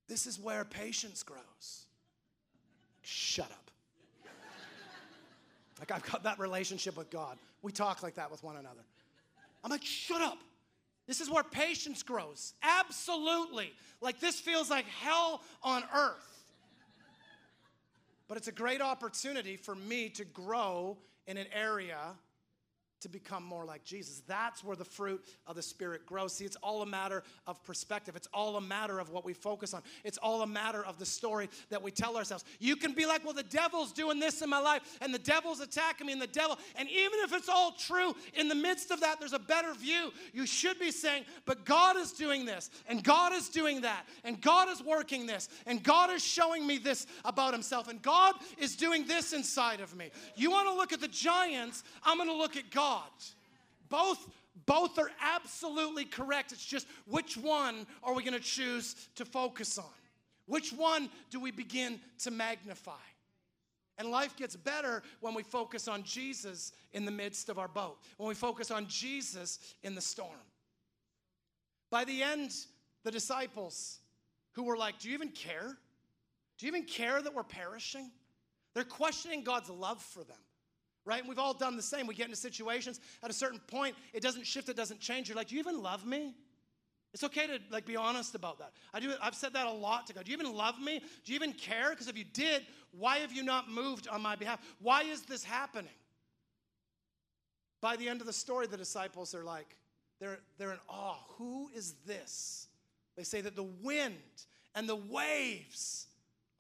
This 0.09 0.26
is 0.26 0.38
where 0.38 0.64
patience 0.64 1.22
grows. 1.22 1.87
Shut 3.02 3.50
up. 3.50 3.70
Like 5.78 5.90
I've 5.90 6.11
got 6.11 6.24
that 6.24 6.38
relationship 6.38 6.96
with 6.96 7.11
God. 7.11 7.38
We 7.62 7.72
talk 7.72 8.02
like 8.02 8.16
that 8.16 8.30
with 8.30 8.44
one 8.44 8.56
another. 8.56 8.83
I'm 9.64 9.70
like, 9.70 9.85
shut 9.85 10.20
up. 10.20 10.38
This 11.06 11.20
is 11.20 11.30
where 11.30 11.42
patience 11.42 12.02
grows. 12.02 12.54
Absolutely. 12.62 13.72
Like 14.00 14.20
this 14.20 14.38
feels 14.38 14.70
like 14.70 14.85
hell 14.85 15.42
on 15.62 15.83
earth. 15.94 16.44
But 18.28 18.37
it's 18.37 18.48
a 18.48 18.52
great 18.52 18.80
opportunity 18.80 19.56
for 19.56 19.74
me 19.74 20.09
to 20.11 20.24
grow 20.24 20.98
in 21.26 21.37
an 21.37 21.46
area 21.52 21.98
to 23.00 23.08
become 23.08 23.44
more 23.44 23.64
like 23.64 23.84
Jesus. 23.84 24.22
That's 24.26 24.62
where 24.62 24.76
the 24.76 24.84
fruit 24.84 25.24
of 25.46 25.56
the 25.56 25.62
Spirit 25.62 26.06
grows. 26.06 26.34
See, 26.34 26.44
it's 26.44 26.56
all 26.56 26.82
a 26.82 26.86
matter 26.86 27.22
of 27.46 27.62
perspective. 27.64 28.16
It's 28.16 28.28
all 28.32 28.56
a 28.56 28.60
matter 28.60 28.98
of 28.98 29.10
what 29.10 29.24
we 29.24 29.32
focus 29.32 29.74
on. 29.74 29.82
It's 30.04 30.18
all 30.18 30.42
a 30.42 30.46
matter 30.46 30.84
of 30.84 30.98
the 30.98 31.06
story 31.06 31.48
that 31.70 31.82
we 31.82 31.90
tell 31.90 32.16
ourselves. 32.16 32.44
You 32.58 32.76
can 32.76 32.92
be 32.92 33.06
like, 33.06 33.24
well, 33.24 33.34
the 33.34 33.42
devil's 33.42 33.92
doing 33.92 34.18
this 34.18 34.42
in 34.42 34.50
my 34.50 34.60
life, 34.60 34.98
and 35.00 35.12
the 35.12 35.18
devil's 35.18 35.60
attacking 35.60 36.06
me, 36.06 36.12
and 36.12 36.22
the 36.22 36.26
devil. 36.26 36.58
And 36.76 36.88
even 36.88 37.20
if 37.20 37.32
it's 37.32 37.48
all 37.48 37.72
true, 37.72 38.14
in 38.34 38.48
the 38.48 38.54
midst 38.54 38.90
of 38.90 39.00
that, 39.00 39.18
there's 39.18 39.32
a 39.32 39.38
better 39.38 39.72
view. 39.74 40.12
You 40.32 40.46
should 40.46 40.78
be 40.78 40.90
saying, 40.90 41.24
but 41.46 41.64
God 41.64 41.96
is 41.96 42.12
doing 42.12 42.44
this, 42.44 42.70
and 42.86 43.02
God 43.02 43.32
is 43.32 43.48
doing 43.48 43.80
that, 43.82 44.06
and 44.24 44.40
God 44.40 44.68
is 44.68 44.82
working 44.82 45.26
this, 45.26 45.48
and 45.66 45.82
God 45.82 46.10
is 46.10 46.24
showing 46.24 46.66
me 46.66 46.78
this 46.78 47.06
about 47.24 47.52
Himself, 47.52 47.88
and 47.88 48.00
God 48.02 48.34
is 48.58 48.76
doing 48.76 49.06
this 49.06 49.32
inside 49.32 49.80
of 49.80 49.96
me. 49.96 50.10
You 50.36 50.50
want 50.50 50.68
to 50.68 50.74
look 50.74 50.92
at 50.92 51.00
the 51.00 51.08
giants, 51.08 51.84
I'm 52.02 52.16
going 52.16 52.28
to 52.28 52.36
look 52.36 52.56
at 52.56 52.70
God. 52.70 52.89
God. 52.90 53.11
Both, 53.88 54.29
both 54.66 54.98
are 54.98 55.11
absolutely 55.20 56.05
correct. 56.05 56.53
It's 56.53 56.64
just 56.64 56.87
which 57.07 57.37
one 57.37 57.87
are 58.03 58.14
we 58.14 58.22
going 58.22 58.35
to 58.35 58.44
choose 58.44 58.94
to 59.16 59.24
focus 59.24 59.79
on? 59.79 59.85
Which 60.46 60.72
one 60.72 61.09
do 61.31 61.38
we 61.38 61.53
begin 61.53 62.00
to 62.20 62.31
magnify? 62.31 63.05
And 63.98 64.11
life 64.11 64.37
gets 64.37 64.57
better 64.57 65.03
when 65.20 65.35
we 65.35 65.42
focus 65.42 65.87
on 65.87 66.03
Jesus 66.03 66.72
in 66.92 67.05
the 67.05 67.11
midst 67.11 67.48
of 67.48 67.59
our 67.59 67.68
boat, 67.68 67.98
when 68.16 68.29
we 68.29 68.35
focus 68.35 68.70
on 68.70 68.87
Jesus 68.88 69.59
in 69.83 69.94
the 69.94 70.00
storm. 70.00 70.46
By 71.90 72.05
the 72.05 72.22
end, 72.22 72.53
the 73.05 73.11
disciples 73.11 73.98
who 74.53 74.64
were 74.64 74.76
like, 74.76 74.98
Do 74.98 75.09
you 75.09 75.14
even 75.14 75.29
care? 75.29 75.76
Do 76.59 76.66
you 76.66 76.72
even 76.72 76.85
care 76.85 77.20
that 77.22 77.35
we're 77.35 77.42
perishing? 77.42 78.11
They're 78.74 78.85
questioning 78.85 79.42
God's 79.42 79.70
love 79.70 80.00
for 80.00 80.24
them. 80.24 80.37
Right? 81.04 81.20
And 81.20 81.28
we've 81.28 81.38
all 81.38 81.54
done 81.54 81.76
the 81.76 81.82
same. 81.82 82.06
We 82.06 82.14
get 82.14 82.26
into 82.26 82.36
situations 82.36 83.00
at 83.22 83.30
a 83.30 83.32
certain 83.32 83.58
point, 83.58 83.96
it 84.12 84.22
doesn't 84.22 84.46
shift, 84.46 84.68
it 84.68 84.76
doesn't 84.76 85.00
change. 85.00 85.28
You're 85.28 85.36
like, 85.36 85.48
do 85.48 85.54
you 85.54 85.60
even 85.60 85.82
love 85.82 86.06
me? 86.06 86.34
It's 87.12 87.24
okay 87.24 87.46
to 87.46 87.59
like 87.70 87.86
be 87.86 87.96
honest 87.96 88.34
about 88.34 88.59
that. 88.61 88.72
I 88.94 89.01
do. 89.01 89.12
I've 89.20 89.34
said 89.34 89.55
that 89.55 89.66
a 89.66 89.72
lot 89.72 90.07
to 90.07 90.12
God. 90.12 90.24
Do 90.24 90.30
you 90.30 90.36
even 90.38 90.55
love 90.55 90.80
me? 90.80 91.01
Do 91.24 91.32
you 91.32 91.36
even 91.36 91.53
care? 91.53 91.90
Because 91.90 92.07
if 92.07 92.16
you 92.16 92.24
did, 92.24 92.62
why 92.92 93.18
have 93.18 93.32
you 93.32 93.42
not 93.42 93.68
moved 93.68 94.07
on 94.07 94.22
my 94.22 94.36
behalf? 94.36 94.61
Why 94.80 95.03
is 95.03 95.22
this 95.22 95.42
happening? 95.42 95.90
By 97.80 97.96
the 97.96 98.09
end 98.09 98.20
of 98.20 98.26
the 98.26 98.32
story, 98.32 98.66
the 98.66 98.76
disciples 98.76 99.34
are 99.34 99.42
like, 99.42 99.76
they're, 100.20 100.38
they're 100.59 100.72
in 100.72 100.78
awe. 100.88 101.16
Who 101.38 101.70
is 101.74 101.94
this? 102.07 102.68
They 103.16 103.24
say 103.24 103.40
that 103.40 103.57
the 103.57 103.66
wind 103.82 104.14
and 104.74 104.88
the 104.88 104.96
waves 104.96 106.07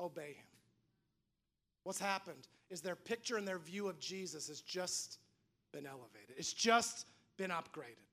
obey 0.00 0.32
him. 0.32 0.46
What's 1.84 2.00
happened 2.00 2.48
is 2.70 2.80
their 2.80 2.96
picture 2.96 3.36
and 3.36 3.46
their 3.46 3.58
view 3.58 3.88
of 3.88 3.98
Jesus 3.98 4.48
has 4.48 4.60
just 4.60 5.18
been 5.72 5.86
elevated, 5.86 6.36
it's 6.36 6.52
just 6.52 7.06
been 7.36 7.50
upgraded. 7.50 8.06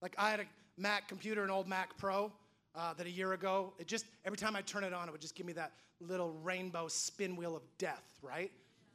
Like 0.00 0.14
I 0.18 0.30
had 0.30 0.40
a 0.40 0.44
Mac 0.76 1.08
computer, 1.08 1.44
an 1.44 1.50
old 1.50 1.68
Mac 1.68 1.96
Pro. 1.98 2.32
Uh, 2.74 2.94
that 2.94 3.04
a 3.04 3.10
year 3.10 3.34
ago, 3.34 3.74
it 3.78 3.86
just 3.86 4.06
every 4.24 4.38
time 4.38 4.56
I 4.56 4.62
turn 4.62 4.82
it 4.82 4.94
on, 4.94 5.06
it 5.06 5.12
would 5.12 5.20
just 5.20 5.34
give 5.34 5.44
me 5.44 5.52
that 5.52 5.72
little 6.00 6.32
rainbow 6.42 6.88
spin 6.88 7.36
wheel 7.36 7.54
of 7.54 7.60
death, 7.76 8.18
right? 8.22 8.50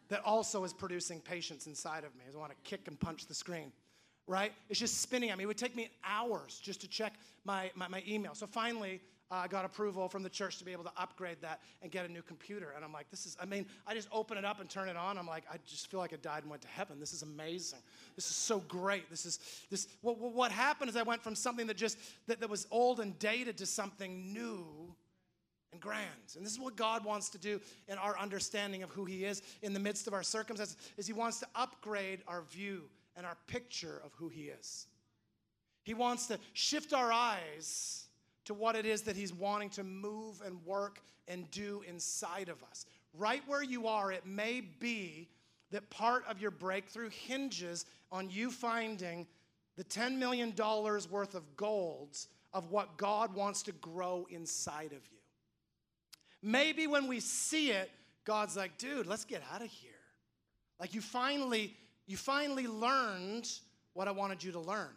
That 0.07 0.21
also 0.25 0.63
is 0.63 0.73
producing 0.73 1.21
patience 1.21 1.67
inside 1.67 2.03
of 2.03 2.15
me. 2.15 2.23
I 2.27 2.35
want 2.35 2.49
to 2.49 2.57
kick 2.67 2.87
and 2.87 2.99
punch 2.99 3.27
the 3.27 3.35
screen 3.35 3.71
right? 4.27 4.51
It's 4.69 4.79
just 4.79 5.01
spinning 5.01 5.29
at 5.29 5.37
me. 5.37 5.45
It 5.45 5.47
would 5.47 5.57
take 5.57 5.75
me 5.75 5.89
hours 6.03 6.59
just 6.61 6.81
to 6.81 6.87
check 6.87 7.13
my, 7.45 7.71
my, 7.75 7.87
my 7.87 8.03
email. 8.07 8.35
So 8.35 8.45
finally, 8.45 9.01
I 9.29 9.47
got 9.47 9.65
approval 9.65 10.07
from 10.07 10.23
the 10.23 10.29
church 10.29 10.57
to 10.59 10.65
be 10.65 10.71
able 10.71 10.85
to 10.85 10.91
upgrade 10.97 11.37
that 11.41 11.61
and 11.81 11.91
get 11.91 12.05
a 12.05 12.11
new 12.11 12.21
computer. 12.21 12.73
And 12.75 12.85
I'm 12.85 12.93
like, 12.93 13.09
this 13.11 13.25
is, 13.25 13.35
I 13.41 13.45
mean, 13.45 13.65
I 13.85 13.93
just 13.93 14.07
open 14.11 14.37
it 14.37 14.45
up 14.45 14.61
and 14.61 14.69
turn 14.69 14.87
it 14.87 14.95
on. 14.95 15.17
I'm 15.17 15.27
like, 15.27 15.43
I 15.51 15.57
just 15.65 15.91
feel 15.91 15.99
like 15.99 16.13
I 16.13 16.17
died 16.17 16.43
and 16.43 16.49
went 16.49 16.61
to 16.61 16.67
heaven. 16.67 16.99
This 16.99 17.13
is 17.13 17.23
amazing. 17.23 17.79
This 18.15 18.29
is 18.29 18.35
so 18.35 18.59
great. 18.67 19.09
This 19.09 19.25
is, 19.25 19.39
this, 19.69 19.87
what, 20.01 20.17
what 20.17 20.51
happened 20.51 20.89
is 20.89 20.95
I 20.95 21.03
went 21.03 21.21
from 21.21 21.35
something 21.35 21.67
that 21.67 21.77
just, 21.77 21.97
that, 22.27 22.39
that 22.39 22.49
was 22.49 22.67
old 22.71 22.99
and 22.99 23.17
dated 23.19 23.57
to 23.57 23.65
something 23.65 24.33
new 24.33 24.65
and 25.71 25.81
grand. 25.81 26.05
And 26.35 26.45
this 26.45 26.53
is 26.53 26.59
what 26.59 26.75
God 26.75 27.03
wants 27.03 27.29
to 27.29 27.37
do 27.37 27.59
in 27.87 27.97
our 27.97 28.17
understanding 28.17 28.83
of 28.83 28.89
who 28.91 29.05
he 29.05 29.25
is 29.25 29.41
in 29.61 29.73
the 29.73 29.79
midst 29.79 30.07
of 30.07 30.13
our 30.13 30.23
circumstances, 30.23 30.77
is 30.97 31.05
he 31.05 31.13
wants 31.13 31.39
to 31.41 31.47
upgrade 31.55 32.21
our 32.27 32.43
view 32.43 32.83
and 33.17 33.25
our 33.25 33.35
picture 33.47 33.99
of 34.05 34.13
who 34.13 34.29
He 34.29 34.43
is. 34.43 34.85
He 35.83 35.93
wants 35.93 36.27
to 36.27 36.39
shift 36.53 36.93
our 36.93 37.11
eyes 37.11 38.05
to 38.47 38.53
what 38.53 38.75
it 38.75 38.85
is 38.85 39.03
that 39.03 39.15
He's 39.15 39.33
wanting 39.33 39.69
to 39.71 39.83
move 39.83 40.41
and 40.45 40.65
work 40.65 41.01
and 41.27 41.49
do 41.51 41.83
inside 41.87 42.49
of 42.49 42.63
us. 42.63 42.85
Right 43.13 43.41
where 43.47 43.63
you 43.63 43.87
are, 43.87 44.11
it 44.11 44.25
may 44.25 44.61
be 44.61 45.29
that 45.71 45.89
part 45.89 46.23
of 46.27 46.41
your 46.41 46.51
breakthrough 46.51 47.09
hinges 47.09 47.85
on 48.11 48.29
you 48.29 48.51
finding 48.51 49.27
the 49.75 49.83
$10 49.83 50.17
million 50.17 50.53
worth 50.55 51.35
of 51.35 51.55
golds 51.55 52.27
of 52.53 52.71
what 52.71 52.97
God 52.97 53.35
wants 53.35 53.63
to 53.63 53.71
grow 53.73 54.25
inside 54.29 54.93
of 54.93 55.05
you. 55.11 55.17
Maybe 56.41 56.87
when 56.87 57.07
we 57.07 57.19
see 57.19 57.71
it, 57.71 57.91
God's 58.25 58.55
like, 58.55 58.77
dude, 58.77 59.07
let's 59.07 59.25
get 59.25 59.43
out 59.53 59.61
of 59.61 59.69
here. 59.69 59.91
Like 60.79 60.93
you 60.93 61.01
finally 61.01 61.75
you 62.07 62.15
finally 62.15 62.67
learned 62.67 63.49
what 63.93 64.07
I 64.07 64.11
wanted 64.11 64.41
you 64.41 64.53
to 64.53 64.59
learn. 64.59 64.89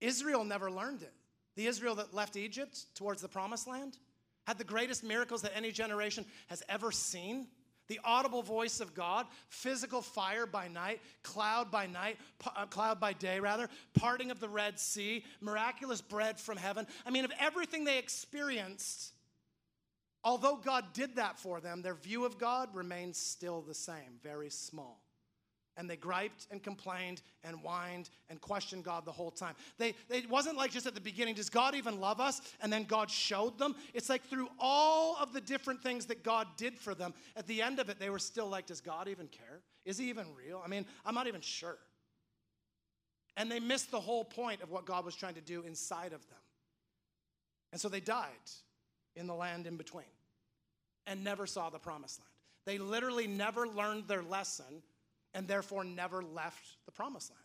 Israel 0.00 0.44
never 0.44 0.70
learned 0.70 1.02
it. 1.02 1.12
The 1.56 1.66
Israel 1.66 1.94
that 1.96 2.14
left 2.14 2.36
Egypt 2.36 2.86
towards 2.94 3.22
the 3.22 3.28
promised 3.28 3.66
land 3.66 3.96
had 4.46 4.58
the 4.58 4.64
greatest 4.64 5.04
miracles 5.04 5.42
that 5.42 5.56
any 5.56 5.70
generation 5.70 6.24
has 6.48 6.62
ever 6.68 6.90
seen. 6.90 7.46
The 7.88 8.00
audible 8.04 8.42
voice 8.42 8.80
of 8.80 8.94
God, 8.94 9.26
physical 9.48 10.00
fire 10.00 10.46
by 10.46 10.68
night, 10.68 11.00
cloud 11.22 11.70
by 11.70 11.86
night, 11.86 12.16
uh, 12.56 12.64
cloud 12.66 13.00
by 13.00 13.12
day, 13.12 13.38
rather, 13.38 13.68
parting 13.92 14.30
of 14.30 14.40
the 14.40 14.48
Red 14.48 14.78
Sea, 14.78 15.24
miraculous 15.40 16.00
bread 16.00 16.40
from 16.40 16.56
heaven. 16.56 16.86
I 17.04 17.10
mean, 17.10 17.24
of 17.24 17.32
everything 17.38 17.84
they 17.84 17.98
experienced, 17.98 19.12
although 20.24 20.56
God 20.56 20.94
did 20.94 21.16
that 21.16 21.38
for 21.38 21.60
them, 21.60 21.82
their 21.82 21.94
view 21.94 22.24
of 22.24 22.38
God 22.38 22.74
remains 22.74 23.18
still 23.18 23.60
the 23.60 23.74
same, 23.74 24.18
very 24.22 24.48
small. 24.48 25.01
And 25.76 25.88
they 25.88 25.96
griped 25.96 26.46
and 26.50 26.62
complained 26.62 27.22
and 27.44 27.56
whined 27.56 28.10
and 28.28 28.40
questioned 28.40 28.84
God 28.84 29.04
the 29.06 29.12
whole 29.12 29.30
time. 29.30 29.54
They, 29.78 29.94
they, 30.08 30.18
it 30.18 30.28
wasn't 30.28 30.56
like 30.58 30.70
just 30.70 30.86
at 30.86 30.94
the 30.94 31.00
beginning, 31.00 31.34
does 31.34 31.48
God 31.48 31.74
even 31.74 31.98
love 31.98 32.20
us? 32.20 32.42
And 32.60 32.70
then 32.70 32.84
God 32.84 33.10
showed 33.10 33.58
them. 33.58 33.74
It's 33.94 34.10
like 34.10 34.22
through 34.24 34.48
all 34.58 35.16
of 35.18 35.32
the 35.32 35.40
different 35.40 35.82
things 35.82 36.06
that 36.06 36.22
God 36.22 36.46
did 36.58 36.78
for 36.78 36.94
them, 36.94 37.14
at 37.36 37.46
the 37.46 37.62
end 37.62 37.78
of 37.78 37.88
it, 37.88 37.98
they 37.98 38.10
were 38.10 38.18
still 38.18 38.48
like, 38.48 38.66
does 38.66 38.82
God 38.82 39.08
even 39.08 39.28
care? 39.28 39.60
Is 39.86 39.96
he 39.96 40.10
even 40.10 40.26
real? 40.36 40.60
I 40.64 40.68
mean, 40.68 40.84
I'm 41.06 41.14
not 41.14 41.26
even 41.26 41.40
sure. 41.40 41.78
And 43.36 43.50
they 43.50 43.60
missed 43.60 43.90
the 43.90 44.00
whole 44.00 44.24
point 44.24 44.62
of 44.62 44.70
what 44.70 44.84
God 44.84 45.04
was 45.04 45.16
trying 45.16 45.34
to 45.34 45.40
do 45.40 45.62
inside 45.62 46.12
of 46.12 46.26
them. 46.28 46.38
And 47.72 47.80
so 47.80 47.88
they 47.88 48.00
died 48.00 48.28
in 49.16 49.26
the 49.26 49.34
land 49.34 49.66
in 49.66 49.76
between 49.76 50.04
and 51.06 51.24
never 51.24 51.46
saw 51.46 51.70
the 51.70 51.78
promised 51.78 52.20
land. 52.20 52.28
They 52.64 52.78
literally 52.78 53.26
never 53.26 53.66
learned 53.66 54.06
their 54.06 54.22
lesson 54.22 54.82
and 55.34 55.48
therefore 55.48 55.84
never 55.84 56.22
left 56.22 56.76
the 56.86 56.92
promised 56.92 57.30
land. 57.30 57.42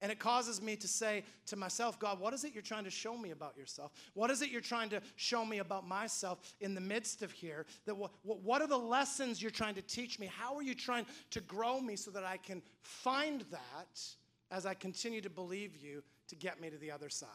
And 0.00 0.12
it 0.12 0.18
causes 0.18 0.60
me 0.60 0.76
to 0.76 0.88
say 0.88 1.24
to 1.46 1.56
myself, 1.56 1.98
God, 1.98 2.20
what 2.20 2.34
is 2.34 2.44
it 2.44 2.52
you're 2.52 2.62
trying 2.62 2.84
to 2.84 2.90
show 2.90 3.16
me 3.16 3.30
about 3.30 3.56
yourself? 3.56 3.92
What 4.12 4.30
is 4.30 4.42
it 4.42 4.50
you're 4.50 4.60
trying 4.60 4.90
to 4.90 5.00
show 5.16 5.46
me 5.46 5.58
about 5.58 5.88
myself 5.88 6.40
in 6.60 6.74
the 6.74 6.80
midst 6.80 7.22
of 7.22 7.32
here? 7.32 7.64
That 7.86 7.96
what, 7.96 8.10
what 8.22 8.60
are 8.60 8.66
the 8.66 8.76
lessons 8.76 9.40
you're 9.40 9.50
trying 9.50 9.76
to 9.76 9.82
teach 9.82 10.18
me? 10.18 10.26
How 10.26 10.56
are 10.56 10.62
you 10.62 10.74
trying 10.74 11.06
to 11.30 11.40
grow 11.40 11.80
me 11.80 11.96
so 11.96 12.10
that 12.10 12.24
I 12.24 12.36
can 12.36 12.60
find 12.82 13.46
that 13.50 14.00
as 14.50 14.66
I 14.66 14.74
continue 14.74 15.22
to 15.22 15.30
believe 15.30 15.74
you 15.76 16.02
to 16.28 16.36
get 16.36 16.60
me 16.60 16.68
to 16.68 16.76
the 16.76 16.90
other 16.90 17.08
side 17.08 17.28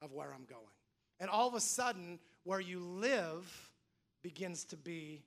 of 0.00 0.12
where 0.12 0.32
I'm 0.32 0.46
going? 0.48 0.62
And 1.18 1.28
all 1.28 1.46
of 1.46 1.54
a 1.54 1.60
sudden, 1.60 2.18
where 2.44 2.60
you 2.60 2.80
live 2.80 3.70
begins 4.22 4.64
to 4.64 4.78
be 4.78 5.22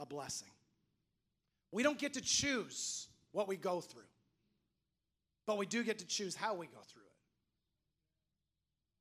a 0.00 0.06
blessing. 0.06 0.50
We 1.72 1.82
don't 1.82 1.98
get 1.98 2.14
to 2.14 2.20
choose 2.20 3.08
what 3.32 3.46
we 3.48 3.56
go 3.56 3.80
through, 3.80 4.02
but 5.46 5.58
we 5.58 5.66
do 5.66 5.84
get 5.84 5.98
to 6.00 6.06
choose 6.06 6.34
how 6.34 6.54
we 6.54 6.66
go 6.66 6.80
through 6.92 7.02
it. 7.02 7.08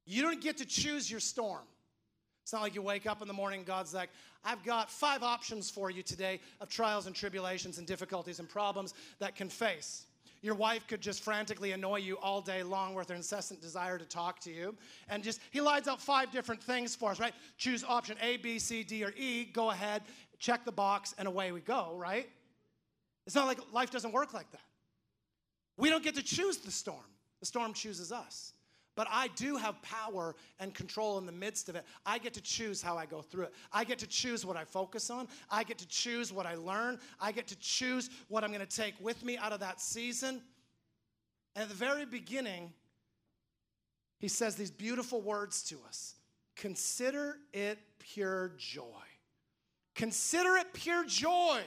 You 0.06 0.22
don't 0.22 0.42
get 0.42 0.58
to 0.58 0.66
choose 0.66 1.10
your 1.10 1.20
storm. 1.20 1.64
It's 2.44 2.54
not 2.54 2.62
like 2.62 2.74
you 2.74 2.82
wake 2.82 3.06
up 3.06 3.22
in 3.22 3.28
the 3.28 3.34
morning, 3.34 3.64
God's 3.64 3.94
like, 3.94 4.10
I've 4.44 4.64
got 4.64 4.90
five 4.90 5.22
options 5.22 5.70
for 5.70 5.92
you 5.92 6.02
today 6.02 6.40
of 6.62 6.70
trials 6.70 7.06
and 7.06 7.16
tribulations 7.16 7.78
and 7.78 7.86
difficulties 7.86 8.40
and 8.40 8.50
problems 8.50 8.94
that 9.20 9.36
can 9.36 9.50
face. 9.50 10.06
Your 10.42 10.56
wife 10.56 10.88
could 10.88 11.02
just 11.02 11.22
frantically 11.22 11.74
annoy 11.74 11.98
you 11.98 12.18
all 12.18 12.42
day 12.42 12.64
long 12.64 12.96
with 12.96 13.10
her 13.10 13.16
incessant 13.16 13.62
desire 13.62 13.98
to 13.98 14.06
talk 14.06 14.40
to 14.42 14.52
you. 14.52 14.74
And 15.10 15.22
just, 15.22 15.42
he 15.52 15.60
lines 15.60 15.88
out 15.88 16.02
five 16.02 16.32
different 16.32 16.64
things 16.64 16.96
for 16.96 17.12
us, 17.12 17.20
right? 17.20 17.34
Choose 17.58 17.84
option 17.84 18.16
A, 18.22 18.38
B, 18.38 18.58
C, 18.58 18.84
D, 18.84 19.04
or 19.04 19.14
E. 19.18 19.46
Go 19.46 19.70
ahead, 19.72 20.04
check 20.40 20.64
the 20.64 20.72
box, 20.72 21.14
and 21.18 21.28
away 21.28 21.52
we 21.52 21.60
go, 21.60 21.94
right? 21.98 22.30
It's 23.30 23.36
not 23.36 23.46
like 23.46 23.60
life 23.72 23.92
doesn't 23.92 24.12
work 24.12 24.34
like 24.34 24.50
that. 24.54 24.62
We 25.78 25.92
don't 25.92 26.04
get 26.04 26.16
to 26.16 26.24
choose 26.24 26.58
the 26.58 26.72
storm, 26.72 27.06
the 27.40 27.46
storm 27.46 27.74
chooses 27.74 28.12
us. 28.12 28.54
But 28.96 29.06
I 29.12 29.28
do 29.36 29.56
have 29.56 29.80
power 29.84 30.36
and 30.60 30.74
control 30.74 31.20
in 31.20 31.28
the 31.28 31.32
midst 31.32 31.70
of 31.70 31.76
it. 31.76 31.86
I 32.08 32.18
get 32.18 32.34
to 32.34 32.42
choose 32.42 32.82
how 32.82 32.98
I 32.98 33.06
go 33.06 33.22
through 33.22 33.44
it. 33.44 33.54
I 33.72 33.84
get 33.84 34.00
to 34.00 34.08
choose 34.08 34.48
what 34.48 34.58
I 34.58 34.64
focus 34.66 35.12
on. 35.12 35.28
I 35.52 35.64
get 35.64 35.78
to 35.78 35.88
choose 35.88 36.34
what 36.34 36.48
I 36.48 36.56
learn. 36.56 36.98
I 37.22 37.32
get 37.32 37.46
to 37.50 37.56
choose 37.60 38.10
what 38.30 38.44
I'm 38.44 38.50
going 38.50 38.66
to 38.66 38.76
take 38.76 38.96
with 39.00 39.24
me 39.24 39.38
out 39.38 39.54
of 39.54 39.60
that 39.60 39.80
season. 39.80 40.42
And 41.56 41.62
at 41.62 41.70
the 41.70 41.76
very 41.76 42.08
beginning, 42.08 42.74
he 44.18 44.28
says 44.28 44.56
these 44.56 44.72
beautiful 44.72 45.22
words 45.22 45.62
to 45.66 45.78
us 45.88 46.16
Consider 46.56 47.38
it 47.54 47.78
pure 48.00 48.54
joy. 48.58 48.84
Consider 49.94 50.56
it 50.56 50.74
pure 50.74 51.06
joy 51.06 51.62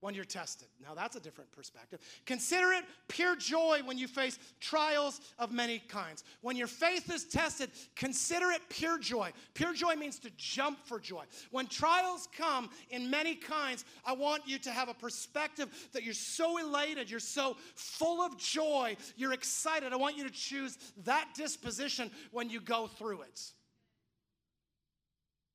when 0.00 0.14
you're 0.14 0.24
tested. 0.24 0.68
Now, 0.80 0.94
that's 0.94 1.16
a 1.16 1.20
different 1.20 1.50
perspective. 1.50 2.00
Consider 2.24 2.72
it 2.72 2.84
pure 3.08 3.34
joy 3.34 3.80
when 3.84 3.98
you 3.98 4.06
face 4.06 4.38
trials 4.60 5.20
of 5.38 5.50
many 5.50 5.80
kinds. 5.80 6.24
When 6.40 6.56
your 6.56 6.68
faith 6.68 7.12
is 7.12 7.24
tested, 7.24 7.70
consider 7.96 8.50
it 8.50 8.62
pure 8.68 8.98
joy. 8.98 9.32
Pure 9.54 9.74
joy 9.74 9.94
means 9.96 10.18
to 10.20 10.30
jump 10.36 10.78
for 10.86 11.00
joy. 11.00 11.24
When 11.50 11.66
trials 11.66 12.28
come 12.36 12.70
in 12.90 13.10
many 13.10 13.34
kinds, 13.34 13.84
I 14.04 14.12
want 14.12 14.42
you 14.46 14.58
to 14.60 14.70
have 14.70 14.88
a 14.88 14.94
perspective 14.94 15.68
that 15.92 16.04
you're 16.04 16.14
so 16.14 16.58
elated, 16.58 17.10
you're 17.10 17.20
so 17.20 17.56
full 17.74 18.22
of 18.22 18.38
joy, 18.38 18.96
you're 19.16 19.32
excited. 19.32 19.92
I 19.92 19.96
want 19.96 20.16
you 20.16 20.24
to 20.24 20.32
choose 20.32 20.78
that 21.04 21.28
disposition 21.34 22.10
when 22.30 22.50
you 22.50 22.60
go 22.60 22.86
through 22.86 23.22
it. 23.22 23.42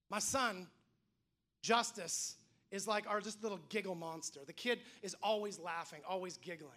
My 0.10 0.20
son, 0.20 0.68
Justice, 1.62 2.36
is 2.74 2.88
like 2.88 3.08
our 3.08 3.22
just 3.22 3.42
little 3.44 3.60
giggle 3.70 3.94
monster. 3.94 4.42
The 4.46 4.52
kid 4.52 4.80
is 5.04 5.16
always 5.22 5.60
laughing, 5.60 6.02
always 6.10 6.38
giggling. 6.38 6.72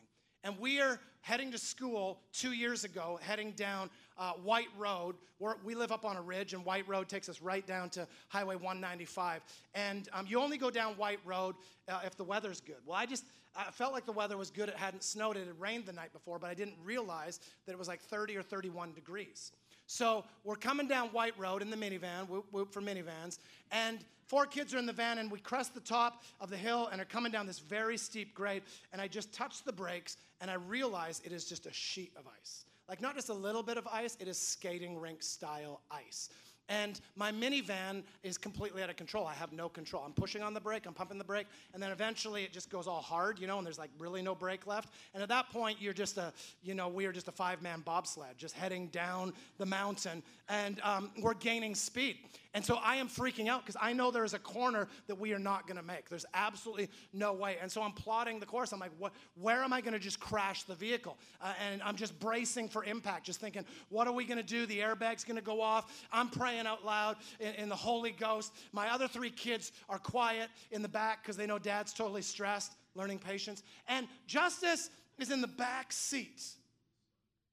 And 0.45 0.59
we 0.61 0.81
are 0.81 1.01
heading 1.23 1.51
to 1.53 1.59
school 1.59 2.21
two 2.33 2.53
years 2.53 2.85
ago, 2.85 3.19
heading 3.23 3.53
down 3.53 3.89
uh, 4.19 4.33
White 4.33 4.69
Road. 4.79 5.17
We're, 5.39 5.57
we 5.65 5.75
live 5.75 5.93
up 5.93 6.05
on 6.05 6.17
a 6.17 6.23
ridge, 6.23 6.55
and 6.55 6.65
White 6.65 6.89
Road 6.89 7.09
takes 7.09 7.29
us 7.29 7.41
right 7.43 7.67
down 7.67 7.91
to 7.91 8.07
Highway 8.29 8.57
195. 8.57 9.43
And 9.75 10.09
um, 10.13 10.27
you 10.29 10.41
only 10.41 10.59
go 10.59 10.71
down 10.71 10.95
White 10.95 11.21
Road 11.25 11.55
uh, 11.89 12.01
if 12.05 12.17
the 12.17 12.25
weather's 12.25 12.61
good. 12.61 12.77
Well, 12.87 12.97
I 12.97 13.07
just 13.07 13.25
I 13.57 13.71
felt 13.71 13.93
like 13.93 14.05
the 14.05 14.13
weather 14.13 14.37
was 14.37 14.51
good. 14.51 14.69
It 14.69 14.77
hadn't 14.77 15.03
snowed. 15.03 15.37
It 15.37 15.47
had 15.47 15.59
rained 15.59 15.87
the 15.87 15.93
night 15.93 16.13
before, 16.13 16.39
but 16.39 16.51
I 16.51 16.55
didn't 16.55 16.77
realize 16.85 17.41
that 17.65 17.73
it 17.73 17.79
was 17.79 17.89
like 17.89 18.01
30 18.01 18.37
or 18.37 18.43
31 18.43 18.93
degrees. 18.93 19.53
So 19.87 20.25
we're 20.45 20.57
coming 20.57 20.89
down 20.89 21.09
White 21.09 21.39
Road 21.39 21.63
in 21.63 21.71
the 21.71 21.77
minivan, 21.77 22.29
whoop 22.29 22.47
whoop 22.51 22.73
for 22.73 22.83
minivans, 22.83 23.39
and 23.71 24.01
four 24.27 24.45
kids 24.45 24.75
are 24.75 24.79
in 24.79 24.87
the 24.87 24.93
van, 24.93 25.19
and 25.19 25.31
we 25.31 25.39
crest 25.39 25.75
the 25.75 25.81
top 25.81 26.25
of 26.41 26.51
the 26.51 26.57
hill 26.57 26.89
and 26.91 27.01
are 27.01 27.07
coming 27.07 27.31
down 27.31 27.47
this 27.47 27.61
very 27.61 27.97
steep 27.97 28.35
grade. 28.35 28.63
And 28.93 29.01
I 29.01 29.09
just 29.09 29.33
touch 29.33 29.63
the 29.63 29.73
brakes, 29.73 30.17
and 30.41 30.51
I 30.51 30.55
realize 30.55 31.23
it 31.25 31.33
is 31.33 31.45
just 31.45 31.67
a 31.67 31.73
sheet 31.73 32.13
of 32.17 32.25
ice. 32.41 32.65
Like 32.89 33.01
not 33.01 33.15
just 33.17 33.29
a 33.29 33.35
little 33.35 33.63
bit 33.63 33.79
of 33.79 33.87
ice, 33.89 34.17
it 34.21 34.29
is 34.29 34.39
skating 34.39 34.99
rink 34.99 35.23
style 35.23 35.83
ice. 35.91 36.29
And 36.69 37.01
my 37.15 37.31
minivan 37.31 38.03
is 38.23 38.37
completely 38.37 38.83
out 38.83 38.91
of 38.91 38.97
control. 38.97 39.27
I 39.27 39.35
have 39.35 39.53
no 39.53 39.69
control. 39.69 40.03
I'm 40.05 40.13
pushing 40.13 40.43
on 40.43 40.53
the 40.53 40.61
brake, 40.61 40.87
I'm 40.87 40.95
pumping 40.95 41.19
the 41.19 41.25
brake, 41.25 41.47
and 41.75 41.83
then 41.83 41.93
eventually 41.93 42.43
it 42.43 42.53
just 42.53 42.71
goes 42.71 42.87
all 42.89 43.03
hard, 43.03 43.39
you 43.39 43.47
know, 43.47 43.59
and 43.59 43.67
there's 43.67 43.79
like 43.79 43.91
really 43.99 44.21
no 44.21 44.35
brake 44.35 44.67
left. 44.67 44.93
And 45.15 45.23
at 45.23 45.29
that 45.29 45.51
point, 45.51 45.81
you're 45.81 45.93
just 45.93 46.19
a, 46.19 46.33
you 46.63 46.75
know, 46.75 46.89
we 46.89 47.07
are 47.07 47.13
just 47.13 47.29
a 47.29 47.33
five 47.33 47.63
man 47.63 47.83
bobsled, 47.85 48.37
just 48.37 48.55
heading 48.55 48.89
down 48.89 49.33
the 49.59 49.67
mountain, 49.67 50.23
and 50.49 50.81
um, 50.83 51.11
we're 51.21 51.35
gaining 51.35 51.75
speed. 51.75 52.19
And 52.57 52.65
so 52.65 52.77
I 52.83 52.97
am 52.97 53.07
freaking 53.07 53.49
out 53.49 53.67
because 53.67 53.77
I 53.79 53.93
know 53.93 54.11
there 54.11 54.25
is 54.25 54.33
a 54.33 54.39
corner 54.39 54.89
that 55.09 55.15
we 55.21 55.35
are 55.35 55.39
not 55.39 55.67
going 55.67 55.77
to 55.77 55.83
make. 55.83 56.09
There's 56.09 56.25
absolutely 56.33 56.89
no 57.13 57.35
way. 57.35 57.59
And 57.61 57.71
so 57.71 57.83
I'm 57.83 57.93
plotting 57.93 58.41
the 58.41 58.47
course. 58.47 58.73
I'm 58.73 58.81
like, 58.81 58.93
what, 58.99 59.13
where 59.39 59.63
am 59.63 59.75
I 59.75 59.83
going 59.83 59.93
to 59.93 59.99
just 59.99 60.21
crash 60.21 60.63
the 60.63 60.75
vehicle? 60.75 61.19
Uh, 61.43 61.53
and 61.71 61.83
I'm 61.83 61.97
just 61.97 62.19
bracing 62.19 62.71
for 62.71 62.83
impact, 62.83 63.27
just 63.27 63.41
thinking, 63.41 63.67
what 63.91 64.07
are 64.07 64.13
we 64.15 64.25
going 64.25 64.39
to 64.39 64.43
do? 64.43 64.65
The 64.65 64.79
airbag's 64.79 65.23
going 65.23 65.37
to 65.37 65.43
go 65.43 65.61
off. 65.61 66.07
I'm 66.11 66.31
praying 66.31 66.56
out 66.65 66.85
loud 66.85 67.17
in, 67.41 67.55
in 67.55 67.69
the 67.69 67.75
Holy 67.75 68.13
Ghost. 68.13 68.53
My 68.73 68.89
other 68.91 69.09
three 69.09 69.31
kids 69.31 69.73
are 69.89 69.99
quiet 69.99 70.49
in 70.71 70.81
the 70.81 70.89
back 70.89 71.23
because 71.23 71.37
they 71.37 71.47
know 71.47 71.59
dad's 71.59 71.93
totally 71.93 72.23
stressed, 72.23 72.73
learning 72.95 73.19
patience. 73.19 73.65
And 73.89 74.07
Justice 74.29 74.91
is 75.19 75.33
in 75.33 75.41
the 75.41 75.49
back 75.49 75.93
seat, 75.93 76.41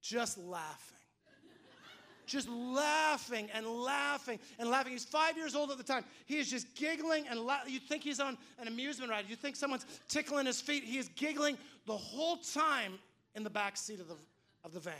just 0.03 0.37
laughing 0.37 0.93
just 2.25 2.49
laughing 2.49 3.49
and 3.53 3.65
laughing 3.65 4.39
and 4.59 4.69
laughing. 4.69 4.93
He's 4.93 5.05
five 5.05 5.37
years 5.37 5.55
old 5.55 5.71
at 5.71 5.77
the 5.77 5.83
time. 5.83 6.03
He 6.25 6.37
is 6.37 6.49
just 6.49 6.73
giggling 6.75 7.27
and 7.27 7.39
la- 7.39 7.63
you 7.67 7.79
think 7.79 8.03
he's 8.03 8.19
on 8.19 8.37
an 8.59 8.67
amusement 8.67 9.11
ride. 9.11 9.25
You 9.27 9.35
think 9.35 9.55
someone's 9.55 9.85
tickling 10.07 10.45
his 10.45 10.61
feet. 10.61 10.83
He 10.83 10.97
is 10.97 11.09
giggling 11.09 11.57
the 11.85 11.97
whole 11.97 12.37
time 12.37 12.99
in 13.35 13.43
the 13.43 13.49
back 13.49 13.77
seat 13.77 13.99
of 13.99 14.07
the, 14.07 14.15
of 14.63 14.73
the 14.73 14.79
van. 14.79 14.93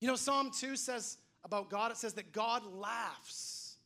You 0.00 0.08
know, 0.08 0.16
Psalm 0.16 0.50
2 0.56 0.76
says 0.76 1.16
about 1.44 1.70
God, 1.70 1.90
it 1.90 1.96
says 1.96 2.14
that 2.14 2.32
God 2.32 2.62
laughs 2.66 3.76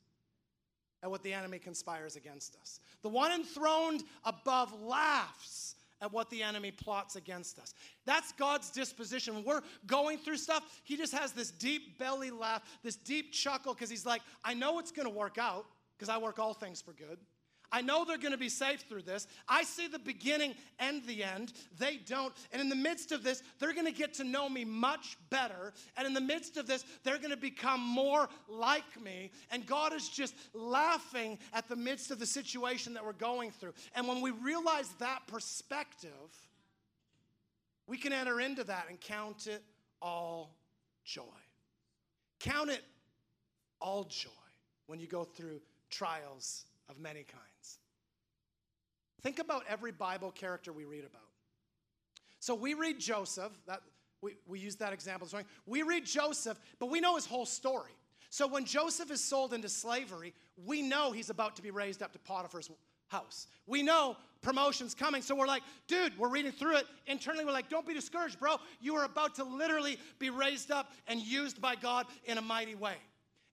at 1.02 1.10
what 1.10 1.22
the 1.22 1.32
enemy 1.32 1.58
conspires 1.58 2.16
against 2.16 2.56
us. 2.60 2.80
The 3.02 3.08
one 3.08 3.32
enthroned 3.32 4.04
above 4.24 4.72
laughs 4.82 5.74
at 6.00 6.12
what 6.12 6.30
the 6.30 6.42
enemy 6.42 6.70
plots 6.70 7.16
against 7.16 7.58
us. 7.58 7.74
That's 8.04 8.32
God's 8.32 8.70
disposition. 8.70 9.34
When 9.34 9.44
we're 9.44 9.62
going 9.86 10.18
through 10.18 10.36
stuff, 10.36 10.64
He 10.84 10.96
just 10.96 11.14
has 11.14 11.32
this 11.32 11.50
deep 11.50 11.98
belly 11.98 12.30
laugh, 12.30 12.62
this 12.82 12.96
deep 12.96 13.32
chuckle, 13.32 13.74
because 13.74 13.90
He's 13.90 14.06
like, 14.06 14.22
I 14.44 14.54
know 14.54 14.78
it's 14.78 14.90
going 14.90 15.08
to 15.08 15.14
work 15.14 15.38
out, 15.38 15.64
because 15.96 16.08
I 16.08 16.18
work 16.18 16.38
all 16.38 16.54
things 16.54 16.80
for 16.80 16.92
good. 16.92 17.18
I 17.72 17.80
know 17.80 18.04
they're 18.04 18.18
going 18.18 18.32
to 18.32 18.38
be 18.38 18.50
safe 18.50 18.82
through 18.82 19.02
this. 19.02 19.26
I 19.48 19.64
see 19.64 19.88
the 19.88 19.98
beginning 19.98 20.54
and 20.78 21.02
the 21.06 21.24
end. 21.24 21.54
They 21.78 21.96
don't. 21.96 22.34
And 22.52 22.60
in 22.60 22.68
the 22.68 22.76
midst 22.76 23.12
of 23.12 23.24
this, 23.24 23.42
they're 23.58 23.72
going 23.72 23.86
to 23.86 23.92
get 23.92 24.12
to 24.14 24.24
know 24.24 24.48
me 24.48 24.64
much 24.64 25.16
better. 25.30 25.72
And 25.96 26.06
in 26.06 26.12
the 26.12 26.20
midst 26.20 26.58
of 26.58 26.66
this, 26.66 26.84
they're 27.02 27.18
going 27.18 27.30
to 27.30 27.36
become 27.36 27.80
more 27.80 28.28
like 28.46 29.00
me. 29.02 29.30
And 29.50 29.66
God 29.66 29.94
is 29.94 30.08
just 30.08 30.34
laughing 30.52 31.38
at 31.54 31.66
the 31.66 31.76
midst 31.76 32.10
of 32.10 32.18
the 32.18 32.26
situation 32.26 32.92
that 32.94 33.04
we're 33.04 33.14
going 33.14 33.50
through. 33.50 33.72
And 33.94 34.06
when 34.06 34.20
we 34.20 34.32
realize 34.32 34.90
that 34.98 35.26
perspective, 35.26 36.10
we 37.86 37.96
can 37.96 38.12
enter 38.12 38.40
into 38.40 38.64
that 38.64 38.86
and 38.90 39.00
count 39.00 39.46
it 39.46 39.62
all 40.02 40.54
joy. 41.04 41.22
Count 42.38 42.68
it 42.68 42.84
all 43.80 44.04
joy 44.04 44.30
when 44.86 45.00
you 45.00 45.06
go 45.06 45.24
through 45.24 45.60
trials 45.90 46.66
of 46.88 46.98
many 46.98 47.22
kinds. 47.22 47.51
Think 49.22 49.38
about 49.38 49.64
every 49.68 49.92
Bible 49.92 50.30
character 50.30 50.72
we 50.72 50.84
read 50.84 51.04
about. 51.04 51.22
So 52.40 52.54
we 52.54 52.74
read 52.74 52.98
Joseph, 52.98 53.52
that, 53.66 53.82
we, 54.20 54.36
we 54.46 54.58
use 54.58 54.76
that 54.76 54.92
example 54.92 55.26
this 55.26 55.32
morning. 55.32 55.48
We 55.66 55.82
read 55.82 56.04
Joseph, 56.04 56.58
but 56.80 56.90
we 56.90 57.00
know 57.00 57.14
his 57.14 57.26
whole 57.26 57.46
story. 57.46 57.92
So 58.30 58.46
when 58.46 58.64
Joseph 58.64 59.10
is 59.10 59.22
sold 59.22 59.52
into 59.52 59.68
slavery, 59.68 60.34
we 60.56 60.82
know 60.82 61.12
he's 61.12 61.30
about 61.30 61.54
to 61.56 61.62
be 61.62 61.70
raised 61.70 62.02
up 62.02 62.12
to 62.12 62.18
Potiphar's 62.18 62.70
house. 63.08 63.46
We 63.66 63.82
know 63.82 64.16
promotion's 64.40 64.94
coming. 64.94 65.22
So 65.22 65.36
we're 65.36 65.46
like, 65.46 65.62
dude, 65.86 66.18
we're 66.18 66.30
reading 66.30 66.50
through 66.50 66.78
it. 66.78 66.86
Internally, 67.06 67.44
we're 67.44 67.52
like, 67.52 67.68
don't 67.68 67.86
be 67.86 67.94
discouraged, 67.94 68.40
bro. 68.40 68.56
You 68.80 68.96
are 68.96 69.04
about 69.04 69.36
to 69.36 69.44
literally 69.44 69.98
be 70.18 70.30
raised 70.30 70.70
up 70.70 70.90
and 71.06 71.20
used 71.20 71.60
by 71.60 71.76
God 71.76 72.06
in 72.24 72.38
a 72.38 72.42
mighty 72.42 72.74
way. 72.74 72.94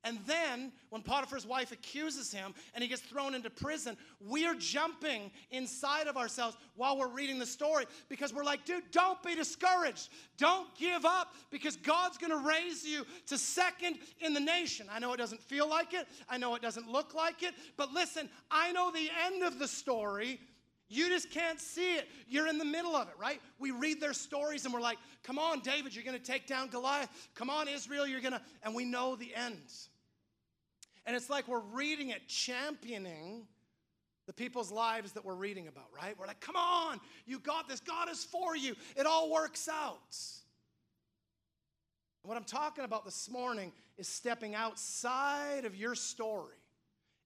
And 0.05 0.17
then, 0.25 0.71
when 0.91 1.01
Potiphar's 1.01 1.45
wife 1.45 1.73
accuses 1.73 2.31
him 2.31 2.53
and 2.73 2.81
he 2.81 2.87
gets 2.87 3.01
thrown 3.01 3.35
into 3.35 3.49
prison, 3.49 3.97
we 4.25 4.45
are 4.45 4.55
jumping 4.55 5.29
inside 5.51 6.07
of 6.07 6.15
ourselves 6.15 6.55
while 6.75 6.97
we're 6.97 7.09
reading 7.09 7.37
the 7.37 7.45
story 7.45 7.85
because 8.07 8.33
we're 8.33 8.45
like, 8.45 8.63
dude, 8.63 8.89
don't 8.91 9.21
be 9.21 9.35
discouraged. 9.35 10.09
Don't 10.37 10.73
give 10.77 11.03
up 11.03 11.35
because 11.51 11.75
God's 11.75 12.17
going 12.17 12.31
to 12.31 12.47
raise 12.47 12.85
you 12.85 13.05
to 13.27 13.37
second 13.37 13.97
in 14.21 14.33
the 14.33 14.39
nation. 14.39 14.87
I 14.89 14.99
know 14.99 15.11
it 15.11 15.17
doesn't 15.17 15.41
feel 15.41 15.69
like 15.69 15.93
it, 15.93 16.07
I 16.29 16.37
know 16.37 16.55
it 16.55 16.61
doesn't 16.61 16.89
look 16.89 17.13
like 17.13 17.43
it, 17.43 17.53
but 17.75 17.91
listen, 17.91 18.29
I 18.49 18.71
know 18.71 18.91
the 18.91 19.09
end 19.25 19.43
of 19.43 19.59
the 19.59 19.67
story. 19.67 20.39
You 20.87 21.07
just 21.07 21.29
can't 21.29 21.59
see 21.59 21.97
it. 21.97 22.07
You're 22.27 22.47
in 22.47 22.57
the 22.57 22.65
middle 22.65 22.95
of 22.95 23.09
it, 23.09 23.13
right? 23.19 23.39
We 23.59 23.69
read 23.69 24.01
their 24.01 24.13
stories 24.13 24.65
and 24.65 24.73
we're 24.73 24.81
like, 24.81 24.97
come 25.23 25.37
on, 25.37 25.59
David, 25.59 25.93
you're 25.93 26.03
going 26.03 26.17
to 26.17 26.23
take 26.23 26.47
down 26.47 26.69
Goliath. 26.69 27.09
Come 27.35 27.49
on, 27.49 27.67
Israel, 27.67 28.07
you're 28.07 28.21
going 28.21 28.33
to, 28.33 28.41
and 28.63 28.73
we 28.73 28.85
know 28.85 29.15
the 29.15 29.35
end. 29.35 29.57
And 31.09 31.15
it's 31.15 31.27
like 31.27 31.47
we're 31.47 31.63
reading 31.73 32.09
it, 32.09 32.27
championing 32.27 33.47
the 34.27 34.33
people's 34.33 34.71
lives 34.71 35.13
that 35.13 35.25
we're 35.25 35.33
reading 35.33 35.67
about, 35.67 35.87
right? 35.91 36.15
We're 36.19 36.27
like, 36.27 36.39
come 36.39 36.55
on, 36.55 36.99
you 37.25 37.39
got 37.39 37.67
this. 37.67 37.79
God 37.79 38.11
is 38.11 38.23
for 38.23 38.55
you. 38.55 38.75
It 38.95 39.07
all 39.07 39.31
works 39.31 39.67
out. 39.67 40.15
And 42.21 42.29
what 42.29 42.37
I'm 42.37 42.43
talking 42.43 42.83
about 42.83 43.05
this 43.05 43.27
morning 43.27 43.71
is 43.97 44.07
stepping 44.07 44.53
outside 44.53 45.65
of 45.65 45.75
your 45.75 45.95
story. 45.95 46.57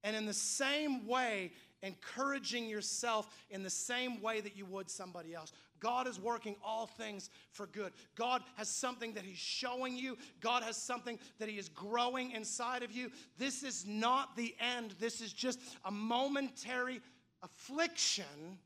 And 0.05 0.15
in 0.15 0.25
the 0.25 0.33
same 0.33 1.05
way, 1.05 1.51
encouraging 1.81 2.69
yourself 2.69 3.27
in 3.49 3.63
the 3.63 3.69
same 3.69 4.21
way 4.21 4.39
that 4.39 4.55
you 4.55 4.65
would 4.65 4.89
somebody 4.89 5.33
else. 5.33 5.51
God 5.83 6.07
is 6.07 6.17
working 6.17 6.55
all 6.63 6.87
things 6.87 7.29
for 7.51 7.67
good. 7.67 7.91
God 8.15 8.41
has 8.55 8.69
something 8.69 9.13
that 9.15 9.25
He's 9.25 9.37
showing 9.37 9.97
you, 9.97 10.17
God 10.39 10.63
has 10.63 10.77
something 10.77 11.19
that 11.39 11.49
He 11.49 11.57
is 11.57 11.67
growing 11.67 12.31
inside 12.31 12.83
of 12.83 12.91
you. 12.91 13.11
This 13.37 13.63
is 13.63 13.85
not 13.85 14.37
the 14.37 14.55
end, 14.59 14.95
this 14.99 15.19
is 15.19 15.33
just 15.33 15.59
a 15.83 15.91
momentary 15.91 17.01
affliction 17.43 18.57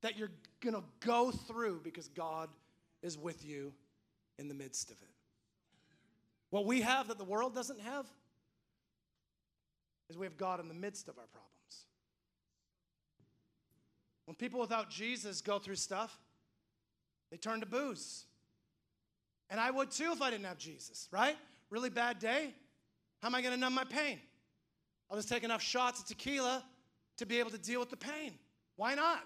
that 0.00 0.16
you're 0.16 0.30
going 0.60 0.76
to 0.76 0.84
go 1.00 1.32
through 1.32 1.80
because 1.82 2.06
God 2.06 2.48
is 3.02 3.18
with 3.18 3.44
you 3.44 3.72
in 4.38 4.46
the 4.46 4.54
midst 4.54 4.92
of 4.92 4.96
it. 5.02 5.08
What 6.50 6.66
we 6.66 6.82
have 6.82 7.08
that 7.08 7.18
the 7.18 7.24
world 7.24 7.52
doesn't 7.52 7.80
have 7.80 8.06
is 10.08 10.16
we 10.16 10.24
have 10.24 10.36
God 10.36 10.60
in 10.60 10.68
the 10.68 10.74
midst 10.74 11.08
of 11.08 11.18
our 11.18 11.26
problems. 11.26 11.48
When 14.24 14.36
people 14.36 14.60
without 14.60 14.88
Jesus 14.88 15.40
go 15.40 15.58
through 15.58 15.76
stuff, 15.76 16.16
they 17.30 17.36
turn 17.36 17.60
to 17.60 17.66
booze. 17.66 18.24
And 19.50 19.58
I 19.58 19.70
would 19.70 19.90
too 19.90 20.12
if 20.12 20.20
I 20.20 20.30
didn't 20.30 20.46
have 20.46 20.58
Jesus, 20.58 21.08
right? 21.10 21.36
Really 21.70 21.90
bad 21.90 22.18
day. 22.18 22.54
How 23.20 23.28
am 23.28 23.34
I 23.34 23.42
going 23.42 23.54
to 23.54 23.60
numb 23.60 23.74
my 23.74 23.84
pain? 23.84 24.18
I'll 25.10 25.16
just 25.16 25.28
take 25.28 25.44
enough 25.44 25.62
shots 25.62 26.00
of 26.00 26.06
tequila 26.06 26.62
to 27.16 27.26
be 27.26 27.38
able 27.38 27.50
to 27.50 27.58
deal 27.58 27.80
with 27.80 27.90
the 27.90 27.96
pain. 27.96 28.32
Why 28.76 28.94
not? 28.94 29.20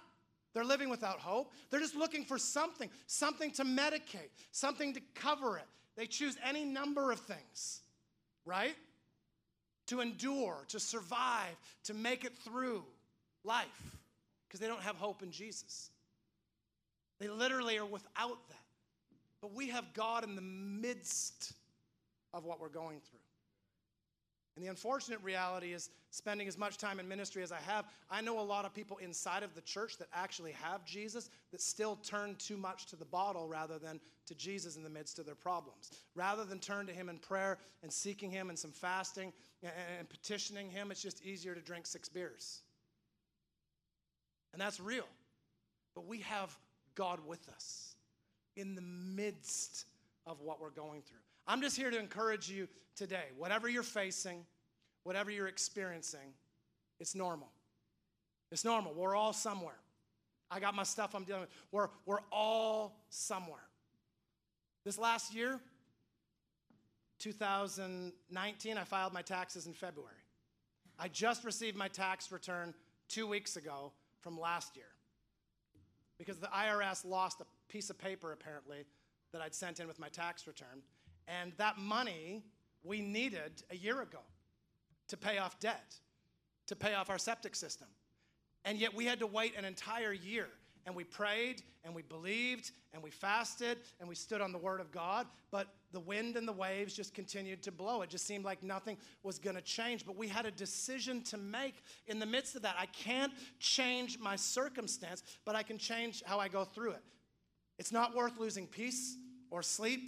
They're 0.54 0.64
living 0.64 0.90
without 0.90 1.18
hope. 1.18 1.52
They're 1.70 1.80
just 1.80 1.96
looking 1.96 2.24
for 2.24 2.38
something, 2.38 2.90
something 3.06 3.50
to 3.52 3.64
medicate, 3.64 4.30
something 4.50 4.92
to 4.94 5.00
cover 5.14 5.56
it. 5.56 5.66
They 5.96 6.06
choose 6.06 6.36
any 6.44 6.64
number 6.64 7.10
of 7.10 7.20
things, 7.20 7.80
right? 8.44 8.74
To 9.88 10.00
endure, 10.00 10.64
to 10.68 10.80
survive, 10.80 11.56
to 11.84 11.94
make 11.94 12.24
it 12.24 12.32
through 12.44 12.84
life 13.44 13.66
because 14.46 14.60
they 14.60 14.66
don't 14.66 14.82
have 14.82 14.96
hope 14.96 15.22
in 15.22 15.30
Jesus. 15.30 15.90
They 17.22 17.28
literally 17.28 17.78
are 17.78 17.86
without 17.86 18.48
that. 18.48 18.64
But 19.40 19.54
we 19.54 19.68
have 19.68 19.94
God 19.94 20.24
in 20.24 20.34
the 20.34 20.42
midst 20.42 21.52
of 22.34 22.44
what 22.44 22.60
we're 22.60 22.68
going 22.68 22.98
through. 22.98 23.20
And 24.56 24.64
the 24.64 24.68
unfortunate 24.68 25.20
reality 25.22 25.72
is, 25.72 25.90
spending 26.10 26.48
as 26.48 26.58
much 26.58 26.78
time 26.78 26.98
in 26.98 27.06
ministry 27.06 27.44
as 27.44 27.52
I 27.52 27.60
have, 27.60 27.86
I 28.10 28.22
know 28.22 28.40
a 28.40 28.42
lot 28.42 28.64
of 28.64 28.74
people 28.74 28.96
inside 28.96 29.44
of 29.44 29.54
the 29.54 29.60
church 29.60 29.98
that 29.98 30.08
actually 30.12 30.50
have 30.52 30.84
Jesus 30.84 31.30
that 31.52 31.60
still 31.60 31.94
turn 32.02 32.34
too 32.40 32.56
much 32.56 32.86
to 32.86 32.96
the 32.96 33.04
bottle 33.04 33.46
rather 33.46 33.78
than 33.78 34.00
to 34.26 34.34
Jesus 34.34 34.74
in 34.74 34.82
the 34.82 34.90
midst 34.90 35.20
of 35.20 35.24
their 35.24 35.36
problems. 35.36 35.92
Rather 36.16 36.44
than 36.44 36.58
turn 36.58 36.86
to 36.88 36.92
Him 36.92 37.08
in 37.08 37.18
prayer 37.18 37.58
and 37.84 37.92
seeking 37.92 38.32
Him 38.32 38.50
and 38.50 38.58
some 38.58 38.72
fasting 38.72 39.32
and 39.62 40.08
petitioning 40.08 40.68
Him, 40.68 40.90
it's 40.90 41.00
just 41.00 41.24
easier 41.24 41.54
to 41.54 41.60
drink 41.60 41.86
six 41.86 42.08
beers. 42.08 42.62
And 44.52 44.60
that's 44.60 44.80
real. 44.80 45.06
But 45.94 46.06
we 46.06 46.18
have 46.22 46.58
God 46.94 47.20
with 47.26 47.48
us 47.48 47.94
in 48.56 48.74
the 48.74 48.82
midst 48.82 49.86
of 50.26 50.40
what 50.40 50.60
we're 50.60 50.70
going 50.70 51.02
through. 51.02 51.18
I'm 51.46 51.60
just 51.60 51.76
here 51.76 51.90
to 51.90 51.98
encourage 51.98 52.50
you 52.50 52.68
today. 52.94 53.24
Whatever 53.36 53.68
you're 53.68 53.82
facing, 53.82 54.44
whatever 55.02 55.30
you're 55.30 55.48
experiencing, 55.48 56.34
it's 57.00 57.14
normal. 57.14 57.48
It's 58.50 58.64
normal. 58.64 58.94
We're 58.94 59.16
all 59.16 59.32
somewhere. 59.32 59.78
I 60.50 60.60
got 60.60 60.74
my 60.74 60.82
stuff 60.82 61.14
I'm 61.14 61.24
dealing 61.24 61.42
with. 61.42 61.50
We're, 61.72 61.88
we're 62.06 62.20
all 62.30 63.00
somewhere. 63.08 63.64
This 64.84 64.98
last 64.98 65.34
year, 65.34 65.58
2019, 67.18 68.76
I 68.76 68.84
filed 68.84 69.12
my 69.12 69.22
taxes 69.22 69.66
in 69.66 69.72
February. 69.72 70.12
I 70.98 71.08
just 71.08 71.44
received 71.44 71.76
my 71.76 71.88
tax 71.88 72.30
return 72.30 72.74
two 73.08 73.26
weeks 73.26 73.56
ago 73.56 73.92
from 74.20 74.38
last 74.38 74.76
year 74.76 74.86
because 76.22 76.38
the 76.38 76.48
IRS 76.48 77.04
lost 77.04 77.40
a 77.40 77.44
piece 77.68 77.90
of 77.90 77.98
paper, 77.98 78.32
apparently, 78.32 78.84
that 79.32 79.42
I'd 79.42 79.54
sent 79.54 79.80
in 79.80 79.88
with 79.88 79.98
my 79.98 80.08
tax 80.08 80.46
return. 80.46 80.82
And 81.26 81.52
that 81.56 81.78
money 81.78 82.44
we 82.84 83.00
needed 83.00 83.62
a 83.70 83.76
year 83.76 84.02
ago 84.02 84.20
to 85.08 85.16
pay 85.16 85.38
off 85.38 85.58
debt, 85.58 85.96
to 86.68 86.76
pay 86.76 86.94
off 86.94 87.10
our 87.10 87.18
septic 87.18 87.56
system. 87.56 87.88
And 88.64 88.78
yet 88.78 88.94
we 88.94 89.04
had 89.04 89.18
to 89.18 89.26
wait 89.26 89.56
an 89.56 89.64
entire 89.64 90.12
year. 90.12 90.48
And 90.86 90.94
we 90.94 91.04
prayed 91.04 91.62
and 91.84 91.94
we 91.94 92.02
believed 92.02 92.70
and 92.92 93.02
we 93.02 93.10
fasted 93.10 93.78
and 94.00 94.08
we 94.08 94.14
stood 94.14 94.40
on 94.40 94.52
the 94.52 94.58
word 94.58 94.80
of 94.80 94.92
God. 94.92 95.26
But 95.50 95.68
the 95.92 96.00
wind 96.00 96.36
and 96.36 96.48
the 96.48 96.52
waves 96.52 96.94
just 96.94 97.14
continued 97.14 97.62
to 97.62 97.72
blow. 97.72 98.02
It 98.02 98.10
just 98.10 98.26
seemed 98.26 98.44
like 98.44 98.62
nothing 98.62 98.96
was 99.22 99.38
going 99.38 99.56
to 99.56 99.62
change. 99.62 100.06
But 100.06 100.16
we 100.16 100.28
had 100.28 100.46
a 100.46 100.50
decision 100.50 101.22
to 101.24 101.36
make 101.36 101.82
in 102.06 102.18
the 102.18 102.26
midst 102.26 102.56
of 102.56 102.62
that. 102.62 102.76
I 102.78 102.86
can't 102.86 103.32
change 103.58 104.18
my 104.18 104.36
circumstance, 104.36 105.22
but 105.44 105.54
I 105.54 105.62
can 105.62 105.78
change 105.78 106.22
how 106.24 106.38
I 106.38 106.48
go 106.48 106.64
through 106.64 106.92
it. 106.92 107.02
It's 107.78 107.92
not 107.92 108.14
worth 108.14 108.38
losing 108.38 108.66
peace 108.66 109.16
or 109.50 109.62
sleep 109.62 110.00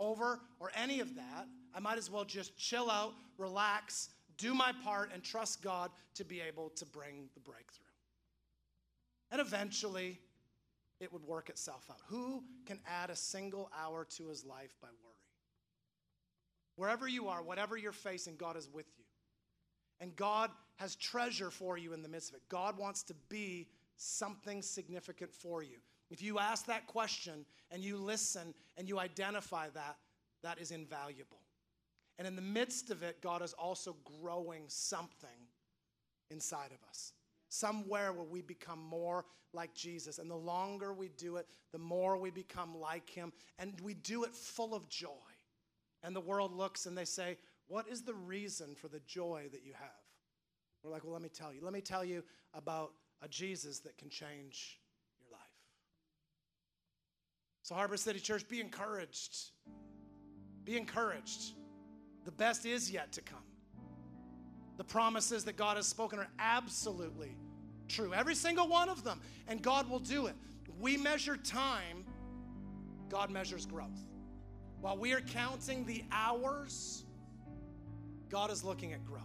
over 0.00 0.40
or 0.58 0.72
any 0.74 1.00
of 1.00 1.14
that, 1.14 1.46
I 1.74 1.78
might 1.78 1.98
as 1.98 2.10
well 2.10 2.24
just 2.24 2.56
chill 2.56 2.90
out, 2.90 3.12
relax, 3.38 4.08
do 4.38 4.54
my 4.54 4.72
part, 4.82 5.10
and 5.12 5.22
trust 5.22 5.62
God 5.62 5.90
to 6.14 6.24
be 6.24 6.40
able 6.40 6.70
to 6.70 6.86
bring 6.86 7.28
the 7.34 7.40
breakthrough. 7.40 7.86
And 9.30 9.40
eventually, 9.40 10.18
it 10.98 11.12
would 11.12 11.24
work 11.24 11.48
itself 11.48 11.86
out. 11.90 12.00
Who 12.08 12.42
can 12.66 12.80
add 12.86 13.10
a 13.10 13.16
single 13.16 13.70
hour 13.78 14.06
to 14.16 14.28
his 14.28 14.44
life 14.44 14.74
by 14.82 14.88
worry? 15.04 15.09
Wherever 16.80 17.06
you 17.06 17.28
are, 17.28 17.42
whatever 17.42 17.76
you're 17.76 17.92
facing, 17.92 18.36
God 18.36 18.56
is 18.56 18.66
with 18.72 18.86
you. 18.96 19.04
And 20.00 20.16
God 20.16 20.50
has 20.76 20.96
treasure 20.96 21.50
for 21.50 21.76
you 21.76 21.92
in 21.92 22.02
the 22.02 22.08
midst 22.08 22.30
of 22.30 22.36
it. 22.36 22.42
God 22.48 22.78
wants 22.78 23.02
to 23.02 23.14
be 23.28 23.68
something 23.98 24.62
significant 24.62 25.30
for 25.30 25.62
you. 25.62 25.76
If 26.10 26.22
you 26.22 26.38
ask 26.38 26.64
that 26.64 26.86
question 26.86 27.44
and 27.70 27.84
you 27.84 27.98
listen 27.98 28.54
and 28.78 28.88
you 28.88 28.98
identify 28.98 29.68
that, 29.74 29.98
that 30.42 30.58
is 30.58 30.70
invaluable. 30.70 31.42
And 32.18 32.26
in 32.26 32.34
the 32.34 32.40
midst 32.40 32.90
of 32.90 33.02
it, 33.02 33.20
God 33.20 33.42
is 33.42 33.52
also 33.52 33.94
growing 34.22 34.62
something 34.68 35.28
inside 36.30 36.70
of 36.72 36.88
us. 36.88 37.12
Somewhere 37.50 38.14
where 38.14 38.24
we 38.24 38.40
become 38.40 38.82
more 38.82 39.26
like 39.52 39.74
Jesus. 39.74 40.18
And 40.18 40.30
the 40.30 40.34
longer 40.34 40.94
we 40.94 41.10
do 41.18 41.36
it, 41.36 41.46
the 41.72 41.78
more 41.78 42.16
we 42.16 42.30
become 42.30 42.74
like 42.74 43.10
Him. 43.10 43.34
And 43.58 43.78
we 43.82 43.92
do 43.92 44.24
it 44.24 44.34
full 44.34 44.74
of 44.74 44.88
joy. 44.88 45.10
And 46.02 46.14
the 46.14 46.20
world 46.20 46.54
looks 46.54 46.86
and 46.86 46.96
they 46.96 47.04
say, 47.04 47.36
What 47.68 47.88
is 47.88 48.02
the 48.02 48.14
reason 48.14 48.74
for 48.74 48.88
the 48.88 49.00
joy 49.00 49.48
that 49.52 49.64
you 49.64 49.72
have? 49.74 49.90
We're 50.82 50.90
like, 50.90 51.04
Well, 51.04 51.12
let 51.12 51.22
me 51.22 51.28
tell 51.28 51.52
you. 51.52 51.60
Let 51.62 51.72
me 51.72 51.80
tell 51.80 52.04
you 52.04 52.22
about 52.54 52.92
a 53.22 53.28
Jesus 53.28 53.80
that 53.80 53.98
can 53.98 54.08
change 54.08 54.80
your 55.20 55.30
life. 55.30 55.40
so, 57.62 57.74
Harbor 57.74 57.96
City 57.96 58.18
Church, 58.18 58.48
be 58.48 58.60
encouraged. 58.60 59.50
Be 60.64 60.76
encouraged. 60.76 61.52
The 62.24 62.32
best 62.32 62.66
is 62.66 62.90
yet 62.90 63.12
to 63.12 63.22
come. 63.22 63.38
The 64.76 64.84
promises 64.84 65.44
that 65.44 65.56
God 65.56 65.76
has 65.76 65.86
spoken 65.86 66.18
are 66.18 66.28
absolutely 66.38 67.36
true, 67.88 68.14
every 68.14 68.34
single 68.34 68.68
one 68.68 68.88
of 68.88 69.04
them, 69.04 69.20
and 69.48 69.60
God 69.60 69.90
will 69.90 69.98
do 69.98 70.26
it. 70.26 70.34
We 70.78 70.96
measure 70.96 71.36
time, 71.36 72.06
God 73.10 73.30
measures 73.30 73.66
growth. 73.66 74.09
While 74.80 74.96
we 74.96 75.12
are 75.12 75.20
counting 75.20 75.84
the 75.84 76.02
hours, 76.10 77.04
God 78.30 78.50
is 78.50 78.64
looking 78.64 78.92
at 78.92 79.04
growth. 79.04 79.22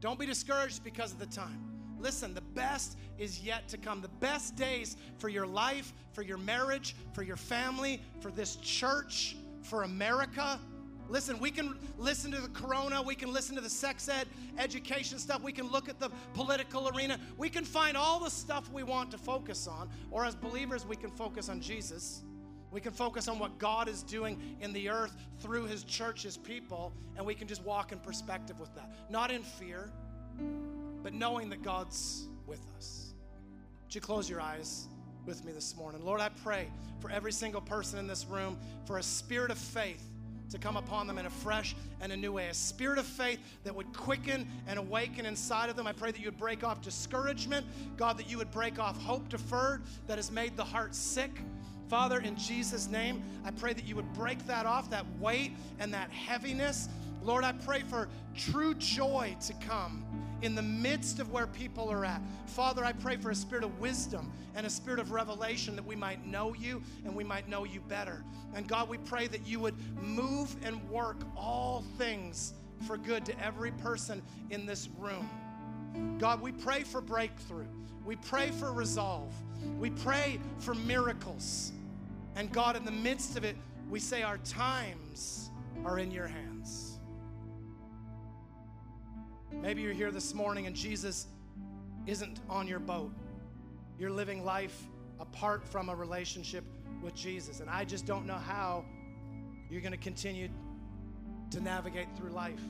Don't 0.00 0.18
be 0.18 0.26
discouraged 0.26 0.84
because 0.84 1.12
of 1.12 1.18
the 1.18 1.26
time. 1.26 1.64
Listen, 1.98 2.34
the 2.34 2.40
best 2.40 2.96
is 3.18 3.40
yet 3.40 3.68
to 3.68 3.76
come. 3.76 4.00
The 4.00 4.08
best 4.08 4.54
days 4.54 4.96
for 5.18 5.28
your 5.28 5.46
life, 5.46 5.92
for 6.12 6.22
your 6.22 6.38
marriage, 6.38 6.94
for 7.12 7.22
your 7.22 7.36
family, 7.36 8.00
for 8.20 8.30
this 8.30 8.56
church, 8.56 9.36
for 9.62 9.82
America. 9.82 10.60
Listen, 11.08 11.40
we 11.40 11.50
can 11.50 11.76
listen 11.96 12.30
to 12.32 12.40
the 12.40 12.48
corona, 12.48 13.00
we 13.00 13.14
can 13.14 13.32
listen 13.32 13.54
to 13.56 13.62
the 13.62 13.70
sex 13.70 14.08
ed 14.08 14.28
education 14.58 15.18
stuff, 15.18 15.42
we 15.42 15.52
can 15.52 15.66
look 15.66 15.88
at 15.88 15.98
the 15.98 16.10
political 16.34 16.88
arena, 16.90 17.18
we 17.38 17.48
can 17.48 17.64
find 17.64 17.96
all 17.96 18.20
the 18.20 18.30
stuff 18.30 18.70
we 18.70 18.82
want 18.82 19.10
to 19.10 19.18
focus 19.18 19.66
on, 19.66 19.88
or 20.10 20.26
as 20.26 20.34
believers, 20.34 20.84
we 20.86 20.96
can 20.96 21.10
focus 21.10 21.48
on 21.48 21.62
Jesus. 21.62 22.22
We 22.70 22.80
can 22.80 22.92
focus 22.92 23.28
on 23.28 23.38
what 23.38 23.58
God 23.58 23.88
is 23.88 24.02
doing 24.02 24.56
in 24.60 24.72
the 24.72 24.90
earth 24.90 25.16
through 25.40 25.64
His 25.64 25.84
church, 25.84 26.22
His 26.22 26.36
people, 26.36 26.92
and 27.16 27.24
we 27.24 27.34
can 27.34 27.48
just 27.48 27.62
walk 27.62 27.92
in 27.92 27.98
perspective 27.98 28.60
with 28.60 28.74
that. 28.74 28.90
Not 29.10 29.30
in 29.30 29.42
fear, 29.42 29.90
but 31.02 31.14
knowing 31.14 31.48
that 31.50 31.62
God's 31.62 32.26
with 32.46 32.60
us. 32.76 33.14
Would 33.86 33.94
you 33.94 34.00
close 34.00 34.28
your 34.28 34.40
eyes 34.40 34.86
with 35.24 35.44
me 35.44 35.52
this 35.52 35.76
morning? 35.76 36.04
Lord, 36.04 36.20
I 36.20 36.28
pray 36.44 36.68
for 37.00 37.10
every 37.10 37.32
single 37.32 37.60
person 37.60 37.98
in 37.98 38.06
this 38.06 38.26
room 38.26 38.58
for 38.84 38.98
a 38.98 39.02
spirit 39.02 39.50
of 39.50 39.58
faith 39.58 40.02
to 40.50 40.58
come 40.58 40.76
upon 40.76 41.06
them 41.06 41.18
in 41.18 41.26
a 41.26 41.30
fresh 41.30 41.76
and 42.00 42.12
a 42.12 42.16
new 42.16 42.32
way. 42.32 42.48
A 42.48 42.54
spirit 42.54 42.98
of 42.98 43.06
faith 43.06 43.38
that 43.64 43.74
would 43.74 43.92
quicken 43.94 44.48
and 44.66 44.78
awaken 44.78 45.26
inside 45.26 45.68
of 45.68 45.76
them. 45.76 45.86
I 45.86 45.92
pray 45.92 46.10
that 46.10 46.18
you 46.18 46.26
would 46.26 46.38
break 46.38 46.64
off 46.64 46.80
discouragement. 46.80 47.66
God, 47.96 48.18
that 48.18 48.30
you 48.30 48.38
would 48.38 48.50
break 48.50 48.78
off 48.78 49.00
hope 49.02 49.28
deferred 49.28 49.82
that 50.06 50.16
has 50.16 50.30
made 50.30 50.56
the 50.56 50.64
heart 50.64 50.94
sick. 50.94 51.30
Father, 51.88 52.20
in 52.20 52.36
Jesus' 52.36 52.88
name, 52.88 53.22
I 53.44 53.50
pray 53.50 53.72
that 53.72 53.84
you 53.86 53.96
would 53.96 54.12
break 54.12 54.46
that 54.46 54.66
off, 54.66 54.90
that 54.90 55.06
weight 55.18 55.52
and 55.78 55.92
that 55.94 56.10
heaviness. 56.10 56.88
Lord, 57.22 57.44
I 57.44 57.52
pray 57.52 57.80
for 57.80 58.08
true 58.36 58.74
joy 58.74 59.36
to 59.46 59.54
come 59.54 60.04
in 60.42 60.54
the 60.54 60.62
midst 60.62 61.18
of 61.18 61.32
where 61.32 61.46
people 61.46 61.90
are 61.90 62.04
at. 62.04 62.20
Father, 62.46 62.84
I 62.84 62.92
pray 62.92 63.16
for 63.16 63.30
a 63.30 63.34
spirit 63.34 63.64
of 63.64 63.80
wisdom 63.80 64.30
and 64.54 64.66
a 64.66 64.70
spirit 64.70 65.00
of 65.00 65.10
revelation 65.10 65.74
that 65.76 65.84
we 65.84 65.96
might 65.96 66.26
know 66.26 66.54
you 66.54 66.82
and 67.04 67.14
we 67.14 67.24
might 67.24 67.48
know 67.48 67.64
you 67.64 67.80
better. 67.80 68.22
And 68.54 68.68
God, 68.68 68.88
we 68.88 68.98
pray 68.98 69.26
that 69.28 69.46
you 69.46 69.58
would 69.60 69.74
move 70.02 70.54
and 70.62 70.82
work 70.90 71.16
all 71.36 71.84
things 71.96 72.52
for 72.86 72.96
good 72.96 73.24
to 73.26 73.44
every 73.44 73.72
person 73.72 74.22
in 74.50 74.66
this 74.66 74.88
room. 74.98 75.28
God, 76.18 76.40
we 76.40 76.52
pray 76.52 76.82
for 76.82 77.00
breakthrough. 77.00 77.66
We 78.04 78.16
pray 78.16 78.50
for 78.50 78.72
resolve. 78.72 79.32
We 79.78 79.90
pray 79.90 80.38
for 80.60 80.74
miracles. 80.74 81.72
And 82.36 82.52
God, 82.52 82.76
in 82.76 82.84
the 82.84 82.92
midst 82.92 83.36
of 83.36 83.44
it, 83.44 83.56
we 83.88 84.00
say 84.00 84.22
our 84.22 84.38
times 84.38 85.50
are 85.84 85.98
in 85.98 86.10
your 86.10 86.26
hands. 86.26 86.98
Maybe 89.52 89.82
you're 89.82 89.92
here 89.92 90.10
this 90.10 90.34
morning 90.34 90.66
and 90.66 90.76
Jesus 90.76 91.26
isn't 92.06 92.40
on 92.48 92.68
your 92.68 92.78
boat. 92.78 93.12
You're 93.98 94.10
living 94.10 94.44
life 94.44 94.86
apart 95.18 95.64
from 95.64 95.88
a 95.88 95.94
relationship 95.94 96.64
with 97.02 97.14
Jesus. 97.14 97.60
And 97.60 97.68
I 97.68 97.84
just 97.84 98.06
don't 98.06 98.26
know 98.26 98.34
how 98.34 98.84
you're 99.70 99.80
going 99.80 99.92
to 99.92 99.98
continue 99.98 100.48
to 101.50 101.60
navigate 101.60 102.08
through 102.16 102.30
life. 102.30 102.60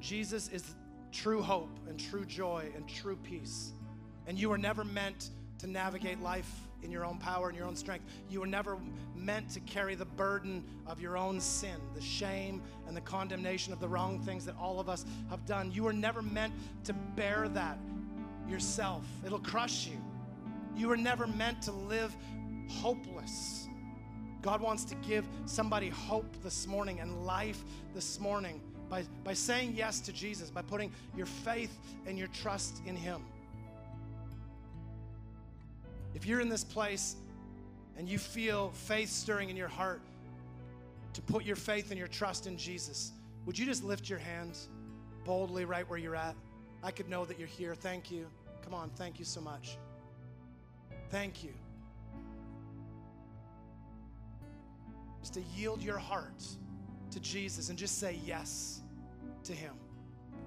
Jesus 0.00 0.48
is 0.48 0.74
true 1.12 1.42
hope 1.42 1.78
and 1.88 1.98
true 1.98 2.24
joy 2.24 2.70
and 2.74 2.88
true 2.88 3.16
peace. 3.16 3.72
And 4.26 4.38
you 4.38 4.48
were 4.48 4.58
never 4.58 4.84
meant 4.84 5.30
to 5.58 5.66
navigate 5.66 6.20
life 6.20 6.50
in 6.82 6.90
your 6.90 7.04
own 7.04 7.18
power 7.18 7.48
and 7.48 7.56
your 7.56 7.66
own 7.66 7.76
strength. 7.76 8.04
You 8.28 8.40
were 8.40 8.46
never 8.46 8.78
meant 9.14 9.50
to 9.50 9.60
carry 9.60 9.94
the 9.94 10.04
burden 10.04 10.64
of 10.86 11.00
your 11.00 11.16
own 11.16 11.40
sin, 11.40 11.76
the 11.94 12.00
shame 12.00 12.62
and 12.86 12.96
the 12.96 13.00
condemnation 13.00 13.72
of 13.72 13.80
the 13.80 13.88
wrong 13.88 14.20
things 14.20 14.44
that 14.46 14.56
all 14.58 14.80
of 14.80 14.88
us 14.88 15.04
have 15.28 15.44
done. 15.46 15.70
You 15.72 15.84
were 15.84 15.92
never 15.92 16.22
meant 16.22 16.54
to 16.84 16.92
bear 16.92 17.48
that 17.50 17.78
yourself, 18.48 19.04
it'll 19.24 19.38
crush 19.38 19.86
you. 19.86 19.98
You 20.76 20.88
were 20.88 20.96
never 20.96 21.26
meant 21.26 21.62
to 21.62 21.72
live 21.72 22.16
hopeless. 22.68 23.68
God 24.42 24.60
wants 24.60 24.84
to 24.84 24.94
give 24.96 25.26
somebody 25.44 25.88
hope 25.88 26.42
this 26.42 26.66
morning 26.66 27.00
and 27.00 27.26
life 27.26 27.62
this 27.94 28.18
morning 28.18 28.60
by, 28.88 29.04
by 29.22 29.34
saying 29.34 29.74
yes 29.76 30.00
to 30.00 30.12
Jesus, 30.12 30.50
by 30.50 30.62
putting 30.62 30.92
your 31.16 31.26
faith 31.26 31.78
and 32.06 32.18
your 32.18 32.28
trust 32.28 32.82
in 32.86 32.96
Him. 32.96 33.22
If 36.14 36.26
you're 36.26 36.40
in 36.40 36.48
this 36.48 36.64
place 36.64 37.16
and 37.96 38.08
you 38.08 38.18
feel 38.18 38.70
faith 38.70 39.10
stirring 39.10 39.50
in 39.50 39.56
your 39.56 39.68
heart 39.68 40.00
to 41.12 41.22
put 41.22 41.44
your 41.44 41.56
faith 41.56 41.90
and 41.90 41.98
your 41.98 42.08
trust 42.08 42.46
in 42.46 42.56
Jesus, 42.56 43.12
would 43.46 43.58
you 43.58 43.66
just 43.66 43.84
lift 43.84 44.08
your 44.08 44.18
hands 44.18 44.68
boldly 45.24 45.64
right 45.64 45.88
where 45.88 45.98
you're 45.98 46.16
at? 46.16 46.34
I 46.82 46.90
could 46.90 47.08
know 47.08 47.24
that 47.24 47.38
you're 47.38 47.48
here. 47.48 47.74
Thank 47.74 48.10
you. 48.10 48.26
Come 48.62 48.74
on, 48.74 48.90
thank 48.90 49.18
you 49.18 49.24
so 49.24 49.40
much. 49.40 49.76
Thank 51.10 51.42
you. 51.42 51.52
Just 55.20 55.34
to 55.34 55.42
yield 55.56 55.82
your 55.82 55.98
heart 55.98 56.42
to 57.10 57.20
Jesus 57.20 57.68
and 57.68 57.78
just 57.78 57.98
say 57.98 58.18
yes 58.24 58.80
to 59.44 59.52
Him. 59.52 59.74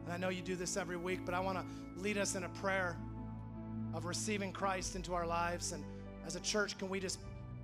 And 0.05 0.13
I 0.13 0.17
know 0.17 0.29
you 0.29 0.41
do 0.41 0.55
this 0.55 0.77
every 0.77 0.97
week, 0.97 1.21
but 1.25 1.33
I 1.33 1.39
want 1.39 1.57
to 1.57 2.01
lead 2.01 2.17
us 2.17 2.35
in 2.35 2.43
a 2.43 2.49
prayer 2.49 2.97
of 3.93 4.05
receiving 4.05 4.51
Christ 4.51 4.95
into 4.95 5.13
our 5.13 5.25
lives. 5.25 5.71
And 5.71 5.83
as 6.25 6.35
a 6.35 6.39
church, 6.39 6.77
can 6.77 6.89
we 6.89 6.99
just, 6.99 7.19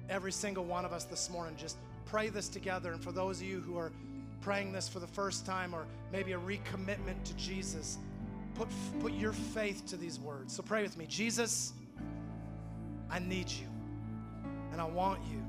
every 0.09 0.31
single 0.31 0.63
one 0.63 0.85
of 0.85 0.93
us 0.93 1.05
this 1.05 1.29
morning, 1.29 1.55
just 1.57 1.77
pray 2.05 2.29
this 2.29 2.49
together? 2.49 2.91
And 2.91 3.03
for 3.03 3.11
those 3.11 3.41
of 3.41 3.47
you 3.47 3.59
who 3.61 3.77
are 3.77 3.91
praying 4.41 4.71
this 4.71 4.87
for 4.87 4.99
the 4.99 5.07
first 5.07 5.45
time 5.45 5.73
or 5.73 5.85
maybe 6.11 6.33
a 6.33 6.39
recommitment 6.39 7.23
to 7.25 7.33
Jesus, 7.35 7.97
put, 8.55 8.67
put 8.99 9.13
your 9.13 9.33
faith 9.33 9.85
to 9.87 9.97
these 9.97 10.19
words. 10.19 10.55
So 10.55 10.63
pray 10.63 10.81
with 10.81 10.97
me 10.97 11.05
Jesus, 11.07 11.73
I 13.09 13.19
need 13.19 13.49
you 13.49 13.67
and 14.71 14.79
I 14.79 14.85
want 14.85 15.19
you. 15.31 15.43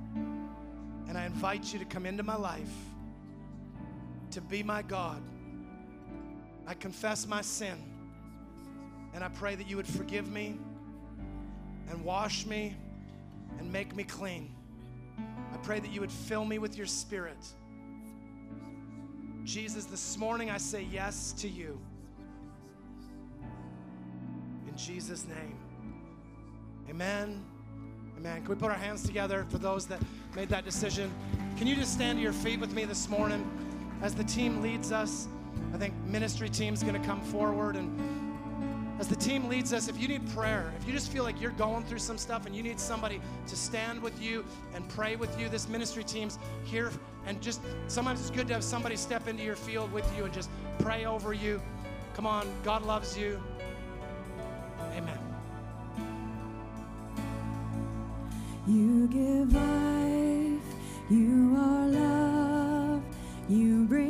And 1.09 1.19
I 1.19 1.27
invite 1.27 1.73
you 1.73 1.79
to 1.81 1.85
come 1.85 2.07
into 2.07 2.23
my 2.23 2.37
life 2.37 2.71
to 4.31 4.41
be 4.41 4.63
my 4.63 4.83
God. 4.83 5.21
I 6.67 6.75
confess 6.75 7.27
my 7.27 7.43
sin. 7.43 7.77
And 9.15 9.25
I 9.25 9.29
pray 9.29 9.55
that 9.55 9.69
you 9.69 9.77
would 9.77 9.87
forgive 9.87 10.31
me 10.31 10.59
and 11.91 12.05
wash 12.05 12.47
me 12.47 12.77
and 13.59 13.73
make 13.73 13.95
me 13.95 14.05
clean. 14.05 14.55
I 15.19 15.57
pray 15.63 15.81
that 15.81 15.91
you 15.91 16.01
would 16.01 16.13
fill 16.13 16.45
me 16.45 16.59
with 16.59 16.77
your 16.77 16.87
spirit. 16.87 17.39
Jesus, 19.45 19.85
this 19.85 20.17
morning 20.17 20.51
I 20.51 20.59
say 20.59 20.87
yes 20.91 21.33
to 21.39 21.49
you. 21.49 21.79
In 24.69 24.77
Jesus' 24.77 25.27
name. 25.27 25.59
Amen. 26.89 27.45
Amen. 28.17 28.41
Can 28.43 28.49
we 28.49 28.55
put 28.55 28.71
our 28.71 28.77
hands 28.77 29.03
together 29.03 29.47
for 29.49 29.59
those 29.59 29.87
that 29.87 30.01
made 30.37 30.49
that 30.51 30.65
decision? 30.65 31.11
Can 31.57 31.67
you 31.67 31.75
just 31.75 31.93
stand 31.93 32.19
to 32.19 32.23
your 32.23 32.33
feet 32.33 32.61
with 32.61 32.73
me 32.75 32.85
this 32.85 33.09
morning 33.09 33.49
as 34.03 34.15
the 34.15 34.25
team 34.25 34.63
leads 34.63 34.93
us? 34.93 35.27
I 35.75 35.79
think 35.79 35.95
ministry 36.05 36.49
team's 36.49 36.83
going 36.83 37.01
to 37.01 37.07
come 37.07 37.21
forward 37.21 37.77
and 37.77 37.91
as 39.01 39.09
the 39.09 39.17
team 39.17 39.49
leads 39.49 39.73
us, 39.73 39.89
if 39.89 39.99
you 39.99 40.07
need 40.07 40.29
prayer, 40.35 40.71
if 40.79 40.87
you 40.87 40.93
just 40.93 41.11
feel 41.11 41.25
like 41.25 41.41
you're 41.41 41.53
going 41.53 41.83
through 41.85 41.99
some 41.99 42.19
stuff 42.19 42.45
and 42.45 42.55
you 42.55 42.63
need 42.63 42.79
somebody 42.79 43.19
to 43.47 43.57
stand 43.57 44.01
with 44.03 44.21
you 44.21 44.45
and 44.75 44.87
pray 44.91 45.17
with 45.17 45.41
you, 45.41 45.49
this 45.49 45.71
ministry 45.71 46.05
team's 46.05 46.39
here. 46.65 46.93
And 47.27 47.41
just 47.41 47.63
sometimes 47.89 48.21
it's 48.21 48.29
good 48.29 48.47
to 48.49 48.53
have 48.53 48.63
somebody 48.63 48.97
step 48.97 49.27
into 49.27 49.43
your 49.43 49.57
field 49.57 49.91
with 49.91 50.07
you 50.19 50.27
and 50.27 50.35
just 50.35 50.51
pray 50.81 51.07
over 51.07 51.33
you. 51.33 51.63
Come 52.13 52.27
on, 52.27 52.47
God 52.63 52.85
loves 52.85 53.17
you. 53.17 53.43
Amen. 54.93 55.19
You 58.67 59.09
give 59.09 59.55
life, 59.55 60.75
you 61.09 61.57
are 61.57 61.87
love, 61.89 63.03
you 63.49 63.87
bring 63.87 64.10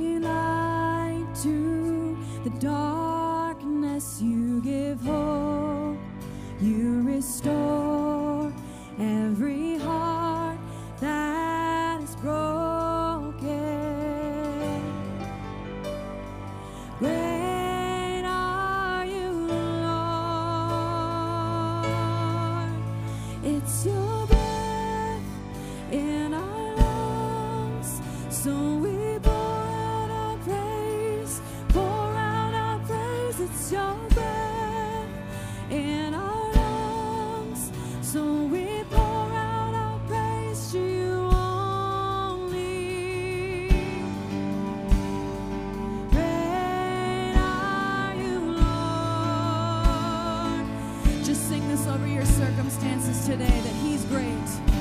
circumstances 52.71 53.27
today 53.27 53.61
that 53.61 53.75
He's 53.83 54.05
great. 54.05 54.31
Great 54.67 54.80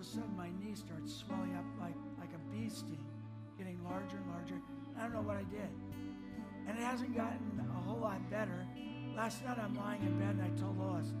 of 0.00 0.06
a 0.06 0.08
sudden 0.08 0.34
my 0.34 0.48
knee 0.58 0.74
starts 0.74 1.12
swelling 1.12 1.54
up 1.56 1.64
like 1.78 1.94
like 2.18 2.30
a 2.32 2.40
bee 2.50 2.70
sting, 2.70 3.04
getting 3.58 3.78
larger 3.84 4.16
and 4.16 4.30
larger. 4.32 4.58
I 4.98 5.02
don't 5.02 5.12
know 5.12 5.20
what 5.20 5.36
I 5.36 5.44
did, 5.44 5.68
and 6.66 6.78
it 6.78 6.82
hasn't 6.82 7.14
gotten 7.14 7.60
a 7.68 7.80
whole 7.82 7.98
lot 7.98 8.18
better. 8.30 8.66
Last 9.14 9.44
night 9.44 9.58
I'm 9.58 9.76
lying 9.76 10.00
in 10.00 10.18
bed 10.18 10.36
and 10.36 10.42
I 10.42 10.48
told 10.58 10.78
Lois, 10.78 11.12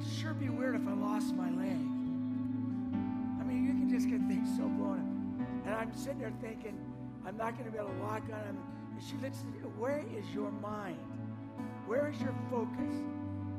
"It'd 0.00 0.12
"Sure 0.12 0.34
be 0.34 0.50
weird 0.50 0.74
if 0.74 0.86
I 0.86 0.92
lost 0.92 1.34
my 1.34 1.48
leg." 1.48 1.80
I 3.40 3.42
mean, 3.42 3.64
you 3.64 3.72
can 3.72 3.88
just 3.88 4.06
get 4.10 4.20
things 4.28 4.54
so 4.54 4.68
blown 4.68 5.00
up, 5.00 5.66
and 5.66 5.74
I'm 5.74 5.94
sitting 5.94 6.18
there 6.18 6.32
thinking, 6.42 6.76
"I'm 7.24 7.38
not 7.38 7.54
going 7.56 7.64
to 7.64 7.70
be 7.70 7.78
able 7.78 7.88
to 7.88 8.02
walk 8.02 8.24
on 8.24 8.44
it." 8.52 8.56
And 8.92 9.02
she 9.02 9.16
looks 9.16 9.40
at 9.40 9.46
me, 9.46 9.60
"Where 9.78 10.04
is 10.12 10.28
your 10.34 10.50
mind? 10.50 11.00
Where 11.86 12.10
is 12.10 12.20
your 12.20 12.34
focus?" 12.50 13.00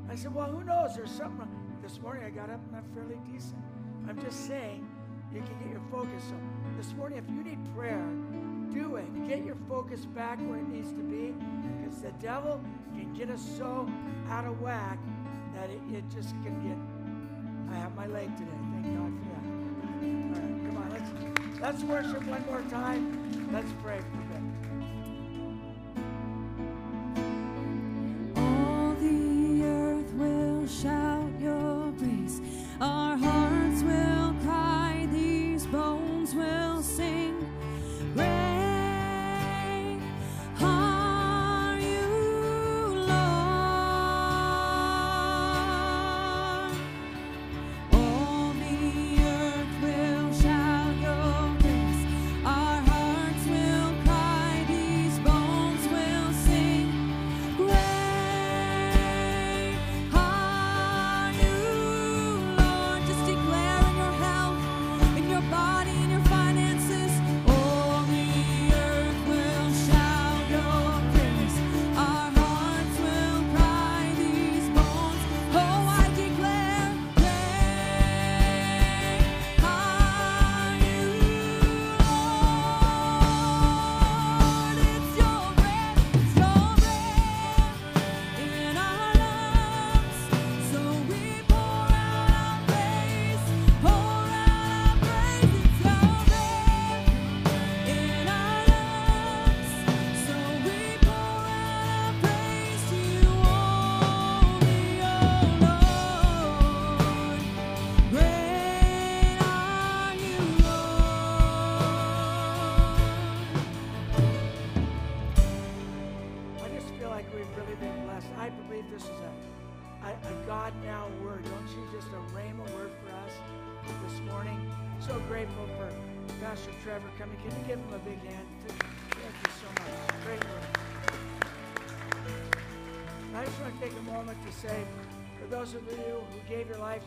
I 0.07 0.13
said, 0.13 0.35
Well, 0.35 0.51
who 0.51 0.63
knows? 0.63 0.95
There's 0.95 1.09
something. 1.09 1.39
wrong." 1.39 1.79
This 1.81 1.99
morning 1.99 2.23
I 2.23 2.29
got 2.29 2.51
up 2.51 2.61
and 2.67 2.75
I'm 2.75 2.85
fairly 2.93 3.17
decent. 3.31 3.74
I'm 4.07 4.21
just 4.21 4.47
saying 4.47 4.87
you 5.33 5.41
can 5.41 5.57
get 5.59 5.71
your 5.71 5.81
focus. 5.91 6.23
So 6.29 6.35
this 6.77 6.93
morning, 6.93 7.17
if 7.17 7.29
you 7.29 7.43
need 7.43 7.59
prayer, 7.75 8.05
do 8.73 8.97
it. 8.97 9.27
Get 9.27 9.43
your 9.43 9.57
focus 9.67 10.05
back 10.05 10.39
where 10.41 10.59
it 10.59 10.67
needs 10.67 10.91
to 10.91 11.03
be 11.03 11.33
because 11.79 12.01
the 12.01 12.11
devil 12.21 12.61
can 12.93 13.13
get 13.13 13.29
us 13.29 13.43
so 13.57 13.89
out 14.29 14.45
of 14.45 14.61
whack 14.61 14.99
that 15.55 15.69
it, 15.69 15.81
it 15.91 16.03
just 16.13 16.29
can 16.43 16.61
get. 16.61 17.75
I 17.75 17.79
have 17.79 17.95
my 17.95 18.07
leg 18.07 18.35
today. 18.37 18.51
Thank 18.73 18.97
God 18.97 19.13
for 19.17 19.25
that. 19.31 19.45
All 19.97 20.41
right, 20.41 20.65
come 20.65 20.77
on. 20.77 20.89
Let's, 20.91 21.61
let's 21.61 21.83
worship 21.83 22.25
one 22.27 22.45
more 22.45 22.61
time. 22.69 23.49
Let's 23.51 23.71
pray 23.81 24.01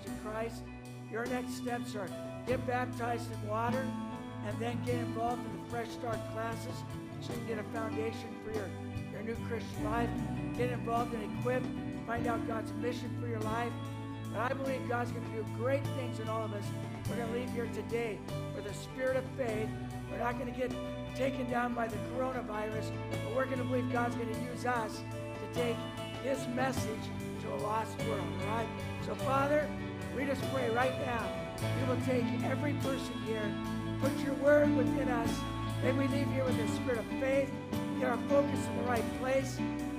to 0.05 0.11
Christ, 0.22 0.62
your 1.11 1.26
next 1.26 1.55
steps 1.57 1.95
are 1.95 2.09
get 2.47 2.64
baptized 2.66 3.30
in 3.32 3.49
water 3.49 3.86
and 4.47 4.59
then 4.59 4.80
get 4.84 4.97
involved 4.97 5.45
in 5.45 5.62
the 5.62 5.70
Fresh 5.70 5.89
Start 5.91 6.18
classes 6.32 6.74
so 7.20 7.32
you 7.32 7.39
can 7.41 7.47
get 7.49 7.59
a 7.59 7.62
foundation 7.64 8.28
for 8.45 8.53
your, 8.53 8.68
your 9.12 9.22
new 9.22 9.36
Christian 9.49 9.84
life. 9.84 10.09
Get 10.57 10.70
involved 10.70 11.14
and 11.14 11.39
equip. 11.39 11.62
Find 12.07 12.26
out 12.26 12.47
God's 12.47 12.72
mission 12.74 13.14
for 13.20 13.26
your 13.26 13.41
life. 13.41 13.72
And 14.28 14.36
I 14.36 14.53
believe 14.53 14.86
God's 14.89 15.11
going 15.11 15.24
to 15.24 15.32
do 15.32 15.45
great 15.57 15.84
things 15.97 16.20
in 16.20 16.28
all 16.28 16.45
of 16.45 16.53
us. 16.53 16.64
We're 17.09 17.16
going 17.16 17.28
to 17.28 17.39
leave 17.39 17.51
here 17.51 17.68
today 17.74 18.18
with 18.55 18.66
a 18.66 18.74
spirit 18.74 19.16
of 19.16 19.24
faith. 19.36 19.68
We're 20.11 20.18
not 20.18 20.39
going 20.39 20.53
to 20.53 20.59
get 20.59 20.72
taken 21.16 21.51
down 21.51 21.74
by 21.74 21.89
the 21.89 21.97
coronavirus, 22.14 22.93
but 23.11 23.34
we're 23.34 23.47
going 23.47 23.59
to 23.59 23.64
believe 23.64 23.91
God's 23.93 24.14
going 24.14 24.32
to 24.32 24.41
use 24.43 24.64
us 24.66 24.99
to 24.99 25.61
take 25.61 25.76
his 26.22 26.47
message 26.49 26.89
to 27.49 27.55
a 27.55 27.61
lost 27.64 27.99
world, 28.05 28.24
right? 28.46 28.68
So, 29.07 29.14
Father, 29.14 29.68
we 30.16 30.24
just 30.24 30.42
pray 30.53 30.70
right 30.70 30.94
now, 31.07 31.28
you 31.80 31.86
will 31.88 32.01
take 32.05 32.24
every 32.44 32.74
person 32.74 33.12
here, 33.26 33.53
put 34.01 34.16
your 34.20 34.34
word 34.34 34.74
within 34.76 35.09
us. 35.09 35.30
May 35.82 35.92
we 35.92 36.09
leave 36.09 36.28
here 36.32 36.44
with 36.44 36.59
a 36.59 36.68
spirit 36.76 36.99
of 36.99 37.07
faith, 37.20 37.51
get 38.01 38.11
our 38.11 38.18
focus 38.28 38.66
in 38.66 38.76
the 38.78 38.82
right 38.84 39.18
place, 39.20 39.59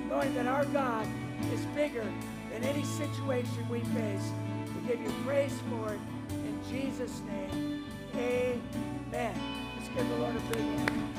knowing 0.09 0.33
that 0.35 0.47
our 0.47 0.65
God 0.65 1.07
is 1.53 1.61
bigger 1.67 2.05
than 2.51 2.63
any 2.63 2.83
situation 2.83 3.67
we 3.69 3.79
face. 3.79 4.31
We 4.75 4.87
give 4.87 5.01
you 5.01 5.11
praise 5.25 5.57
for 5.69 5.93
it. 5.93 5.99
In 6.31 6.59
Jesus' 6.69 7.21
name, 7.21 7.85
amen. 8.15 9.35
Let's 9.77 9.89
give 9.95 10.07
the 10.09 10.15
Lord 10.17 10.35
a 10.35 10.39
big 10.53 10.61
hand. 10.61 11.09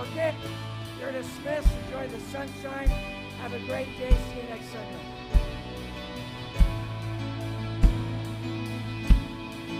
Okay, 0.00 0.34
you're 1.02 1.12
dismissed. 1.12 1.68
Enjoy 1.86 2.06
the 2.06 2.20
sunshine. 2.30 2.88
Have 3.42 3.52
a 3.52 3.58
great 3.66 3.88
day. 3.98 4.10
See 4.10 4.40
you 4.40 4.48
next 4.48 4.66
Sunday. 4.66 5.11